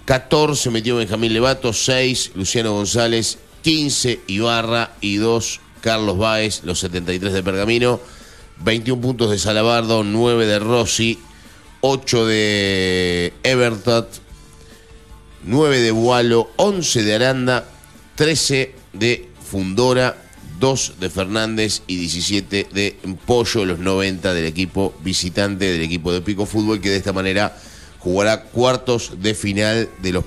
[0.06, 7.32] 14 metió Benjamín Levato, 6 Luciano González, 15 Ibarra y 2 Carlos Báez, los 73
[7.32, 8.00] de Pergamino,
[8.64, 11.18] 21 puntos de Salabardo, 9 de Rossi,
[11.80, 14.06] 8 de Everton,
[15.44, 17.64] 9 de Bualo, 11 de Aranda,
[18.16, 20.16] 13 de Fundora,
[20.58, 26.20] 2 de Fernández y 17 de Pollo, los 90 del equipo visitante del equipo de
[26.20, 27.56] Pico Fútbol, que de esta manera
[27.98, 30.24] jugará cuartos de final de los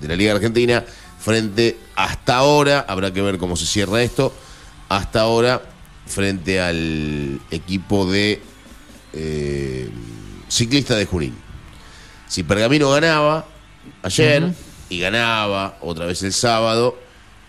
[0.00, 0.84] de la Liga Argentina
[1.18, 4.32] frente hasta ahora, habrá que ver cómo se cierra esto,
[4.88, 5.62] hasta ahora
[6.06, 8.40] frente al equipo de
[9.12, 9.88] eh,
[10.48, 11.34] ciclista de Junín.
[12.28, 13.46] Si Pergamino ganaba
[14.02, 14.52] ayer
[14.88, 16.98] y ganaba otra vez el sábado,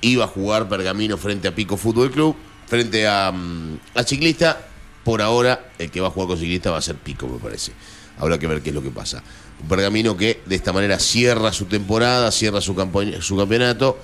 [0.02, 2.36] iba a jugar Pergamino frente a Pico Fútbol Club,
[2.68, 4.68] frente a, mm, a Ciclista.
[5.04, 7.72] Por ahora, el que va a jugar con Ciclista va a ser Pico, me parece.
[8.18, 9.24] Habrá que ver qué es lo que pasa.
[9.62, 12.74] Un Pergamino que de esta manera cierra su temporada, cierra su,
[13.22, 14.00] su campeonato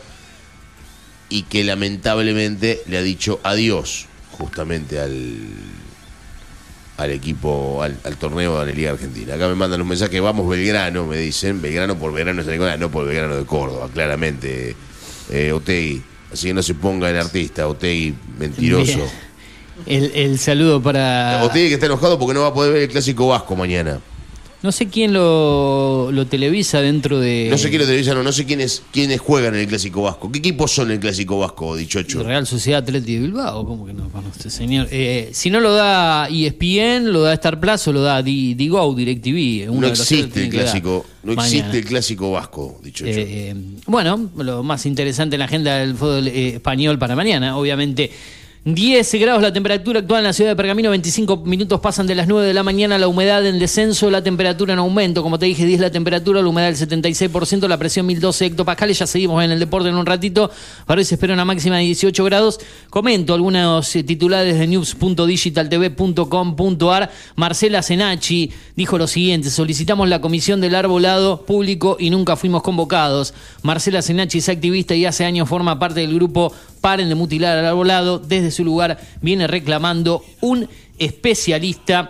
[1.30, 5.38] y que lamentablemente le ha dicho adiós justamente al,
[6.98, 9.36] al equipo, al, al torneo de la Liga Argentina.
[9.36, 12.80] Acá me mandan un mensaje, vamos Belgrano, me dicen, Belgrano por Belgrano de San Nicolás,
[12.80, 14.76] no por Belgrano de Córdoba, claramente,
[15.30, 16.02] eh, Otegui.
[16.32, 18.98] Así que no se ponga en artista, Otegui, mentiroso.
[18.98, 19.10] Bien.
[19.86, 21.42] El, el saludo para.
[21.44, 24.00] Otegui que está enojado porque no va a poder ver el clásico vasco mañana.
[24.64, 27.48] No sé quién lo, lo televisa dentro de.
[27.50, 30.32] No sé quién lo televisa, no, no sé quiénes, quiénes juegan en el clásico vasco.
[30.32, 32.22] ¿Qué equipos son en el clásico vasco, dichocho?
[32.22, 34.88] Real Sociedad Atlético de Bilbao, ¿cómo que no conoce, señor?
[34.92, 39.72] Eh, si no lo da ESPN, lo da Star Plus o lo da Digo, DirecTV.
[39.74, 41.58] No existe el clásico, no mañana.
[41.58, 43.10] existe el clásico vasco, dichocho.
[43.10, 43.56] Eh,
[43.88, 48.12] bueno, lo más interesante en la agenda del fútbol eh, español para mañana, obviamente.
[48.64, 52.28] 10 grados la temperatura actual en la ciudad de Pergamino, 25 minutos pasan de las
[52.28, 55.66] 9 de la mañana, la humedad en descenso, la temperatura en aumento, como te dije,
[55.66, 59.60] 10 la temperatura, la humedad del 76%, la presión 1012 hectopascales, ya seguimos en el
[59.60, 60.52] deporte en un ratito,
[60.86, 62.60] hoy se espera una máxima de 18 grados,
[62.92, 70.76] comento algunos eh, titulares de news.digitaltv.com.ar, Marcela Senachi dijo lo siguiente, solicitamos la comisión del
[70.76, 73.34] arbolado público y nunca fuimos convocados,
[73.64, 77.66] Marcela Senachi es activista y hace años forma parte del grupo Paren de mutilar al
[77.66, 78.20] arbolado.
[78.20, 80.68] Desde su lugar viene reclamando un
[80.98, 82.10] especialista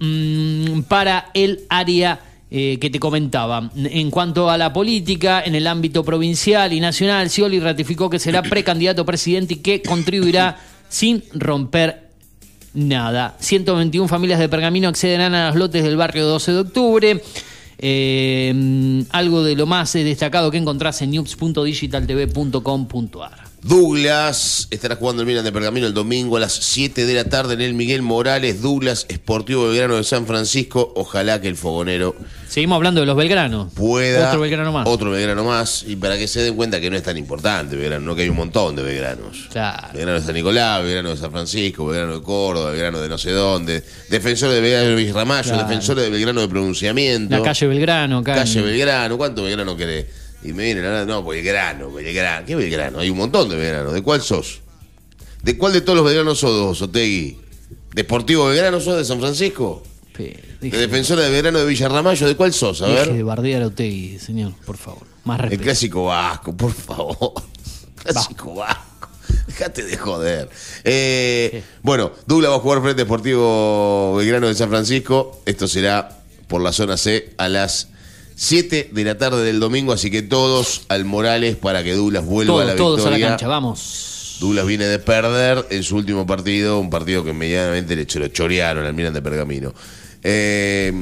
[0.00, 3.70] mm, para el área eh, que te comentaba.
[3.74, 8.42] En cuanto a la política, en el ámbito provincial y nacional, Scioli ratificó que será
[8.42, 10.56] precandidato presidente y que contribuirá
[10.88, 12.08] sin romper
[12.72, 13.36] nada.
[13.40, 17.20] 121 familias de Pergamino accederán a los lotes del barrio 12 de octubre.
[17.78, 23.45] Eh, algo de lo más destacado que encontrás en news.digitaltv.com.ar.
[23.66, 27.54] Douglas estará jugando el Milan de Pergamino el domingo a las 7 de la tarde
[27.54, 30.92] en el Miguel Morales, Douglas Esportivo Belgrano de San Francisco.
[30.94, 32.14] Ojalá que el fogonero
[32.48, 33.72] Seguimos hablando de los Belgranos.
[33.74, 34.28] pueda.
[34.28, 34.86] Otro Belgrano más.
[34.86, 35.84] Otro Belgrano más.
[35.86, 38.28] Y para que se den cuenta que no es tan importante Belgrano, no que hay
[38.28, 39.48] un montón de Belgranos.
[39.50, 39.88] Claro.
[39.92, 43.32] Belgrano de San Nicolás, Belgrano de San Francisco, Belgrano de Córdoba, Belgrano de no sé
[43.32, 43.82] dónde.
[44.08, 45.66] Defensores de Belgrano de Luis Ramallo, Claro.
[45.68, 47.36] defensores de Belgrano de pronunciamiento.
[47.36, 48.22] La calle Belgrano.
[48.22, 50.06] Calle en- Belgrano, ¿cuánto Belgrano querés?
[50.46, 52.46] Y me vienen hablando, no, Belgrano, Belgrano.
[52.46, 53.00] ¿Qué Belgrano?
[53.00, 53.90] Hay un montón de Belgrano.
[53.90, 54.60] ¿De cuál sos?
[55.42, 57.38] ¿De cuál de todos los Belgranos sos, Otegui?
[57.92, 59.82] ¿Deportivo Belgrano sos de San Francisco?
[60.16, 62.26] ¿De defensora de Belgrano de Villarramayo?
[62.28, 62.80] ¿De cuál sos?
[62.82, 63.12] A ver.
[63.12, 65.02] de bardear a Otegui, señor, por favor.
[65.24, 67.32] Más El clásico vasco, por favor.
[68.02, 69.08] Clásico vasco.
[69.48, 70.48] Déjate de joder.
[70.84, 75.42] Eh, bueno, Douglas va a jugar frente a Deportivo Belgrano de San Francisco.
[75.44, 77.88] Esto será por la zona C a las
[78.36, 79.92] 7 de la tarde del domingo.
[79.92, 83.16] Así que todos al Morales para que Douglas vuelva a la Todos, todos a la
[83.16, 83.36] victoria.
[83.36, 84.36] cancha, vamos.
[84.38, 88.94] Douglas viene de perder en su último partido, un partido que medianamente le chorearon al
[88.94, 89.74] Milan de Pergamino.
[90.22, 90.92] Eh,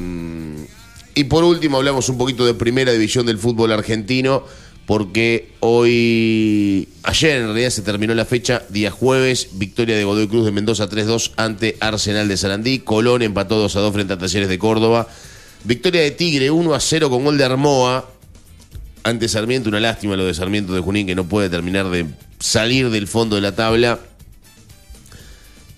[1.13, 4.43] y por último hablamos un poquito de primera división del fútbol argentino,
[4.85, 10.45] porque hoy, ayer en realidad se terminó la fecha, día jueves, victoria de Godoy Cruz
[10.45, 15.07] de Mendoza 3-2 ante Arsenal de Sarandí, Colón empató 2-2 frente a Talleres de Córdoba,
[15.65, 18.09] victoria de Tigre 1-0 con gol de Armoa,
[19.03, 22.07] ante Sarmiento, una lástima lo de Sarmiento de Junín que no puede terminar de
[22.39, 23.99] salir del fondo de la tabla.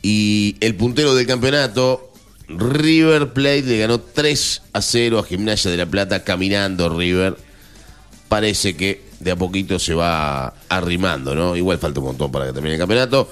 [0.01, 2.13] Y el puntero del campeonato,
[2.47, 7.35] River Plate, le ganó 3 a 0 a Gimnasia de la Plata, caminando River.
[8.29, 11.55] Parece que de a poquito se va arrimando, ¿no?
[11.55, 13.29] Igual falta un montón para que termine el campeonato.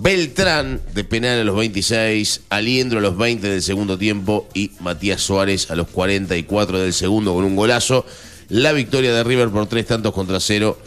[0.00, 5.22] Beltrán de penal a los 26, Aliendro a los 20 del segundo tiempo y Matías
[5.22, 8.04] Suárez a los 44 del segundo con un golazo.
[8.48, 10.78] La victoria de River por tres tantos contra cero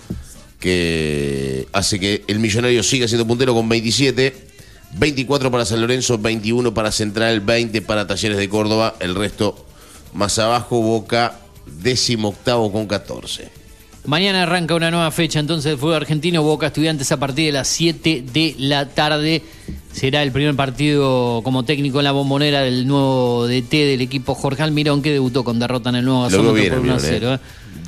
[0.59, 4.47] que hace que el millonario siga siendo puntero con 27.
[4.93, 8.95] 24 para San Lorenzo, 21 para Central, 20 para Talleres de Córdoba.
[8.99, 9.65] El resto
[10.13, 13.66] más abajo, Boca, décimo octavo con 14.
[14.07, 17.67] Mañana arranca una nueva fecha entonces del fútbol argentino, Boca Estudiantes a partir de las
[17.67, 19.43] 7 de la tarde.
[19.91, 24.63] Será el primer partido como técnico en la bombonera del nuevo DT del equipo Jorge
[24.63, 27.33] Almirón que debutó con derrota en el nuevo bien, por 1 a Almirón, 0.
[27.33, 27.39] ¿eh?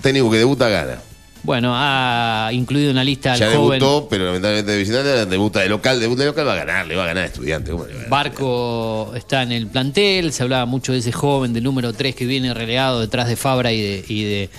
[0.02, 1.00] Técnico que debuta gana.
[1.44, 5.62] Bueno, ha incluido en la lista al Ya joven debutó, pero lamentablemente de visitante, debuta
[5.62, 7.72] de local, debuta de local, va a ganar, le va a ganar a estudiante.
[7.72, 8.10] ¿cómo le va a ganar?
[8.10, 12.26] Barco está en el plantel, se hablaba mucho de ese joven del número 3 que
[12.26, 14.50] viene relegado detrás de Fabra y de, y de,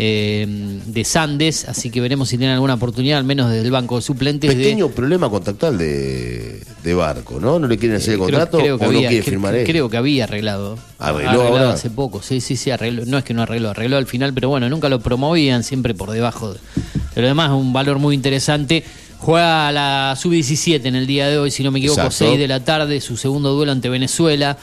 [0.00, 0.46] eh,
[0.86, 4.02] de Sandes, así que veremos si tienen alguna oportunidad, al menos desde el banco de
[4.02, 4.48] suplentes.
[4.48, 7.58] de- Pequeño problema contractual de, de Barco, ¿no?
[7.58, 9.54] ¿No le quieren hacer el Creo- contrato creo que o no había- quiere cre- firmar
[9.56, 9.66] él?
[9.66, 10.78] Creo que había arreglado.
[11.00, 11.72] ¿Arregló Arreglado ahora?
[11.72, 13.06] hace poco, sí, sí, sí, arregló.
[13.06, 16.12] No es que no arregló, arregló al final, pero bueno, nunca lo promovían, siempre por
[16.12, 16.60] debajo de,
[17.16, 18.84] de lo demás, un valor muy interesante.
[19.18, 22.24] Juega la sub-17 en el día de hoy, si no me equivoco, Exacto.
[22.26, 24.56] 6 de la tarde, su segundo duelo ante Venezuela.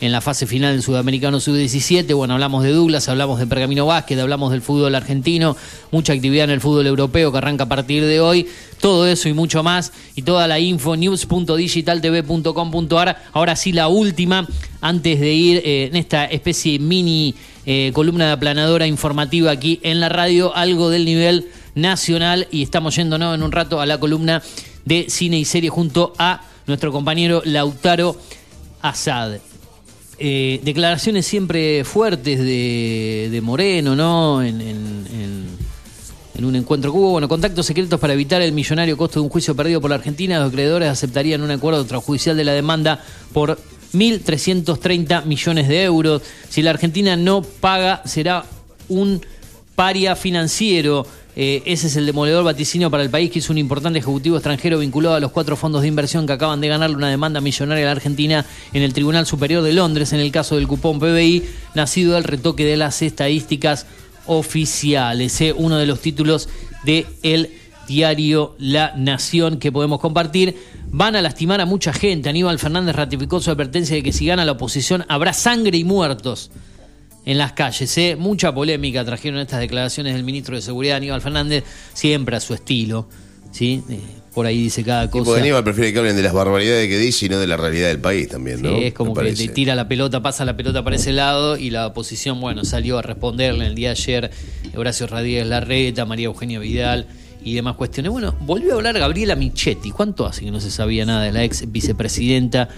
[0.00, 4.18] En la fase final del Sudamericano Sub-17, bueno, hablamos de Douglas, hablamos de Pergamino Básquet,
[4.18, 5.58] hablamos del fútbol argentino,
[5.90, 8.46] mucha actividad en el fútbol europeo que arranca a partir de hoy.
[8.80, 13.22] Todo eso y mucho más, y toda la info, news.digitaltv.com.ar.
[13.34, 14.48] Ahora sí, la última,
[14.80, 17.34] antes de ir eh, en esta especie mini
[17.66, 22.96] eh, columna de aplanadora informativa aquí en la radio, algo del nivel nacional, y estamos
[22.96, 24.42] yéndonos en un rato a la columna
[24.86, 28.16] de cine y serie junto a nuestro compañero Lautaro
[28.80, 29.49] Asad.
[30.22, 34.42] Eh, declaraciones siempre fuertes de, de Moreno, ¿no?
[34.42, 35.60] En, en- en-
[36.44, 37.10] un encuentro que hubo.
[37.10, 40.38] Bueno, contactos secretos para evitar el millonario costo de un juicio perdido por la Argentina.
[40.38, 43.58] Los acreedores aceptarían un acuerdo extrajudicial de la demanda por
[43.92, 46.22] 1.330 millones de euros.
[46.48, 48.44] Si la Argentina no paga, será
[48.88, 49.20] un
[49.80, 51.06] paria financiero.
[51.34, 54.78] Eh, ese es el demoledor vaticinio para el país, que es un importante ejecutivo extranjero
[54.78, 57.86] vinculado a los cuatro fondos de inversión que acaban de ganarle una demanda millonaria a
[57.86, 58.44] la Argentina
[58.74, 61.44] en el Tribunal Superior de Londres, en el caso del cupón PBI,
[61.74, 63.86] nacido del retoque de las estadísticas
[64.26, 65.40] oficiales.
[65.40, 66.50] eh, uno de los títulos
[66.84, 67.48] de el
[67.88, 70.58] diario La Nación que podemos compartir.
[70.90, 72.28] Van a lastimar a mucha gente.
[72.28, 76.50] Aníbal Fernández ratificó su advertencia de que si gana la oposición habrá sangre y muertos
[77.24, 77.96] en las calles.
[77.98, 78.16] ¿eh?
[78.18, 83.08] Mucha polémica trajeron estas declaraciones del ministro de Seguridad, Aníbal Fernández, siempre a su estilo.
[83.50, 83.82] ¿sí?
[83.88, 84.00] Eh,
[84.32, 85.24] por ahí dice cada cosa.
[85.24, 87.88] Porque Aníbal prefiere que hablen de las barbaridades que dice y no de la realidad
[87.88, 88.76] del país también, ¿no?
[88.76, 89.46] Sí, es como Me que parece.
[89.46, 92.98] le tira la pelota, pasa la pelota para ese lado y la oposición, bueno, salió
[92.98, 94.30] a responderle el día de ayer
[94.76, 97.06] Horacio Rodríguez Larreta, María Eugenia Vidal
[97.42, 98.12] y demás cuestiones.
[98.12, 99.90] Bueno, volvió a hablar Gabriela Michetti.
[99.90, 102.68] ¿Cuánto hace que no se sabía nada de la ex vicepresidenta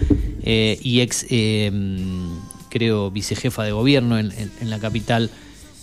[0.43, 1.71] eh, y ex, eh,
[2.73, 5.29] creo, vicejefa de gobierno en, en- en la capital?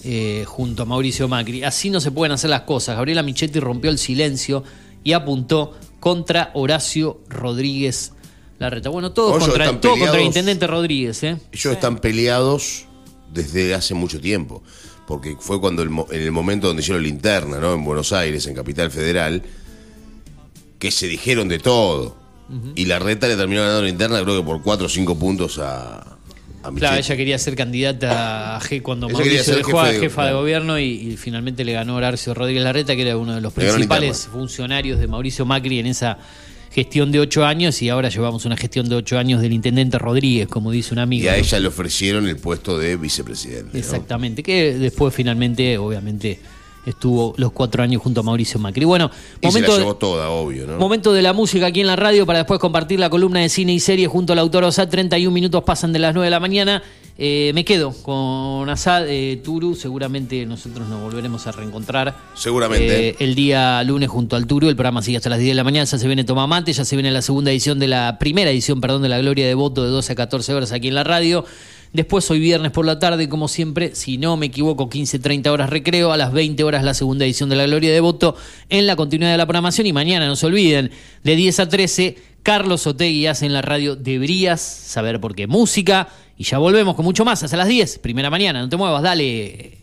[0.02, 1.62] eh, junto a Mauricio Macri.
[1.62, 2.96] Así no se pueden hacer las cosas.
[2.96, 4.64] Gabriela Michetti rompió el silencio
[5.04, 8.12] y apuntó contra Horacio Rodríguez
[8.58, 8.88] Larreta.
[8.88, 11.36] Bueno, todo Oye, contra, todo contra el intendente Rodríguez, ¿eh?
[11.52, 12.86] Ellos están peleados
[13.30, 14.62] desde hace mucho tiempo.
[15.06, 17.74] Porque fue cuando el en el momento donde hicieron linterna, ¿no?
[17.74, 19.42] En Buenos Aires, en Capital Federal,
[20.78, 22.16] que se dijeron de todo.
[22.74, 25.58] Y la reta le terminó ganando la linterna, creo que por 4 o 5 puntos
[25.58, 26.16] a,
[26.62, 30.26] a Claro, ella quería ser candidata a G cuando Ella Mauricio dejó a de- jefa
[30.26, 33.52] de gobierno y, y finalmente le ganó Horacio Rodríguez Larreta, que era uno de los
[33.52, 36.18] principales funcionarios de Mauricio Macri en esa
[36.72, 40.46] gestión de ocho años y ahora llevamos una gestión de ocho años del intendente Rodríguez,
[40.48, 41.24] como dice un amigo.
[41.24, 43.70] Y a ella le ofrecieron el puesto de vicepresidente.
[43.72, 43.78] ¿no?
[43.78, 46.38] Exactamente, que después finalmente, obviamente,
[46.86, 48.84] estuvo los cuatro años junto a Mauricio Macri.
[48.84, 50.78] Bueno, Y se momento la de- llevó toda, obvio, ¿no?
[50.78, 53.72] Momento de la música aquí en la radio para después compartir la columna de cine
[53.72, 54.88] y serie junto al autor Osad.
[54.88, 56.82] 31 minutos pasan de las 9 de la mañana.
[57.22, 59.74] Eh, me quedo con Asad, eh, Turu.
[59.74, 62.16] Seguramente nosotros nos volveremos a reencontrar.
[62.34, 63.10] Seguramente.
[63.10, 64.70] eh, el día lunes junto al Turu.
[64.70, 65.84] El programa sigue hasta las 10 de la mañana.
[65.84, 66.72] Ya se viene Tomamate.
[66.72, 69.52] Ya se viene la segunda edición de la primera edición, perdón, de la Gloria de
[69.54, 71.44] Voto de 12 a 14 horas aquí en la radio.
[71.92, 76.12] Después, hoy viernes por la tarde, como siempre, si no me equivoco, 15-30 horas recreo,
[76.12, 78.36] a las 20 horas la segunda edición de la Gloria de Voto
[78.68, 79.88] en la continuidad de la programación.
[79.88, 80.92] Y mañana, no se olviden,
[81.24, 86.08] de 10 a 13, Carlos Otegui hace en la radio Deberías saber por qué música.
[86.38, 89.80] Y ya volvemos con mucho más, hasta las 10, primera mañana, no te muevas, dale.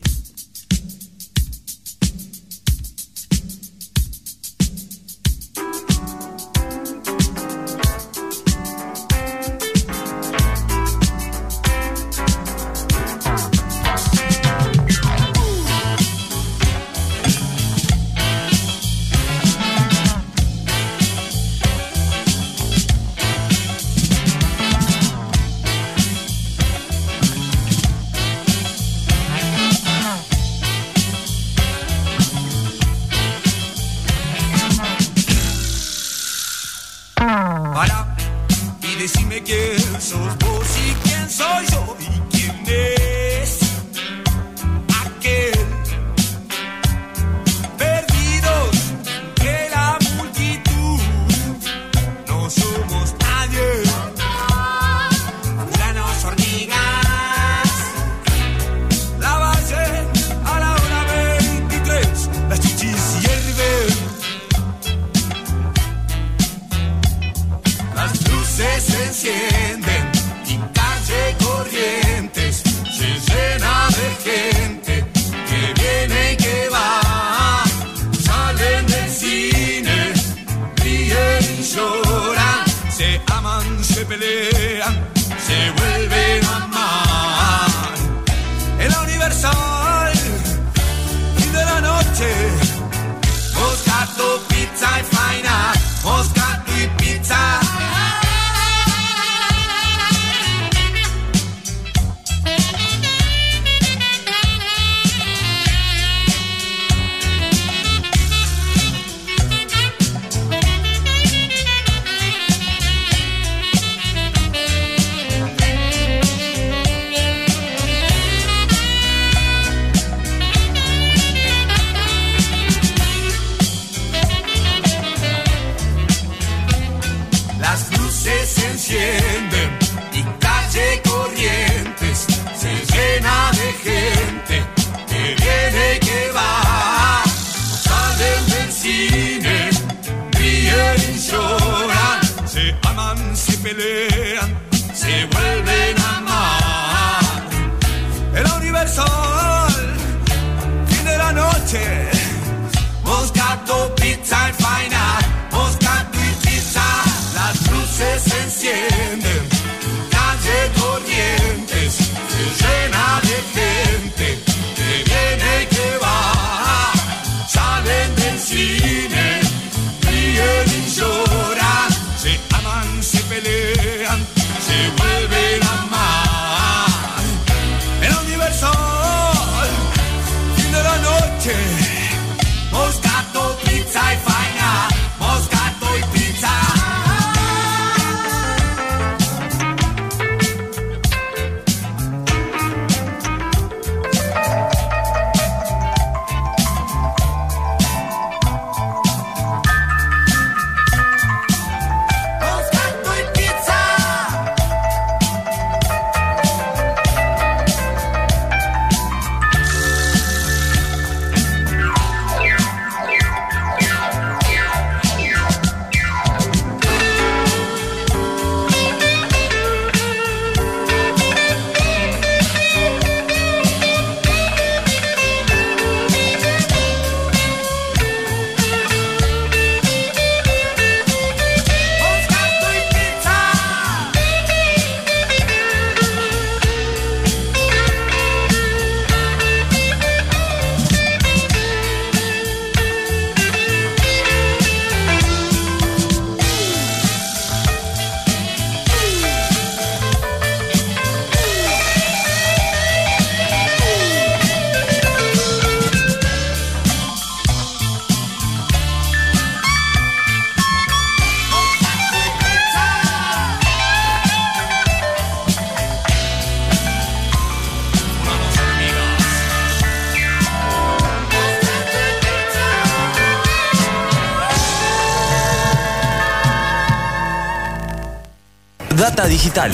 [279.38, 279.72] Digital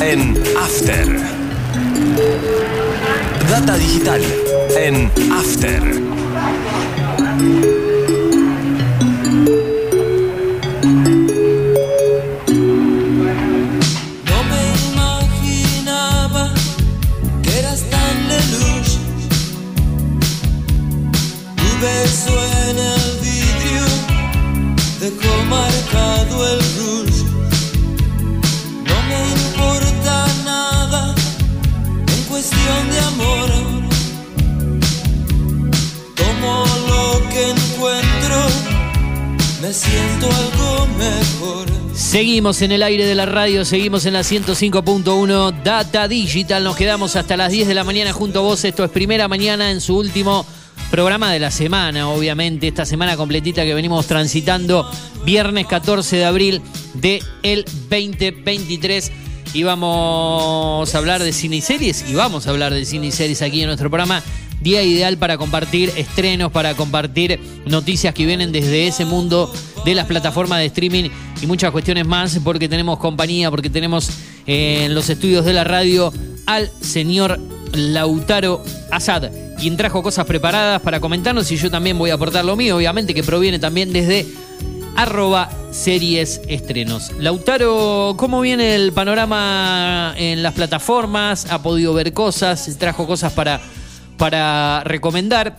[0.00, 1.06] en After.
[3.48, 4.22] Data digital
[4.74, 6.01] en After.
[41.94, 46.62] Seguimos en el aire de la radio, seguimos en la 105.1 Data Digital.
[46.62, 48.64] Nos quedamos hasta las 10 de la mañana junto a vos.
[48.64, 50.44] Esto es primera mañana en su último
[50.90, 52.68] programa de la semana, obviamente.
[52.68, 54.86] Esta semana completita que venimos transitando,
[55.24, 56.60] viernes 14 de abril
[56.92, 59.10] de el 2023.
[59.54, 62.04] Y vamos a hablar de cine y series.
[62.10, 64.22] Y vamos a hablar de cine y series aquí en nuestro programa.
[64.60, 69.50] Día ideal para compartir estrenos, para compartir noticias que vienen desde ese mundo
[69.84, 71.10] de las plataformas de streaming
[71.40, 74.10] y muchas cuestiones más, porque tenemos compañía, porque tenemos
[74.46, 76.12] eh, en los estudios de la radio
[76.46, 77.38] al señor
[77.72, 82.56] Lautaro Asad, quien trajo cosas preparadas para comentarnos y yo también voy a aportar lo
[82.56, 84.26] mío, obviamente, que proviene también desde
[84.96, 87.12] arroba series estrenos.
[87.18, 91.46] Lautaro, ¿cómo viene el panorama en las plataformas?
[91.50, 92.76] ¿Ha podido ver cosas?
[92.78, 93.60] ¿Trajo cosas para,
[94.18, 95.56] para recomendar?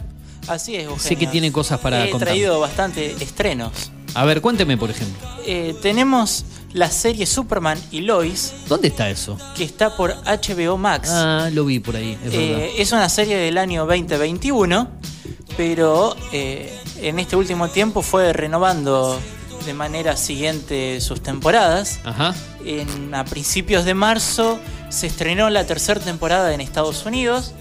[0.48, 1.00] Así es, Eugenio.
[1.02, 2.28] Sé que tiene cosas para He contar.
[2.30, 3.92] traído bastante estrenos.
[4.16, 5.28] A ver, cuénteme, por ejemplo.
[5.46, 9.38] Eh, tenemos la serie Superman y Lois, ¿Dónde está eso?
[9.56, 11.10] que está por HBO Max.
[11.12, 12.34] Ah, lo vi por ahí, es.
[12.34, 14.88] Eh, es una serie del año 2021,
[15.58, 19.20] pero eh, en este último tiempo fue renovando
[19.66, 22.00] de manera siguiente sus temporadas.
[22.04, 22.34] Ajá.
[22.66, 24.60] En, a principios de marzo
[24.90, 27.54] se estrenó la tercera temporada en Estados Unidos.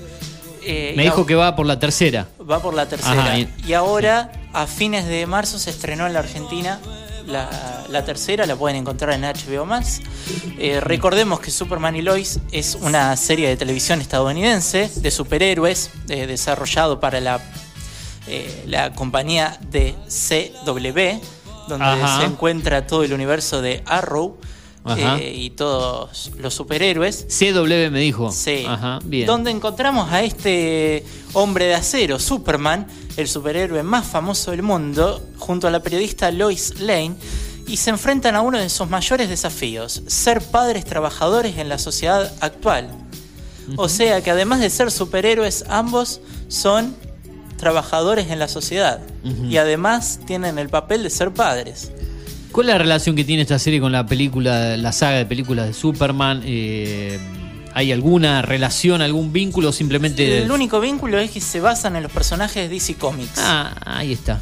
[0.65, 2.29] Eh, Me dijo que va por la tercera.
[2.49, 3.13] va por la tercera.
[3.25, 6.81] Ajá, y- y ahora, a fines de marzo, se estrenó en la Argentina
[7.27, 10.01] la, la tercera, la pueden encontrar en HBO Max.
[10.59, 16.27] Eh, recordemos que Superman y Lois es una serie de televisión estadounidense de superhéroes eh,
[16.27, 17.41] desarrollado para la,
[18.27, 21.21] eh, la compañía de CW,
[21.69, 22.21] donde Ajá.
[22.21, 24.39] se encuentra todo el universo de Arrow.
[25.21, 27.29] Y todos los superhéroes.
[27.29, 28.33] CW me dijo.
[28.33, 28.65] Sí.
[28.67, 29.29] Ajá, bien.
[29.29, 31.05] Donde encontramos a este
[31.35, 36.81] hombre de acero, Superman, el superhéroe más famoso del mundo, junto a la periodista Lois
[36.81, 37.15] Lane,
[37.67, 42.33] y se enfrentan a uno de sus mayores desafíos, ser padres trabajadores en la sociedad
[42.41, 42.89] actual.
[43.77, 46.97] O sea que además de ser superhéroes, ambos son
[47.57, 49.01] trabajadores en la sociedad.
[49.49, 51.93] Y además tienen el papel de ser padres.
[52.51, 55.69] ¿Cuál es la relación que tiene esta serie con la película, la saga de películas
[55.69, 56.43] de Superman?
[56.45, 57.19] Eh,
[57.75, 60.43] ¿Hay alguna relación, algún vínculo simplemente.?
[60.43, 63.39] El único vínculo es que se basan en los personajes de DC Comics.
[63.39, 64.41] Ah, ahí está.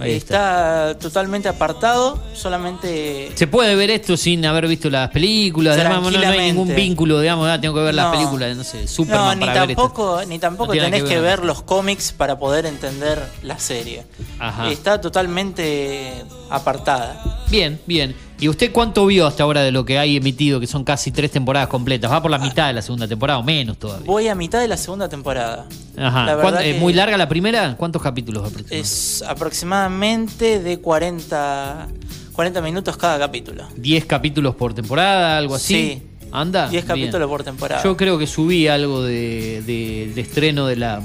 [0.00, 0.90] Ahí está.
[0.92, 6.10] está totalmente apartado, solamente Se puede ver esto sin haber visto las películas, además no,
[6.12, 8.12] no hay ningún vínculo, digamos, ah, tengo que ver las No.
[8.12, 9.82] películas, no sé, no, Superman ni para ver esto.
[9.82, 11.38] tampoco, ni tampoco No tenés que, que ver.
[11.40, 14.04] ver los cómics para poder entender la serie.
[14.38, 14.70] Ajá.
[14.70, 16.12] Está totalmente
[16.48, 17.44] apartada.
[17.50, 18.14] Bien, bien.
[18.40, 21.32] ¿Y usted cuánto vio hasta ahora de lo que hay emitido, que son casi tres
[21.32, 22.10] temporadas completas?
[22.12, 24.06] ¿Va por la mitad de la segunda temporada o menos todavía?
[24.06, 25.66] Voy a mitad de la segunda temporada.
[25.96, 26.24] Ajá.
[26.24, 27.76] La ¿Cuán- verdad eh, ¿Muy larga la primera?
[27.76, 28.78] ¿Cuántos capítulos aproximadamente?
[28.78, 31.88] Es aproximadamente de 40,
[32.32, 33.64] 40 minutos cada capítulo.
[33.76, 35.74] ¿10 capítulos por temporada, algo así?
[35.74, 36.02] Sí.
[36.30, 36.68] ¿Anda?
[36.68, 36.86] 10 Bien.
[36.86, 37.82] capítulos por temporada.
[37.82, 41.02] Yo creo que subí algo de, de- de estreno de la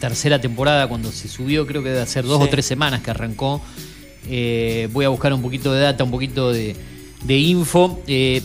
[0.00, 2.44] tercera temporada cuando se subió, creo que debe hacer dos Sí.
[2.44, 3.62] o tres semanas que arrancó.
[4.28, 6.76] Eh, voy a buscar un poquito de data, un poquito de,
[7.24, 8.00] de info.
[8.06, 8.42] Eh,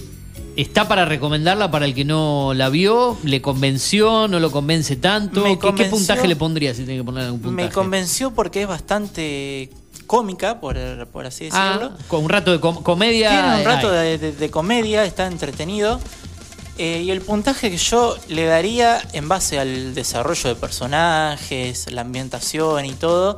[0.57, 3.17] ¿Está para recomendarla para el que no la vio?
[3.23, 4.27] ¿Le convenció?
[4.27, 5.43] ¿No lo convence tanto?
[5.75, 7.67] ¿Qué, puntaje le pondría si tiene que poner algún puntaje?
[7.67, 9.69] Me convenció porque es bastante
[10.07, 10.75] cómica, por,
[11.07, 11.91] por así decirlo.
[11.93, 13.29] Ah, con un rato de com- comedia.
[13.29, 14.09] Tiene un rato hay.
[14.09, 16.01] de, de- de comedia, está entretenido.
[16.77, 22.01] Eh, y el puntaje que yo le daría en base al desarrollo de personajes, la
[22.01, 23.37] ambientación y todo,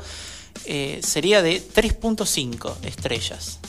[0.66, 3.60] eh, sería de 3.5 estrellas.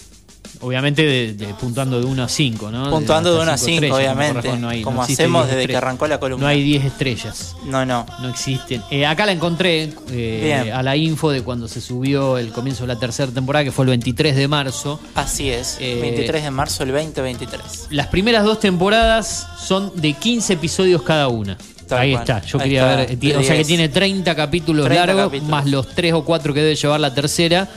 [0.61, 2.89] Obviamente de, de- puntuando de 1 a 5, ¿no?
[2.89, 5.45] Puntuando de hasta 1 a cinco 5, estrellas, obviamente, no hay- no como existe hacemos
[5.47, 6.43] 10 desde que arrancó la columna.
[6.45, 7.57] No hay 10 estrellas.
[7.67, 8.07] No, no.
[8.23, 8.83] No existen.
[8.91, 12.95] Eh, acá la encontré eh, a la info de cuando se subió el comienzo de
[12.95, 15.01] la tercera temporada, que fue el 23 de marzo.
[15.17, 17.89] Así es, Eh, 23 de marzo del 2023.
[17.91, 21.59] Las primeras dos temporadas son de 15 episodios cada una.
[21.89, 22.23] Tal Ahí cual.
[22.23, 23.37] está, yo Ahí quería está, ver.
[23.37, 23.67] O sea que 10.
[23.67, 25.51] tiene 30 capítulos 30 largos, capítulos.
[25.51, 27.69] más los 3 o 4 que debe llevar la tercera.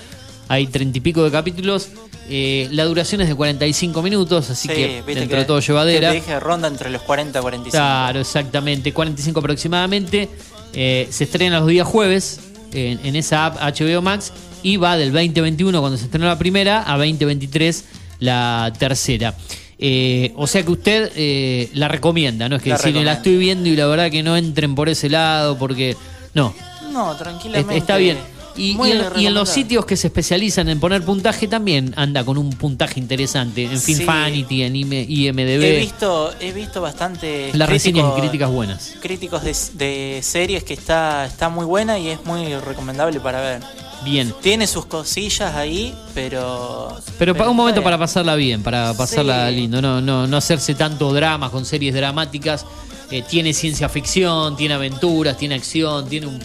[0.49, 1.89] hay treinta y pico de capítulos.
[2.29, 6.09] Eh, la duración es de 45 minutos, así Sí, que dentro que- de todo llevadera.
[6.09, 7.71] te dije ronda entre los 40 y 45.
[7.71, 10.29] Claro, exactamente, 45 aproximadamente.
[10.73, 12.39] Eh, se estrena los días jueves
[12.73, 14.31] en, en esa app HBO Max
[14.63, 17.83] y va del 2021 cuando se estrenó la primera a 2023
[18.19, 19.33] la tercera.
[19.79, 22.55] Eh, o sea que usted eh, la recomienda, ¿no?
[22.55, 25.57] Es que La la estoy viendo y la verdad que no entren por ese lado
[25.57, 25.95] porque...
[26.33, 26.53] No,
[26.91, 27.77] No, tranquilamente.
[27.77, 28.17] está bien.
[28.59, 32.39] Y, en, y en los sitios que se especializan en poner puntaje también anda con
[32.39, 33.65] un puntaje interesante.
[33.65, 33.93] En Sí.
[33.93, 35.63] Finfanity, en IM- IMDB.
[35.63, 38.95] He visto, he visto bastante Las reseñas y críticas buenas.
[38.99, 43.61] Críticos de, de series que está, está muy buena y es muy recomendable para ver.
[44.03, 44.33] Bien.
[44.41, 46.95] Tiene sus cosillas ahí, pero.
[47.19, 49.55] Pero para un momento para pasarla bien, para pasarla Sí.
[49.55, 52.65] lindo, no, no, no hacerse tanto dramas con series dramáticas.
[53.11, 56.39] Eh, tiene ciencia ficción, tiene aventuras, tiene acción, tiene un, un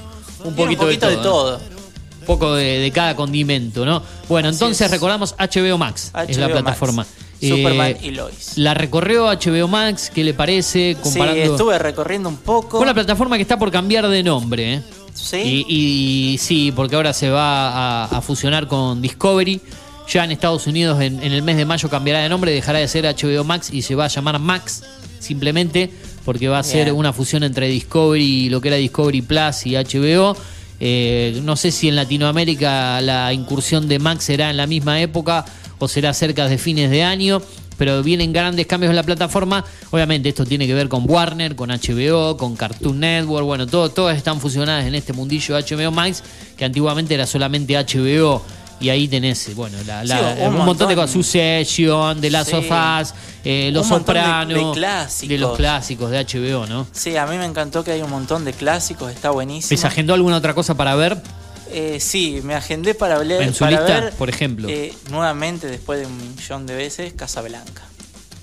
[0.54, 1.60] Tiene poquito, un poquito de todo.
[2.20, 4.00] Un poco de, de cada condimento, ¿no?
[4.28, 4.90] Bueno, Así entonces es.
[4.92, 6.62] recordamos HBO Max, es la HBO Max.
[6.62, 7.06] plataforma.
[7.40, 8.52] Superman Eh, y Lois.
[8.56, 10.94] La recorrió HBO Max, ¿qué le parece?
[10.94, 12.78] Sí, Comparando estuve recorriendo un poco.
[12.78, 14.82] con la plataforma que está por cambiar de nombre, ¿eh?
[15.14, 15.64] Sí.
[15.68, 19.60] Y, y sí, porque ahora se va a, a fusionar con Discovery.
[20.08, 22.88] Ya en Estados Unidos en, en el mes de mayo cambiará de nombre, dejará de
[22.88, 24.82] ser HBO Max y se va a llamar Max
[25.20, 25.90] simplemente
[26.24, 29.74] porque va a ser una fusión entre Discovery y lo que era Discovery Plus y
[29.74, 30.36] HBO.
[30.80, 35.44] Eh, no sé si en Latinoamérica la incursión de Max será en la misma época
[35.78, 37.42] o será cerca de fines de año,
[37.76, 39.64] pero vienen grandes cambios en la plataforma.
[39.90, 44.16] Obviamente esto tiene que ver con Warner, con HBO, con Cartoon Network, bueno, todo, todas
[44.16, 46.22] están fusionadas en este mundillo de HBO Max,
[46.56, 48.42] que antiguamente era solamente HBO.
[48.80, 50.88] Y ahí tenés, bueno, la- la- Sí, un, un montón, montón.
[50.88, 51.10] de cosas.
[51.12, 52.56] Succession, The Last Sí.
[52.56, 54.48] of Us, eh, Los de- de Sopranos,
[55.28, 56.86] de los clásicos de HBO, ¿no?
[56.90, 59.80] Sí, a mí me encantó que hay un montón de clásicos, está buenísimo.
[59.80, 61.16] ¿Se agendó alguna otra cosa para ver?
[61.72, 64.68] Eh, sí, me agendé para, hablar, En su para lista, ver, por ejemplo.
[64.68, 67.82] eh, nuevamente, después de un millón de veces, Casablanca.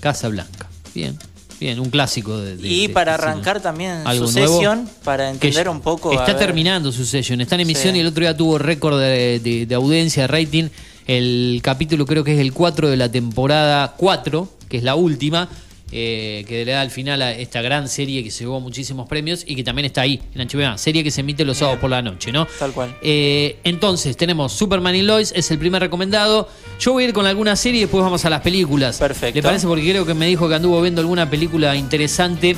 [0.00, 0.68] Casa Blanca.
[0.94, 1.16] Bien,
[1.60, 2.56] bien, un clásico de.
[2.56, 3.30] de- y para de cine.
[3.32, 4.54] arrancar también ¿Algo su nuevo?
[4.54, 6.12] sesión, para entender un poco.
[6.12, 7.98] Está terminando su session, está en emisión Sí.
[7.98, 10.68] y el otro día tuvo récord de, de- de audiencia, de rating.
[11.06, 15.48] El capítulo creo que es el 4 de la temporada 4, que es la última,
[15.92, 19.42] eh, que le da al final a esta gran serie que se llevó muchísimos premios
[19.44, 22.00] y que también está ahí en HBO, serie que se emite los sábados por la
[22.00, 22.46] noche, ¿no?
[22.46, 22.96] Tal cual.
[23.02, 26.48] Eh, entonces, tenemos Superman y Lois, es el primer recomendado.
[26.78, 28.98] Yo voy a ir con alguna serie y después vamos a las películas.
[28.98, 29.34] Perfecto.
[29.34, 29.66] ¿Le parece?
[29.66, 32.56] Porque creo que me dijo que anduvo viendo alguna película interesante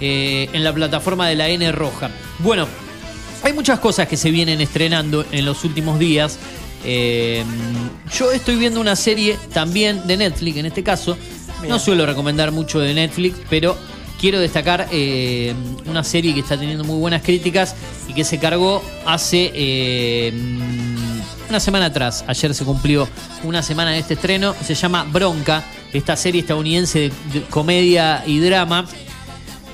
[0.00, 2.10] eh, en la plataforma de la N Roja.
[2.40, 2.68] Bueno,
[3.42, 6.38] hay muchas cosas que se vienen estrenando en los últimos días.
[6.84, 11.16] Yo estoy viendo una serie también de Netflix, en este caso.
[11.68, 13.76] No suelo recomendar mucho de Netflix, pero
[14.20, 15.54] quiero destacar eh,
[15.86, 17.74] una serie que está teniendo muy buenas críticas
[18.08, 20.32] y que se cargó hace eh,
[21.48, 22.24] una semana atrás.
[22.26, 23.08] Ayer se cumplió
[23.42, 24.54] una semana de este estreno.
[24.62, 28.86] Se llama Bronca, esta serie estadounidense de, de comedia y drama.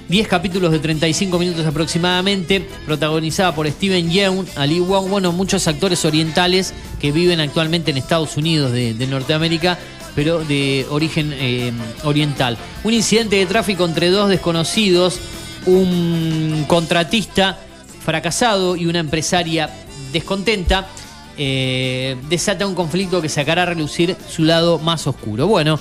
[0.08, 6.04] 10 capítulos de 35 minutos aproximadamente, protagonizada por Steven Yeun, Ali Wong, bueno, muchos actores
[6.04, 9.78] orientales que viven actualmente en Estados Unidos de, de Norteamérica,
[10.20, 11.72] pero de origen eh,
[12.04, 12.58] oriental.
[12.84, 15.18] Un incidente de tráfico entre dos desconocidos,
[15.64, 17.58] un contratista
[18.04, 19.70] fracasado y una empresaria
[20.12, 20.86] descontenta,
[21.38, 25.46] eh, desata un conflicto que sacará a relucir su lado más oscuro.
[25.46, 25.80] Bueno,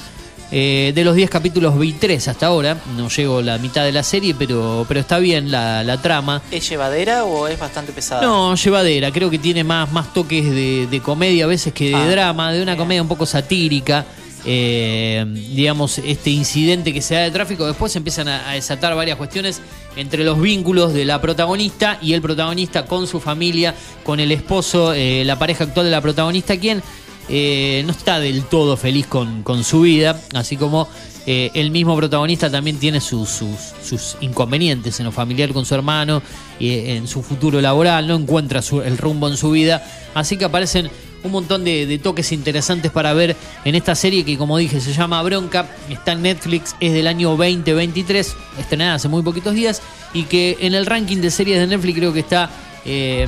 [0.52, 3.92] eh, de los 10 capítulos vi 3 hasta ahora, no llego a la mitad de
[3.92, 6.42] la serie, pero, pero está bien la, la trama.
[6.50, 8.22] ¿Es llevadera o es bastante pesada?
[8.24, 11.96] No, llevadera, creo que tiene más, más toques de, de comedia a veces que de
[11.96, 14.06] Ah, drama, de una comedia un poco satírica.
[14.46, 19.62] Eh, digamos, este incidente que se da de tráfico, después empiezan a, desatar varias cuestiones
[19.96, 24.94] entre los vínculos de la protagonista y el protagonista con su familia, con el esposo,
[24.94, 26.82] eh, la pareja actual de la protagonista, quien
[27.28, 30.88] eh, no está del todo feliz con, con su vida, así como
[31.28, 36.24] eh, el mismo protagonista también tiene sus, sus, inconvenientes en lo familiar con su hermano
[36.60, 39.84] y en su futuro laboral, no encuentra el rumbo en su vida,
[40.16, 40.90] así que aparecen
[41.24, 43.36] un montón de, de toques interesantes para ver
[43.66, 47.30] en esta serie que como dije se llama Bronca, está en Netflix, es del año
[47.36, 49.82] 2023, estrenada hace muy poquitos días
[50.14, 52.50] y que en el ranking de series de Netflix creo que está
[52.86, 53.28] eh,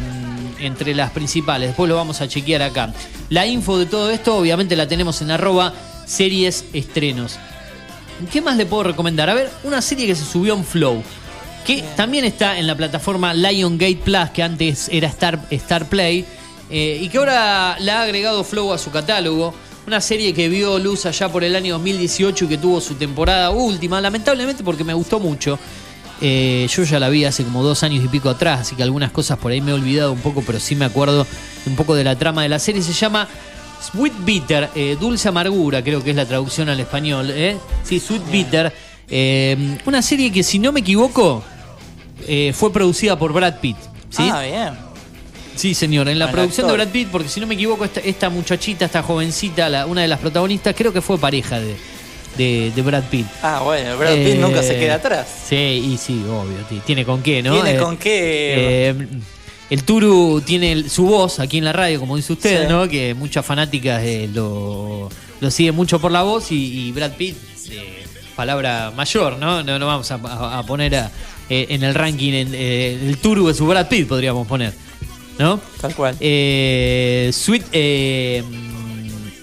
[0.60, 1.70] entre las principales.
[1.70, 2.94] Después lo vamos a chequear acá.
[3.30, 5.74] La info de todo esto obviamente la tenemos en arroba
[6.06, 7.38] series estrenos.
[8.32, 9.30] ¿Qué más le puedo recomendar?
[9.30, 11.04] A ver, una serie que se subió en Flow.
[11.66, 16.26] Que también está en la plataforma Liongate Plus, que antes era Star, Star Play.
[16.72, 19.54] Eh, y que ahora la ha agregado Flow a su catálogo.
[19.88, 23.50] Una serie que vio luz allá por el año 2018 y que tuvo su temporada
[23.50, 24.00] última.
[24.00, 25.60] Lamentablemente porque me gustó mucho.
[26.22, 29.12] Eh, yo ya la vi hace como dos años y pico atrás, así que algunas
[29.12, 31.26] cosas por ahí me he olvidado un poco, pero sí me acuerdo
[31.66, 32.84] un poco de la trama de la serie.
[32.84, 33.28] Se llama
[33.92, 37.32] Sweet Bitter, eh, dulce amargura, creo que es la traducción al español.
[37.32, 37.58] ¿eh?
[37.84, 38.72] Sí, Sweet Bitter.
[39.10, 41.44] eh, una serie que, si no me equivoco,
[42.28, 43.78] eh, fue producida por Brad Pitt.
[44.12, 44.30] ¿sí?
[44.32, 44.91] Ah, bien.
[45.56, 46.80] Sí, señor, en la producción actor.
[46.80, 50.02] de Brad Pitt, porque si no me equivoco, esta, esta muchachita, esta jovencita, la- una
[50.02, 51.76] de las protagonistas, creo que fue pareja de,
[52.38, 53.28] de, de Brad Pitt.
[53.44, 55.28] Ah, bueno, Brad Pitt Eh, nunca se queda atrás.
[55.48, 56.58] Sí, y sí, obvio.
[56.70, 57.54] ti- Tiene con qué, ¿no?
[57.54, 58.90] Tiene Eh, con qué.
[58.90, 59.08] eh,
[59.70, 62.68] el Turu tiene el- su voz aquí en la radio, como dice usted, Sí.
[62.70, 62.88] ¿no?
[62.88, 65.10] Que muchas fanáticas eh, lo,
[65.40, 67.36] lo siguen mucho por la voz y, y Brad Pitt,
[67.70, 68.04] eh,
[68.36, 69.62] palabra mayor, ¿no?
[69.64, 71.12] No, no vamos a, a- a poner a-
[71.50, 74.74] eh, en el ranking en, eh, el Turu de su Brad Pitt, podríamos poner,
[75.40, 75.60] ¿no?
[75.80, 76.16] Tal cual.
[76.20, 78.44] Eh, Sweet eh,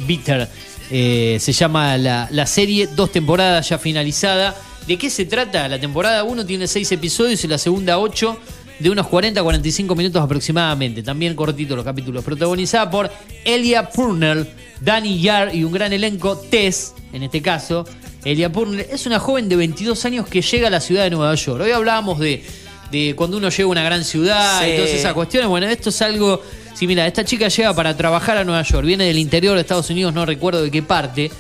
[0.00, 0.48] Bitter
[0.90, 4.56] eh, se llama la, la serie, dos temporadas ya finalizada.
[4.86, 5.68] ¿De qué se trata?
[5.68, 8.38] La temporada 1 tiene seis episodios y la segunda 8
[8.78, 11.02] de unos 40-45 minutos aproximadamente.
[11.02, 12.24] También cortito los capítulos.
[12.24, 13.10] Protagonizada por
[13.44, 14.46] Elia Purnell,
[14.80, 17.84] Danny Yar y un gran elenco, Tess, en este caso.
[18.24, 21.34] Elia Purnell es una joven de 22 años que llega a la ciudad de Nueva
[21.34, 21.62] York.
[21.62, 22.44] Hoy hablábamos de,
[22.90, 24.70] de cuando uno llega a una gran ciudad Sí.
[24.70, 25.48] y todas esas cuestiones.
[25.48, 26.42] Bueno, esto es algo.
[26.74, 29.90] Sí, mira, esta chica llega para trabajar a Nueva York, viene del interior de Estados
[29.90, 31.30] Unidos, no recuerdo de qué parte.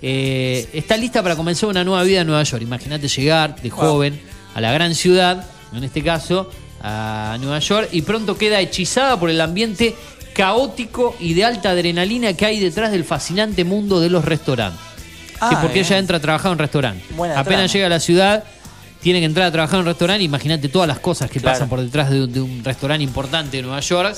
[0.00, 2.62] eh, está lista para comenzar una nueva vida en Nueva York.
[2.62, 4.20] Imagínate llegar de joven
[4.54, 5.44] a la gran ciudad,
[5.74, 6.48] en este caso
[6.80, 9.96] a Nueva York, y pronto queda hechizada por el ambiente
[10.34, 14.80] caótico y de alta adrenalina que hay detrás del fascinante mundo de los restaurantes.
[15.40, 15.86] Ah, Sí, porque bien.
[15.86, 17.04] ella entra a trabajar en un restaurante.
[17.16, 17.72] Buena Apenas trama.
[17.72, 18.44] llega a la ciudad,
[19.02, 20.24] tiene que entrar a trabajar en un restaurante.
[20.24, 21.54] Imagínate todas las cosas que Claro.
[21.56, 24.16] pasan por detrás de, un- de un restaurante importante de Nueva York.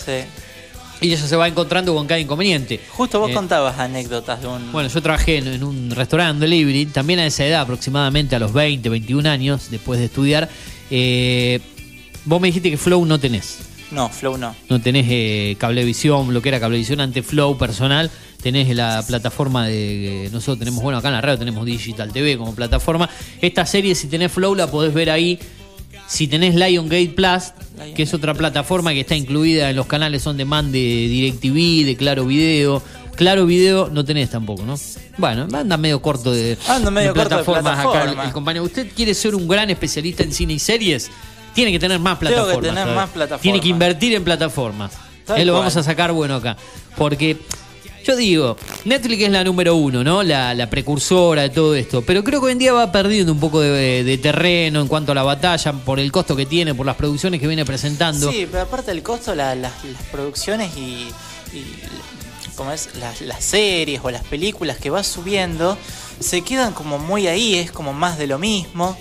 [1.03, 2.79] Y ella se va encontrando con cada inconveniente.
[2.91, 4.71] Justo vos Eh, contabas anécdotas de un.
[4.71, 8.53] Bueno, yo trabajé en, en un restaurante delivery, también a esa edad, aproximadamente a los
[8.53, 10.51] 20, 21 años, después de estudiar.
[10.91, 11.59] Eh,
[12.27, 13.61] vos me dijiste que Flow no tenés.
[13.91, 14.55] No, Flow no.
[14.69, 18.11] No tenés eh, Cablevisión, lo que era Cablevisión ante Flow personal.
[18.43, 20.29] Tenés la plataforma de.
[20.33, 23.09] Nosotros tenemos, bueno, acá en la radio tenemos Digital TV como plataforma.
[23.41, 25.39] Esta serie, si tenés Flow, la podés ver ahí.
[26.07, 27.53] Si tenés Lion Gate Plus,
[27.95, 31.97] que es otra plataforma que está incluida en los canales on demand de DirecTV, de
[31.97, 32.83] Claro Video.
[33.15, 34.77] Claro Video no tenés tampoco, ¿no?
[35.19, 38.65] Bueno, anda medio corto de, Anda medio de corto de plataformas acá el- compañero.
[38.65, 41.11] ¿Usted quiere ser un gran especialista en cine y series?
[41.55, 42.75] Tiene que tener más Tengo que plataformas.
[42.75, 43.43] tener más plataformas.
[43.43, 44.93] Tiene que invertir en plataformas.
[45.37, 46.57] Eh, lo vamos a sacar bueno acá.
[46.97, 47.37] Porque
[48.05, 50.23] yo digo, Netflix es la número uno, ¿no?
[50.23, 52.03] La, la precursora de todo esto.
[52.03, 55.13] Pero creo que hoy en día va perdiendo un poco de, de terreno en cuanto
[55.13, 58.31] a la batalla, por el costo que tiene, por las producciones que viene presentando.
[58.31, 61.09] Sí, pero aparte del costo, la- las, las producciones y,
[61.53, 61.65] y
[62.57, 65.77] como es, las, las series o las películas que va subiendo
[66.19, 68.97] se quedan como muy ahí, es como más de lo mismo.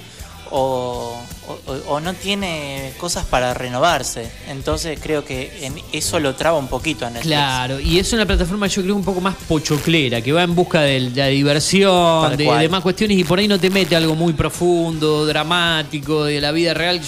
[0.51, 4.29] O, o- o- o no tiene cosas para renovarse.
[4.49, 7.27] Entonces creo que en eso lo traba un poquito a Netflix.
[7.35, 10.81] Claro, y es una plataforma yo creo un poco más pochoclera, que va en busca
[10.81, 14.33] de la diversión, de, de más cuestiones y por ahí no te mete algo muy
[14.33, 17.01] profundo, dramático, de la vida real.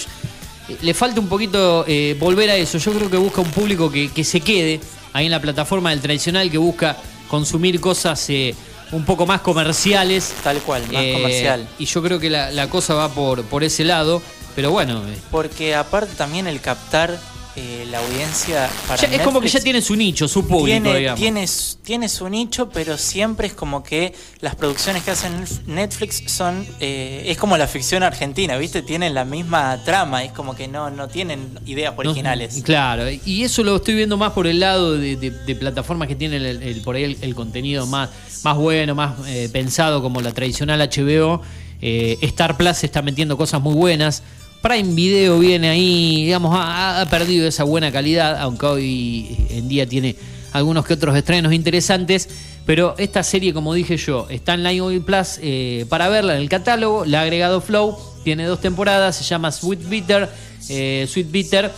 [0.80, 2.78] Le falta un poquito eh, volver a eso.
[2.78, 4.80] Yo creo que busca un público que, que se quede
[5.12, 6.96] ahí en la plataforma del tradicional, que busca
[7.28, 8.54] consumir cosas eh,
[8.92, 10.32] un poco más comerciales.
[10.44, 11.68] Tal cual, más Eh, comercial.
[11.78, 14.22] Y yo creo que la, la cosa va por, por ese lado,
[14.54, 15.02] pero bueno.
[15.08, 17.18] eh, Porque aparte también el captar
[17.56, 20.98] eh, la audiencia para ya- es como que ya tiene su nicho, su público, tiene,
[20.98, 21.20] digamos.
[21.20, 26.22] tiene, su- tiene su nicho, pero siempre es como que las producciones que hacen Netflix
[26.26, 26.66] son.
[26.80, 28.80] eh, es como la ficción argentina, ¿viste?
[28.82, 32.56] Tienen la misma trama, es como que no, no tienen ideas originales.
[32.56, 36.08] No, claro, y eso lo estoy viendo más por el lado de, de- de plataformas
[36.08, 38.10] que tienen el, el- por ahí el, el contenido más,
[38.44, 41.42] más bueno, más eh, pensado, como la tradicional HBO.
[41.84, 44.22] Eh, Star Plus está metiendo cosas muy buenas.
[44.62, 50.16] Prime Video viene ahí, digamos, ha, perdido esa buena calidad, aunque hoy en día tiene
[50.52, 52.28] algunos que otros estrenos interesantes.
[52.64, 56.48] Pero esta serie, como dije yo, está en Lion Plus eh, para verla en el
[56.48, 57.04] catálogo.
[57.04, 60.30] La ha agregado Flow, tiene dos temporadas, se llama Sweet Bitter.
[60.68, 61.72] eh, Sweet Bitter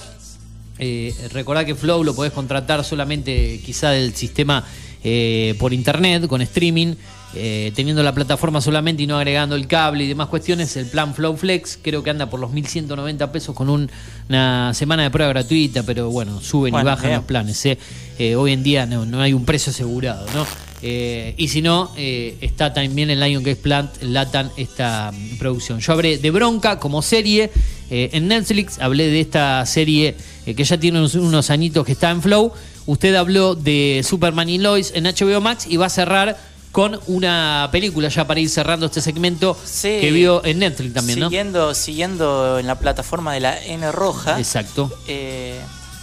[0.79, 4.65] eh, recordá que Flow lo podés contratar solamente quizá del sistema
[5.05, 6.95] eh, por internet, con streaming,
[7.37, 10.77] eh, teniendo la plataforma solamente y no agregando el cable y demás cuestiones.
[10.77, 13.91] El plan Flow Flex creo que anda por los 1.190 pesos con un-
[14.29, 17.17] una semana de prueba gratuita, pero bueno, suben Bueno, y bajan bien.
[17.17, 17.67] los planes.
[17.67, 17.79] ¿eh?
[18.19, 20.47] Eh, hoy en día no, no hay un precio asegurado, ¿no?
[20.87, 25.81] Y si no, está también en Lion Gate Plant, Latan, esta producción.
[25.81, 27.51] Yo hablé de Bronca como serie
[27.89, 32.21] en Netflix, hablé de esta serie que ya tiene unos, unos añitos que está en
[32.21, 32.53] Flow.
[32.85, 36.37] Usted habló de Superman y Lois en HBO Max y va a cerrar
[36.75, 39.99] con una película ya para ir cerrando este segmento Sí.
[40.01, 41.29] que vio en Netflix también, ¿no?
[41.29, 44.93] siguiendo, siguiendo en la plataforma de la N Roja, Exacto.
[45.07, 45.61] eh,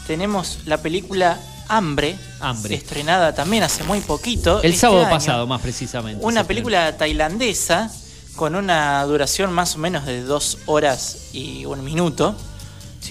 [0.08, 1.38] tenemos la película
[1.68, 2.76] Hambre, Hambre.
[2.76, 4.62] estrenada también hace muy poquito.
[4.64, 5.10] El este sábado año.
[5.10, 6.24] pasado, más precisamente.
[6.26, 7.92] Una película tailandesa
[8.38, 12.34] con una duración más o menos de dos horas y un minuto.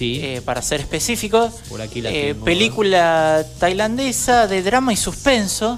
[0.03, 1.51] Eh, para ser específico.
[1.69, 5.77] Por aquí la Eh, tengo, película tailandesa de drama y suspenso,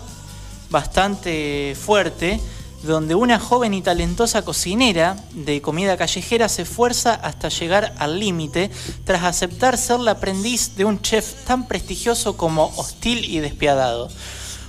[0.74, 2.41] bastante fuerte,
[2.82, 8.72] donde una joven y talentosa cocinera de comida callejera se esfuerza hasta llegar al límite
[9.06, 14.10] tras aceptar ser la aprendiz de un chef tan prestigioso como hostil y despiadado.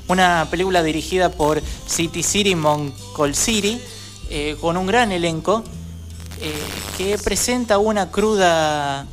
[0.06, 3.80] Una película dirigida por City City Moncolciri,
[4.28, 5.64] eh, con un gran elenco
[6.40, 6.52] eh,
[6.98, 9.06] que presenta una cruda,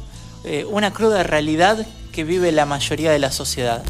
[0.44, 3.82] eh, una cruda realidad que vive la mayoría de la sociedad.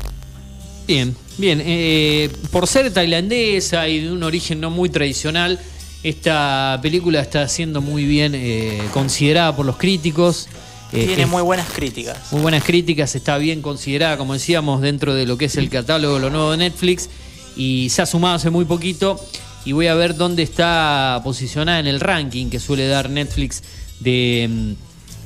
[0.88, 1.62] Bien, bien.
[1.64, 5.60] eh, por ser tailandesa y de un origen no muy tradicional,
[6.04, 10.48] esta película está siendo muy bien eh, considerada por los críticos.
[10.92, 12.18] Eh, Tiene muy buenas críticas.
[12.32, 16.20] muy buenas críticas, está bien considerada, como decíamos, dentro de lo que es el catálogo,
[16.20, 17.10] lo nuevo de Netflix,
[17.56, 19.18] y se ha sumado hace muy poquito,
[19.64, 23.64] y voy a ver dónde está posicionada en el ranking que suele dar Netflix
[24.02, 24.50] de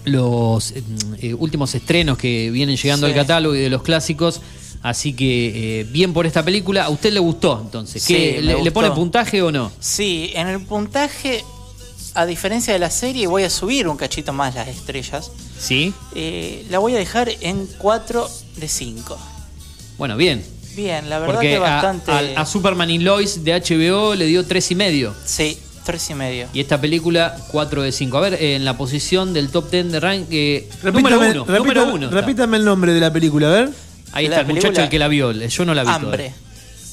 [0.05, 3.13] mm, los eh, mm, eh, últimos estrenos que vienen llegando Sí.
[3.13, 4.41] al catálogo y de los clásicos.
[4.85, 6.83] Así que eh, bien por esta película.
[6.83, 8.03] ¿A usted le gustó entonces?
[8.03, 9.71] Sí, ¿Qué, me le, pone puntaje o no?
[9.79, 11.43] Sí, en el puntaje,
[12.13, 15.31] a diferencia de la serie, voy a subir un cachito más las estrellas.
[15.57, 15.91] Sí.
[16.13, 19.17] Eh, la voy a dejar en 4 de 5.
[19.97, 20.45] Bueno, bien.
[20.75, 22.11] Bien, la verdad Porque que bastante.
[22.11, 25.15] a, a Superman y Lois de HBO le dio tres y medio.
[25.25, 26.47] Sí, 3 y medio.
[26.53, 28.17] Y esta película, 4 de 5.
[28.17, 31.45] A ver, eh, en la posición del top 10 de rank, eh, Repítame, número 1.
[31.45, 32.09] repítame- Número uno.
[32.11, 33.69] repítame el nombre de la película, a ver.
[34.11, 35.31] Ahí está el muchacho el que la vio.
[35.31, 36.33] Yo no la vi Hambre.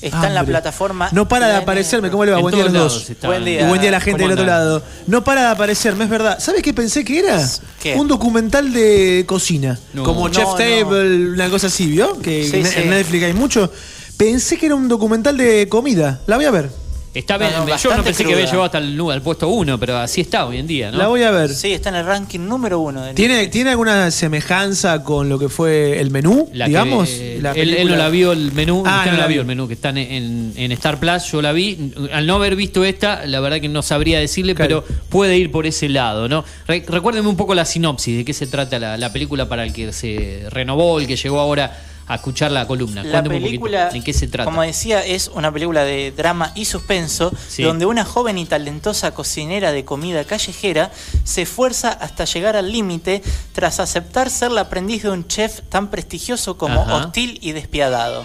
[0.02, 1.08] Está en la plataforma.
[1.12, 2.38] No para de aparecerme, ¿cómo le va?
[2.38, 3.12] En Buen día a los dos.
[3.22, 3.62] Buen día.
[3.62, 4.82] Y buen día a la gente ¿Cómo del otro lado.
[5.06, 6.40] No para de aparecerme, es verdad.
[6.40, 7.48] ¿Sabes qué pensé que era?
[7.80, 7.94] ¿Qué?
[7.94, 9.78] Un documental de cocina.
[9.92, 10.02] No.
[10.02, 10.54] como No, Chef no.
[10.56, 12.18] Table, una cosa así, ¿vio?
[12.18, 12.80] Que Sí, en sí.
[12.80, 13.70] en Netflix hay mucho.
[14.16, 16.20] Pensé que era un documental de comida.
[16.26, 16.81] La voy a ver.
[17.14, 19.78] Está bien, No, no, yo no pensé que había llegado hasta el, al puesto 1,
[19.78, 20.96] pero así está hoy en día, ¿no?
[20.96, 21.50] La voy a ver.
[21.50, 23.02] Sí, está en el ranking número uno.
[23.02, 26.48] De ¿Tiene, ¿Tiene alguna semejanza con lo que fue el menú?
[26.54, 27.10] La que, digamos.
[27.10, 29.34] eh, La él, él no la vio el menú, Ah, usted no no la vio
[29.34, 29.40] vio.
[29.42, 31.92] el menú que está en, en- en Star Plus, yo la vi.
[32.14, 34.82] Al no haber visto esta, la verdad que no sabría decirle, Claro.
[34.86, 36.46] pero puede ir por ese lado, ¿no?
[36.66, 39.74] Re- recuérdeme un poco la sinopsis, de qué se trata la, la película para el
[39.74, 43.02] que se renovó, el que llegó ahora a escuchar la columna.
[43.04, 44.44] La un película, poquito, ¿en qué se trata?
[44.44, 47.62] como decía, es una película de drama y suspenso, Sí.
[47.62, 50.90] donde una joven y talentosa cocinera de comida callejera
[51.24, 53.22] se esfuerza hasta llegar al límite
[53.52, 56.96] tras aceptar ser la aprendiz de un chef tan prestigioso como Ajá.
[56.96, 58.24] hostil y despiadado.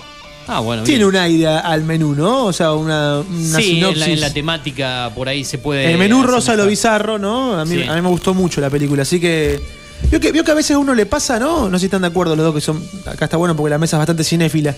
[0.49, 1.09] Ah, bueno, Tiene bien.
[1.09, 2.45] un aire al menú, ¿no?
[2.45, 3.97] O sea, una, una Sí, en sinopsis.
[3.99, 5.91] la, en la temática por ahí se puede.
[5.91, 7.59] El menú rosa lo bizarro, ¿no?
[7.59, 7.83] A mí, Sí.
[7.83, 9.61] a mí me gustó mucho la película, así que.
[10.09, 11.69] Vio que, vio que a veces a uno le pasa, ¿no?
[11.69, 12.81] No sé si están de acuerdo los dos que son.
[13.05, 14.73] Acá está bueno porque la mesa es bastante cinéfila.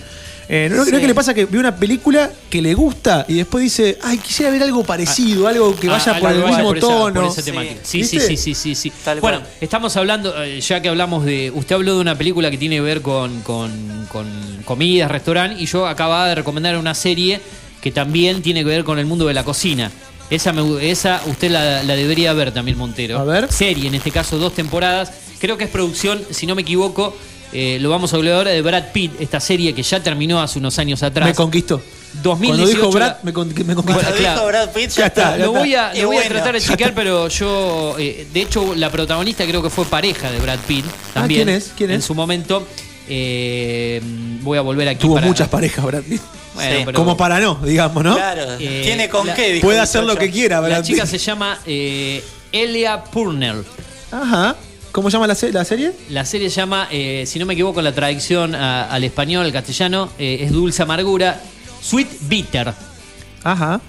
[0.48, 0.90] Eh, ¿no, Sí.
[0.90, 3.98] ¿no es que le pasa que ve una película que le gusta y después dice,
[4.02, 6.86] ay, quisiera ver algo parecido, algo que Ah, vaya algo por el mismo por esa-
[6.88, 7.14] tono?
[7.20, 7.76] por esa temática.
[7.84, 8.92] Sí, sí, sí, sí, sí, sí.
[9.04, 9.50] Tal Bueno, cual.
[9.60, 11.52] estamos hablando, eh, ya que hablamos de.
[11.54, 14.26] Usted habló de una película que tiene que ver con, con, con
[14.64, 17.40] comidas, restaurante, y yo acababa de recomendar una serie
[17.80, 19.92] que también tiene que ver con el mundo de la cocina.
[20.30, 23.18] Esa, me- esa usted la, la debería ver también, Montero.
[23.18, 23.52] A ver.
[23.52, 25.12] Serie, en este caso, dos temporadas.
[25.40, 27.16] Creo que es producción, si no me equivoco,
[27.52, 30.58] eh, lo vamos a hablar ahora de Brad Pitt, esta serie que ya terminó hace
[30.58, 31.28] unos años atrás.
[31.28, 31.80] Me conquistó.
[32.22, 33.82] 2018 Cuando dijo Brad, me, con- me conquistó.
[33.84, 34.34] Bueno, Cuando claro.
[34.40, 35.36] dijo Brad Pitt, ya, Ya está.
[35.38, 37.96] lo voy a, Y lo voy a bueno, tratar de chequear, pero yo.
[37.98, 40.84] eh, de hecho, la protagonista creo que fue pareja de Brad Pitt.
[41.14, 41.44] También.
[41.44, 41.72] ¿quién es?
[41.76, 42.04] ¿Quién En es?
[42.04, 42.66] su momento.
[43.08, 44.00] Eh,
[44.42, 45.00] voy a volver aquí.
[45.00, 46.20] Tuvo para- muchas parejas, Brad Pitt.
[46.54, 46.82] Bueno, Sí.
[46.84, 48.14] pero- Como para no, digamos, ¿no?
[48.16, 49.58] Claro, Eh, tiene con la- qué.
[49.62, 53.64] Puede hacer lo que quiera, Brad La chica se llama eh, Elia Purnell.
[54.10, 54.56] Ajá.
[54.92, 55.92] ¿Cómo llama la, se- la serie?
[56.08, 59.52] La serie se llama, eh, si no me equivoco, la traducción a- al español, al
[59.52, 61.40] castellano, eh, es Dulce Amargura.
[61.80, 62.74] Sweet Bitter.
[63.44, 63.80] Ajá.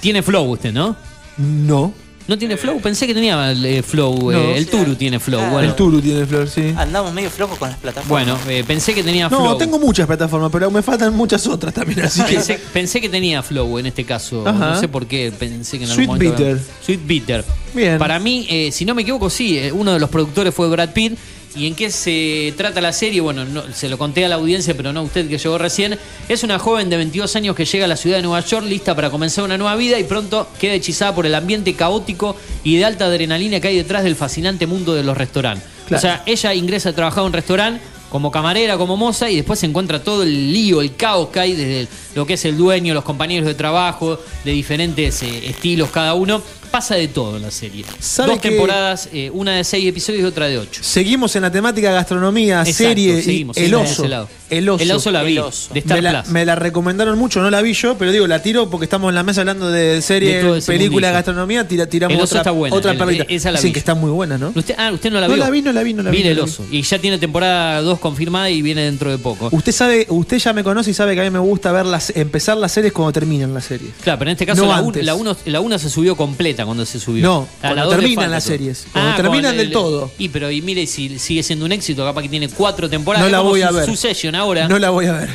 [0.00, 0.96] Tiene flow usted, ¿no?
[1.36, 1.94] No.
[2.28, 2.80] ¿No tiene flow?
[2.80, 4.30] Pensé que tenía eh, flow.
[4.30, 4.54] eh, No.
[4.54, 5.38] el Turu tiene flow.
[5.40, 5.52] Claro.
[5.54, 6.72] Bueno, El Turu tiene flor, sí.
[6.76, 8.08] Andamos medio flojos con las plataformas.
[8.08, 9.58] bueno eh, pensé que tenía No, flow.
[9.58, 12.34] tengo muchas plataformas, pero me faltan muchas otras también, así que.
[12.34, 14.46] Pensé, pensé que tenía flow en este caso.
[14.46, 14.70] Ajá.
[14.74, 15.32] No sé por qué.
[15.36, 16.44] Pensé que en Sweet algún momento.
[16.44, 16.60] Bitter.
[16.84, 17.44] Sweet Bitter.
[17.74, 17.98] Bien.
[17.98, 19.58] Para mí, eh, si no me equivoco, sí.
[19.72, 21.18] uno de los productores fue Brad Pitt.
[21.54, 23.20] ¿Y en qué se trata la serie?
[23.20, 25.98] Bueno, no- se lo conté a la audiencia, pero no a usted que llegó recién.
[26.28, 28.94] Es una joven de 22 años que llega a la ciudad de Nueva York lista
[28.96, 32.84] para comenzar una nueva vida y pronto queda hechizada por el ambiente caótico y de
[32.86, 35.66] alta adrenalina que hay detrás del fascinante mundo de los restaurantes.
[35.86, 35.98] Claro.
[35.98, 39.58] O sea, ella ingresa a trabajar en un restaurante como camarera, como moza, y después
[39.58, 42.92] se encuentra todo el lío, el caos que hay desde lo que es el dueño,
[42.92, 46.42] los compañeros de trabajo, de diferentes eh, estilos cada uno,
[46.72, 47.84] pasa de todo en la serie.
[48.00, 50.82] ¿Sabe Dos que- temporadas, eh, una de seis episodios y otra de ocho.
[50.82, 54.04] Seguimos en la temática gastronomía, Exacto, serie seguimos, El Oso.
[54.04, 54.82] El Oso.
[54.82, 55.72] El Oso la vi, Oso.
[55.72, 56.32] de Star me, la, Plus.
[56.32, 59.14] me la recomendaron mucho, no la vi yo, pero digo, la tiro porque estamos en
[59.14, 61.12] la mesa hablando de serie, De película, mundillo.
[61.12, 63.24] gastronomía, tira- tiramos El Oso otra, está buena, otra el- perlita.
[63.28, 63.72] esa la Dicen vi.
[63.74, 64.52] que está muy buena, ¿no?
[64.54, 65.44] Usted, ah, usted no la No vio.
[65.44, 66.64] la vi, no la vi, no la vi, Mire no el oso.
[66.70, 69.48] Y ya tiene temporada 2 confirmada y viene dentro de poco.
[69.52, 72.10] Usted sabe, usted ya me conoce y sabe que a mí me gusta ver las,
[72.16, 73.92] empezar las series cuando terminan las series.
[74.02, 75.04] Claro, pero en este caso No la, un- antes.
[75.04, 77.22] la, uno, la una se subió completa cuando se subió.
[77.24, 78.86] No, A la cuando terminan las series.
[78.92, 80.10] Cuando Ah, terminan del el- todo.
[80.18, 83.26] Y pero y mire si sigue siendo un éxito, capaz que tiene cuatro temporadas.
[83.26, 83.84] No la voy a su- ver.
[83.86, 85.28] Succession ahora, No la voy a ver.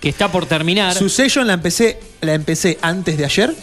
[0.00, 0.94] que está por terminar.
[0.94, 3.54] Succession la empecé, la empecé antes de ayer.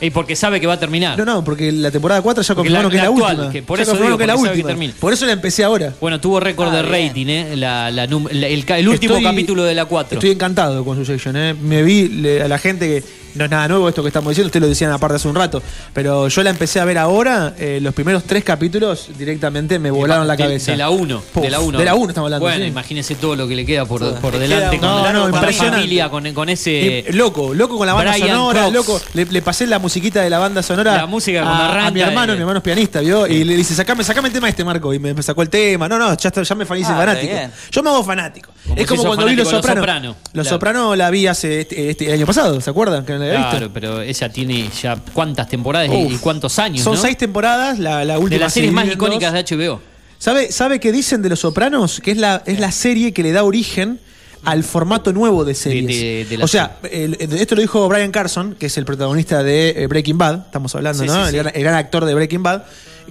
[0.00, 1.18] Y porque sabe que va a terminar.
[1.18, 3.52] No, no, porque la temporada 4 ya confirmaron la- que es la actual, última.
[3.52, 4.92] que por Ya eso digo, que es la que.
[5.00, 5.92] Por eso la empecé ahora.
[6.00, 7.08] Bueno, tuvo récord Ah, de bien.
[7.08, 7.56] rating, ¿eh?
[7.56, 10.18] La, la num- la- el, último Estoy- capítulo de la 4.
[10.20, 11.52] Estoy encantado con Succession, ¿eh?
[11.54, 13.02] Me vi le- a la gente que.
[13.38, 15.62] No es nada nuevo esto que estamos diciendo, ustedes lo decían aparte hace un rato.
[15.94, 20.26] Pero yo la empecé a ver ahora, eh, los primeros tres capítulos directamente me volaron
[20.26, 20.72] la cabeza.
[20.72, 21.22] De, la 1.
[21.32, 21.78] Puf, De la 1.
[21.78, 22.68] de la 1 estamos hablando, Bueno, sí.
[22.70, 24.78] imagínese todo lo que le queda por, por Le delante.
[24.78, 26.98] queda con, un- No, no, con la familia, con, con ese.
[26.98, 28.74] Eh, loco, loco con la banda Brian sonora, Cox.
[28.74, 29.00] loco.
[29.14, 32.00] Le, le pasé la musiquita de la banda sonora La música a, a arranca, mi
[32.00, 32.36] hermano, eh.
[32.36, 33.26] mi hermano es pianista, ¿vio?
[33.26, 34.92] Y le dice, sacame, sacame el tema este, Marco.
[34.92, 35.88] Y me, me sacó el tema.
[35.88, 37.32] No, no, ya, está- ya me Ah, fanático.
[37.70, 38.50] Yo me hago fanático.
[38.66, 39.48] Como es como cuando vi Los.
[39.48, 39.80] Soprano.
[39.88, 40.48] Los Claro.
[40.48, 43.04] Sopranos la vi hace este, este- el año pasado, ¿se acuerdan?
[43.36, 43.50] Visto.
[43.50, 46.12] Claro, pero ella tiene ya cuántas temporadas y- Uf.
[46.12, 46.82] y cuántos años.
[46.84, 47.00] Son ¿no?
[47.00, 49.80] seis temporadas, la, la última de las se series más icónicas de HBO.
[50.18, 52.00] ¿Sabe, ¿Sabe qué dicen de Los Sopranos?
[52.00, 54.00] Que es la, es la serie que le da origen
[54.44, 55.86] al formato nuevo de series.
[55.86, 59.42] de- de la o sea, el- esto lo dijo Brian Carson, que es el protagonista
[59.42, 61.28] de eh, Breaking Bad, estamos hablando, Sí, ¿no?
[61.28, 62.62] sí, el, gran, el gran actor de Breaking Bad,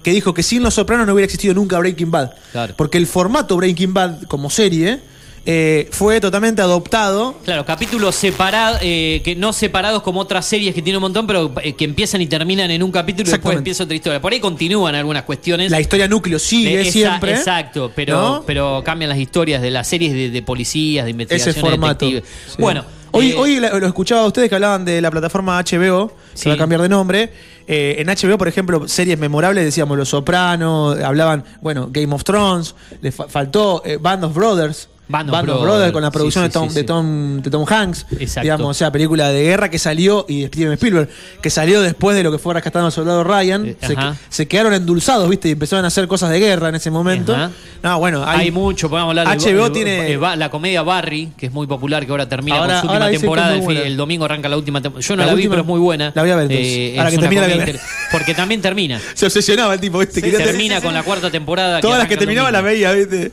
[0.04, 2.32] que dijo que sin Los Sopranos no hubiera existido nunca Breaking Bad.
[2.52, 2.74] Claro.
[2.78, 5.00] Porque el formato Breaking Bad como serie
[5.50, 10.82] eh, fue totalmente adoptado Claro, capítulos separados, eh, que no separados como otras series que
[10.82, 13.86] tiene un montón, pero eh, que empiezan y terminan en un capítulo y después empieza
[13.86, 14.22] otra historia.
[14.22, 15.72] Por ahí continúan algunas cuestiones.
[15.72, 17.32] La historia núcleo sigue esa- siempre.
[17.32, 18.44] Exacto, pero, ¿no?
[18.46, 21.62] pero cambian las historias de las series de, de policías, de Ese investigaciones.
[21.62, 22.06] formato.
[22.06, 22.24] detectives.
[22.50, 22.56] Sí.
[22.62, 26.44] Bueno, Hoy, eh, hoy lo escuchaba a ustedes que hablaban de la plataforma HBO, Sí.
[26.44, 27.32] que va a cambiar de nombre.
[27.66, 32.76] Eh, en HBO, por ejemplo, series memorables, decíamos Los Sopranos, hablaban, bueno, Game of Thrones,
[33.02, 34.90] le fa- faltó eh, Band of Brothers.
[35.10, 36.86] Band of Brothers, Brothers con la producción sí, de, Tom, sí, de, sí.
[36.86, 38.06] Tom, de Tom Hanks.
[38.20, 38.42] Exacto.
[38.42, 41.10] Digamos, o sea, película de guerra que salió, y Steven Spielberg,
[41.42, 43.66] que salió después de lo que fue rescatando al soldado Ryan.
[43.68, 43.76] Eh,
[44.30, 45.48] se, quedaron endulzados, ¿viste?
[45.50, 47.34] Y empezaron a hacer cosas de guerra en ese momento.
[47.34, 47.52] Ajá.
[47.84, 51.32] No, bueno, hay, hay, mucho, podemos hablar de HBO de- tiene- eh, la comedia Barry,
[51.38, 53.56] que es muy popular, que ahora termina Ahora- con su última temporada.
[53.56, 55.08] El, domingo arranca la última temporada.
[55.08, 56.12] Yo no La la, vi, pero es muy buena.
[56.14, 56.48] la voy a ver.
[56.52, 57.80] Eh, Ahora que una termine la
[58.12, 59.00] Porque también termina.
[59.14, 60.22] Se obsesionaba el tipo, ¿viste?
[60.22, 61.80] Termina con la cuarta temporada.
[61.80, 63.32] Todas las que arranca el terminaba las veía, ¿viste?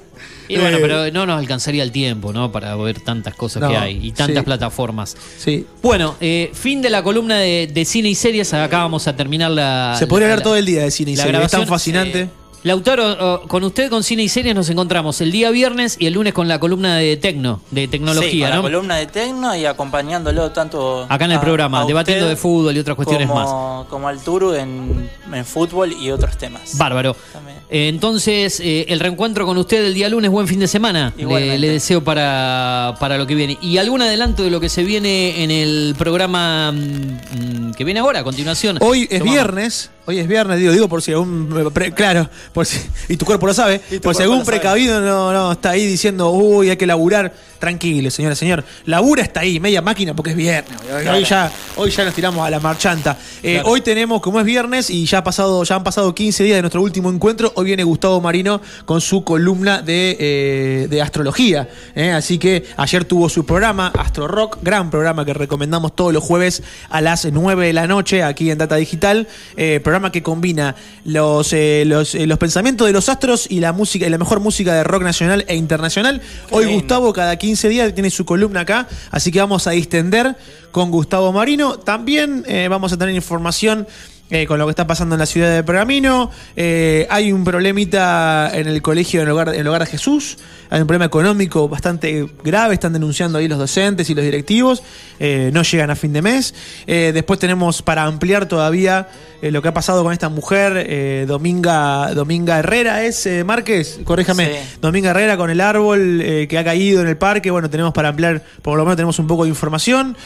[0.48, 2.52] Y bueno, Eh, pero no nos alcanzaría el tiempo, ¿no?
[2.52, 4.44] Para ver tantas cosas No, que hay y tantas sí.
[4.44, 5.16] plataformas.
[5.38, 5.66] Sí.
[5.82, 8.52] Bueno, eh, fin de la columna de, de cine y series.
[8.54, 9.94] Acá vamos a terminar la.
[9.98, 12.28] Se podría la- hablar la- todo el día de cine y series, Es tan fascinante.
[12.62, 16.14] Lautaro, oh, con usted con cine y series nos encontramos el día viernes y el
[16.14, 18.62] lunes con la columna de Tecno, de Sí, tecnología, con ¿no?
[18.62, 22.36] la columna de Tecno y acompañándolo tanto Acá en el a- programa, a debatiendo de
[22.36, 23.46] fútbol y otras cuestiones más.
[23.50, 26.78] como, como al Turu en, en fútbol y otros temas.
[26.78, 27.14] Bárbaro.
[27.34, 27.53] También.
[27.76, 31.12] Entonces, eh, el reencuentro con usted el día lunes, buen fin de semana.
[31.16, 33.58] Le, deseo para, para lo que viene.
[33.60, 38.20] ¿Y algún adelanto de lo que se viene en el programa mm, que viene ahora,
[38.20, 38.78] a continuación?
[38.80, 42.66] Hoy es Tomamos- viernes, hoy es viernes, digo, digo por si algún pre- claro, por
[42.66, 42.78] si,
[43.08, 46.70] y tu cuerpo lo sabe, por si algún precavido no, no está ahí diciendo, uy,
[46.70, 48.62] hay que laburar, tranquilo, señora, señor.
[48.84, 50.78] Labura está ahí, media máquina porque es viernes.
[50.82, 51.18] Hoy, Claro.
[51.20, 53.16] ya, hoy ya nos tiramos a la marchanta.
[53.42, 53.70] Eh, Claro.
[53.70, 56.62] Hoy tenemos, como es viernes, y ya ha pasado, ya han pasado 15 días de
[56.62, 61.68] nuestro último encuentro, hoy viene Gustavo Marino con su columna de, eh, de astrología.
[61.94, 62.12] eh.
[62.12, 66.62] Así que ayer tuvo su programa, Astro Rock, gran programa que recomendamos todos los jueves
[66.90, 69.26] a las 9 de la noche aquí en Data Digital.
[69.56, 73.72] eh, programa que combina los, eh, los, eh, los pensamientos de los astros y la
[73.72, 76.20] música, y la mejor música de rock nacional e internacional.
[76.50, 76.80] Hoy lindo.
[76.80, 80.34] Gustavo cada 15 días tiene su columna acá, así que vamos a distender
[80.72, 81.78] con Gustavo Marino.
[81.78, 83.86] También eh, vamos a tener información
[84.30, 86.30] eh, con lo que está pasando en la ciudad de Pergamino.
[86.56, 90.38] Eh, hay un problemita en el colegio, en el, hogar, en el hogar de Jesús.
[90.70, 92.74] Hay un problema económico bastante grave.
[92.74, 94.82] Están denunciando ahí los docentes y los directivos.
[95.20, 96.54] Eh, no llegan a fin de mes.
[96.86, 99.08] Eh, después tenemos para ampliar todavía
[99.42, 104.00] lo que ha pasado con esta mujer, eh, Dominga, Dominga Herrera, ¿es eh, Márquez?
[104.02, 104.46] Corríjame.
[104.46, 104.78] Sí.
[104.80, 107.50] Dominga Herrera con el árbol que ha caído en el parque.
[107.50, 110.16] Bueno, tenemos para ampliar, por lo menos tenemos un poco de información.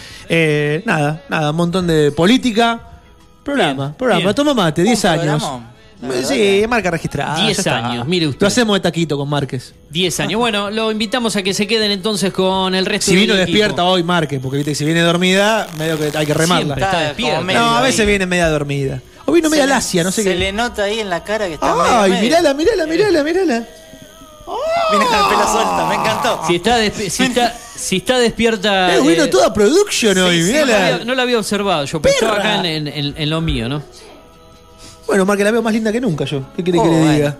[0.85, 2.98] Nada, nada, un montón de política.
[3.55, 4.21] Programa, Bien, programa.
[4.23, 4.35] bien.
[4.35, 5.43] Toma mate, Un 10 años.
[5.43, 5.79] programón,
[6.25, 7.37] Sí, marca registrada.
[7.45, 7.87] 10 ya está.
[7.89, 8.41] años, mire usted.
[8.43, 9.75] Lo hacemos de taquito con Márquez.
[9.91, 10.39] 10 años.
[10.39, 13.47] Bueno, lo invitamos a que se queden entonces con el resto Si del vino equipo.
[13.47, 16.77] despierta hoy, Márquez, porque viste que si viene dormida, medio que hay que remarla.
[16.77, 17.85] Siempre está medio No, a ahí.
[17.87, 19.01] veces viene media dormida.
[19.25, 20.37] O vino media Se lacia, no sé Se qué.
[20.39, 23.65] le nota ahí en la cara que está Ay, mirala, mirala, mirala, mirala.
[24.91, 26.41] Viene con el pelo suelto, me encantó.
[26.47, 28.95] Si está, despi- si está, si está despierta.
[28.97, 32.01] Eh, vino eh, toda production hoy, sí, no, la había, no la había observado yo,
[32.01, 32.59] pero estaba Perra.
[32.61, 33.83] acá en, en- en lo mío, ¿no?
[35.07, 36.43] Bueno, Marca, la veo más linda que nunca yo.
[36.57, 37.13] ¿Qué quiere Oh, que le bueno.
[37.13, 37.37] diga?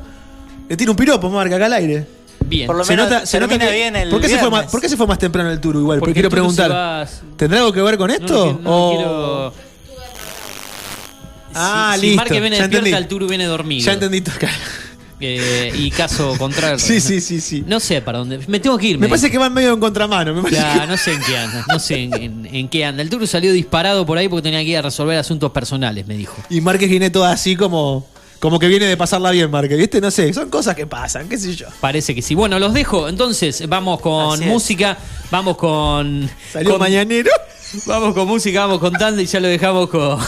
[0.69, 2.07] Le tiro un piropo, Marca, acá al aire.
[2.45, 2.67] Bien.
[2.67, 4.49] Por lo Se menos nota, se nota termina que- bien el ¿por, qué se fue
[4.49, 4.63] viernes.
[4.65, 5.99] más, ¿Por qué se fue más temprano el tour igual?
[5.99, 6.71] Porque, quiero se preguntar.
[6.71, 8.59] vas- ¿Tendrá algo que ver con esto?
[8.63, 8.91] no, no o...
[8.95, 9.69] quiero-
[11.55, 12.13] Ah, si, listo.
[12.13, 13.03] Si Marque viene ya despierta, entendí.
[13.05, 13.85] el Turu viene dormido.
[13.85, 14.53] Ya entendí tu cara.
[15.21, 16.79] Eh, y caso contrario.
[16.79, 17.65] Sí, sí, sí, sí.
[17.67, 18.39] No sé para dónde.
[18.47, 18.99] Me tengo que ir.
[18.99, 20.33] Me parece que van medio en contramano.
[20.35, 21.65] Me parece Ya, que- no sé en qué anda.
[21.69, 23.03] No sé en, en- en qué anda.
[23.03, 26.17] El Turu salió disparado por ahí porque tenía que ir a resolver asuntos personales, me
[26.17, 26.37] dijo.
[26.51, 28.07] Y Márquez viene todo así como,
[28.39, 29.77] como que viene de pasarla bien, Márquez.
[29.77, 30.01] ¿Viste?
[30.01, 31.67] No sé, son cosas que pasan, qué sé yo.
[31.81, 32.35] Parece que sí.
[32.37, 33.09] Bueno, los dejo.
[33.09, 34.97] Entonces, vamos con música.
[35.31, 36.31] Vamos con.
[36.53, 37.31] Salió con- mañanero.
[37.87, 40.19] Vamos con música, vamos con tanda y ya lo dejamos con.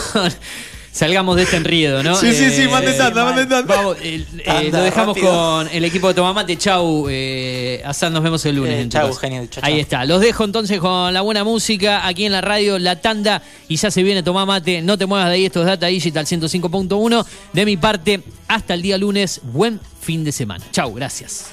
[0.93, 2.17] Salgamos de este enriedo, ¿no?
[2.17, 3.77] Sí, sí, sí, mande tanda, mande tanda.
[3.77, 5.33] Vamos, eh, eh, Tanda, lo dejamos rápido.
[5.33, 6.59] con el equipo de Tomamate.
[6.59, 8.87] Chau, eh, nos vemos el lunes.
[8.87, 9.81] Eh, chau, genial, chau, Ahí chau.
[9.81, 10.05] está.
[10.05, 13.41] Los dejo entonces con la buena música aquí en la radio, la tanda.
[13.69, 14.83] Y ya se viene Tomamate.
[14.83, 17.25] No te muevas de ahí, esto es Data Digital 105.1.
[17.53, 19.41] De mi parte, hasta el día lunes.
[19.45, 20.65] Buen fin de semana.
[20.73, 21.53] Chau, gracias.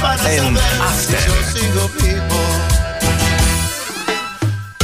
[0.00, 1.20] Para en After.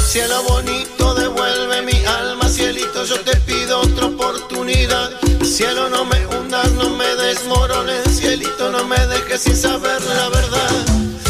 [0.07, 5.11] Cielo bonito, devuelve mi alma, cielito, yo te pido otra oportunidad.
[5.43, 10.71] Cielo, no me hundas, no me desmorones, cielito, no me dejes sin saber la verdad.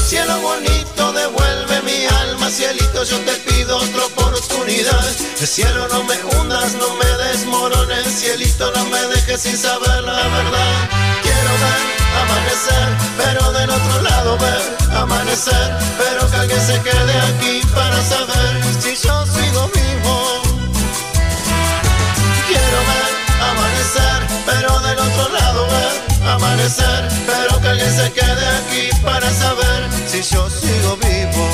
[0.05, 5.05] Cielo bonito, devuelve mi alma, cielito, yo te pido otra oportunidad.
[5.37, 10.89] Cielo, no me hundas, no me desmorones, cielito, no me dejes sin saber la verdad.
[11.23, 14.63] Quiero ver amanecer, pero del otro lado ver
[14.97, 15.69] amanecer,
[15.99, 20.43] pero que alguien se quede aquí para saber si yo sigo vivo.
[22.49, 23.11] Quiero ver
[23.51, 25.95] amanecer, pero del otro lado ver
[26.29, 31.47] amanecer, pero que alguien se quede aquí para saber si yo sigo vivo.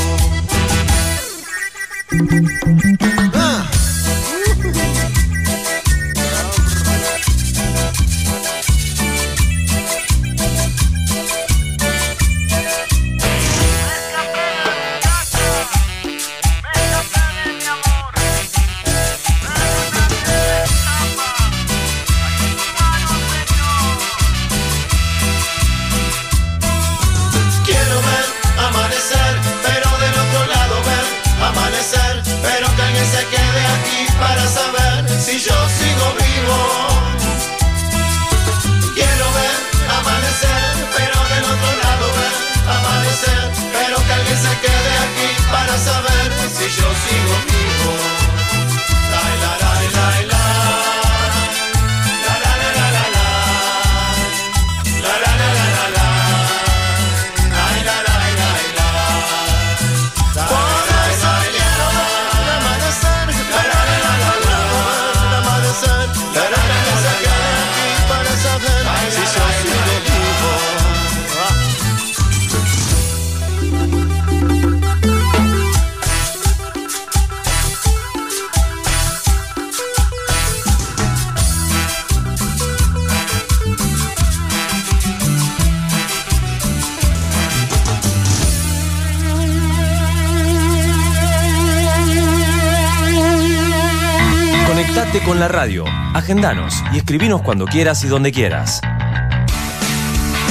[96.92, 98.80] Y escribinos cuando quieras y donde quieras.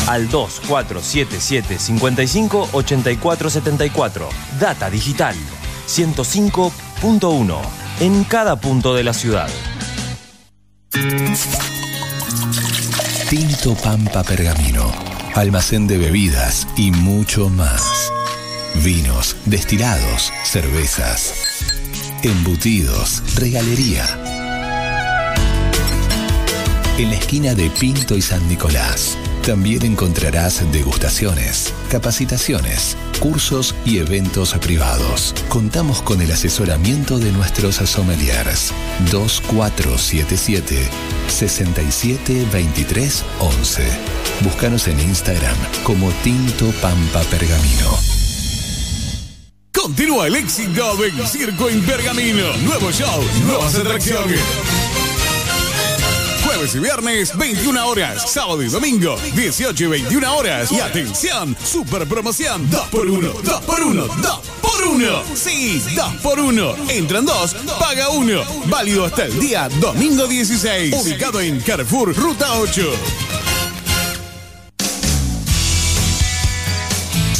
[0.08, 4.30] Al 2477 55 84 74.
[4.60, 5.36] Data Digital
[5.88, 7.58] 105.1.
[8.00, 9.50] En cada punto de la ciudad.
[13.30, 14.92] Tinto Pampa Pergamino,
[15.34, 18.12] almacén de bebidas y mucho más.
[18.84, 21.34] Vinos, destilados, cervezas,
[22.24, 24.21] embutidos, regalería.
[27.02, 34.54] En la esquina de Pinto y San Nicolás también encontrarás degustaciones, capacitaciones, cursos y eventos
[34.60, 35.34] privados.
[35.50, 38.72] Contamos con el asesoramiento de nuestros sommeliers
[39.12, 40.78] 2477
[41.28, 43.84] 6723 11.
[44.42, 47.98] Búscanos en Instagram como Tinto Pampa Pergamino.
[49.72, 52.56] Continúa el éxito del circo en Pergamino.
[52.58, 54.40] Nuevo show, nuevas atracciones.
[56.62, 58.32] Jueves y viernes, 21 horas.
[58.32, 60.72] Sábado y domingo, 18 y 21 horas.
[60.72, 62.70] Y atención, super promoción.
[62.70, 64.08] 2x1, 2x1,
[64.62, 65.24] 2x1.
[65.34, 66.92] Sí, 2x1.
[66.92, 68.44] Entran dos, paga uno.
[68.68, 70.94] Válido hasta el día domingo 16.
[71.02, 72.92] Ubicado en Carrefour, Ruta 8.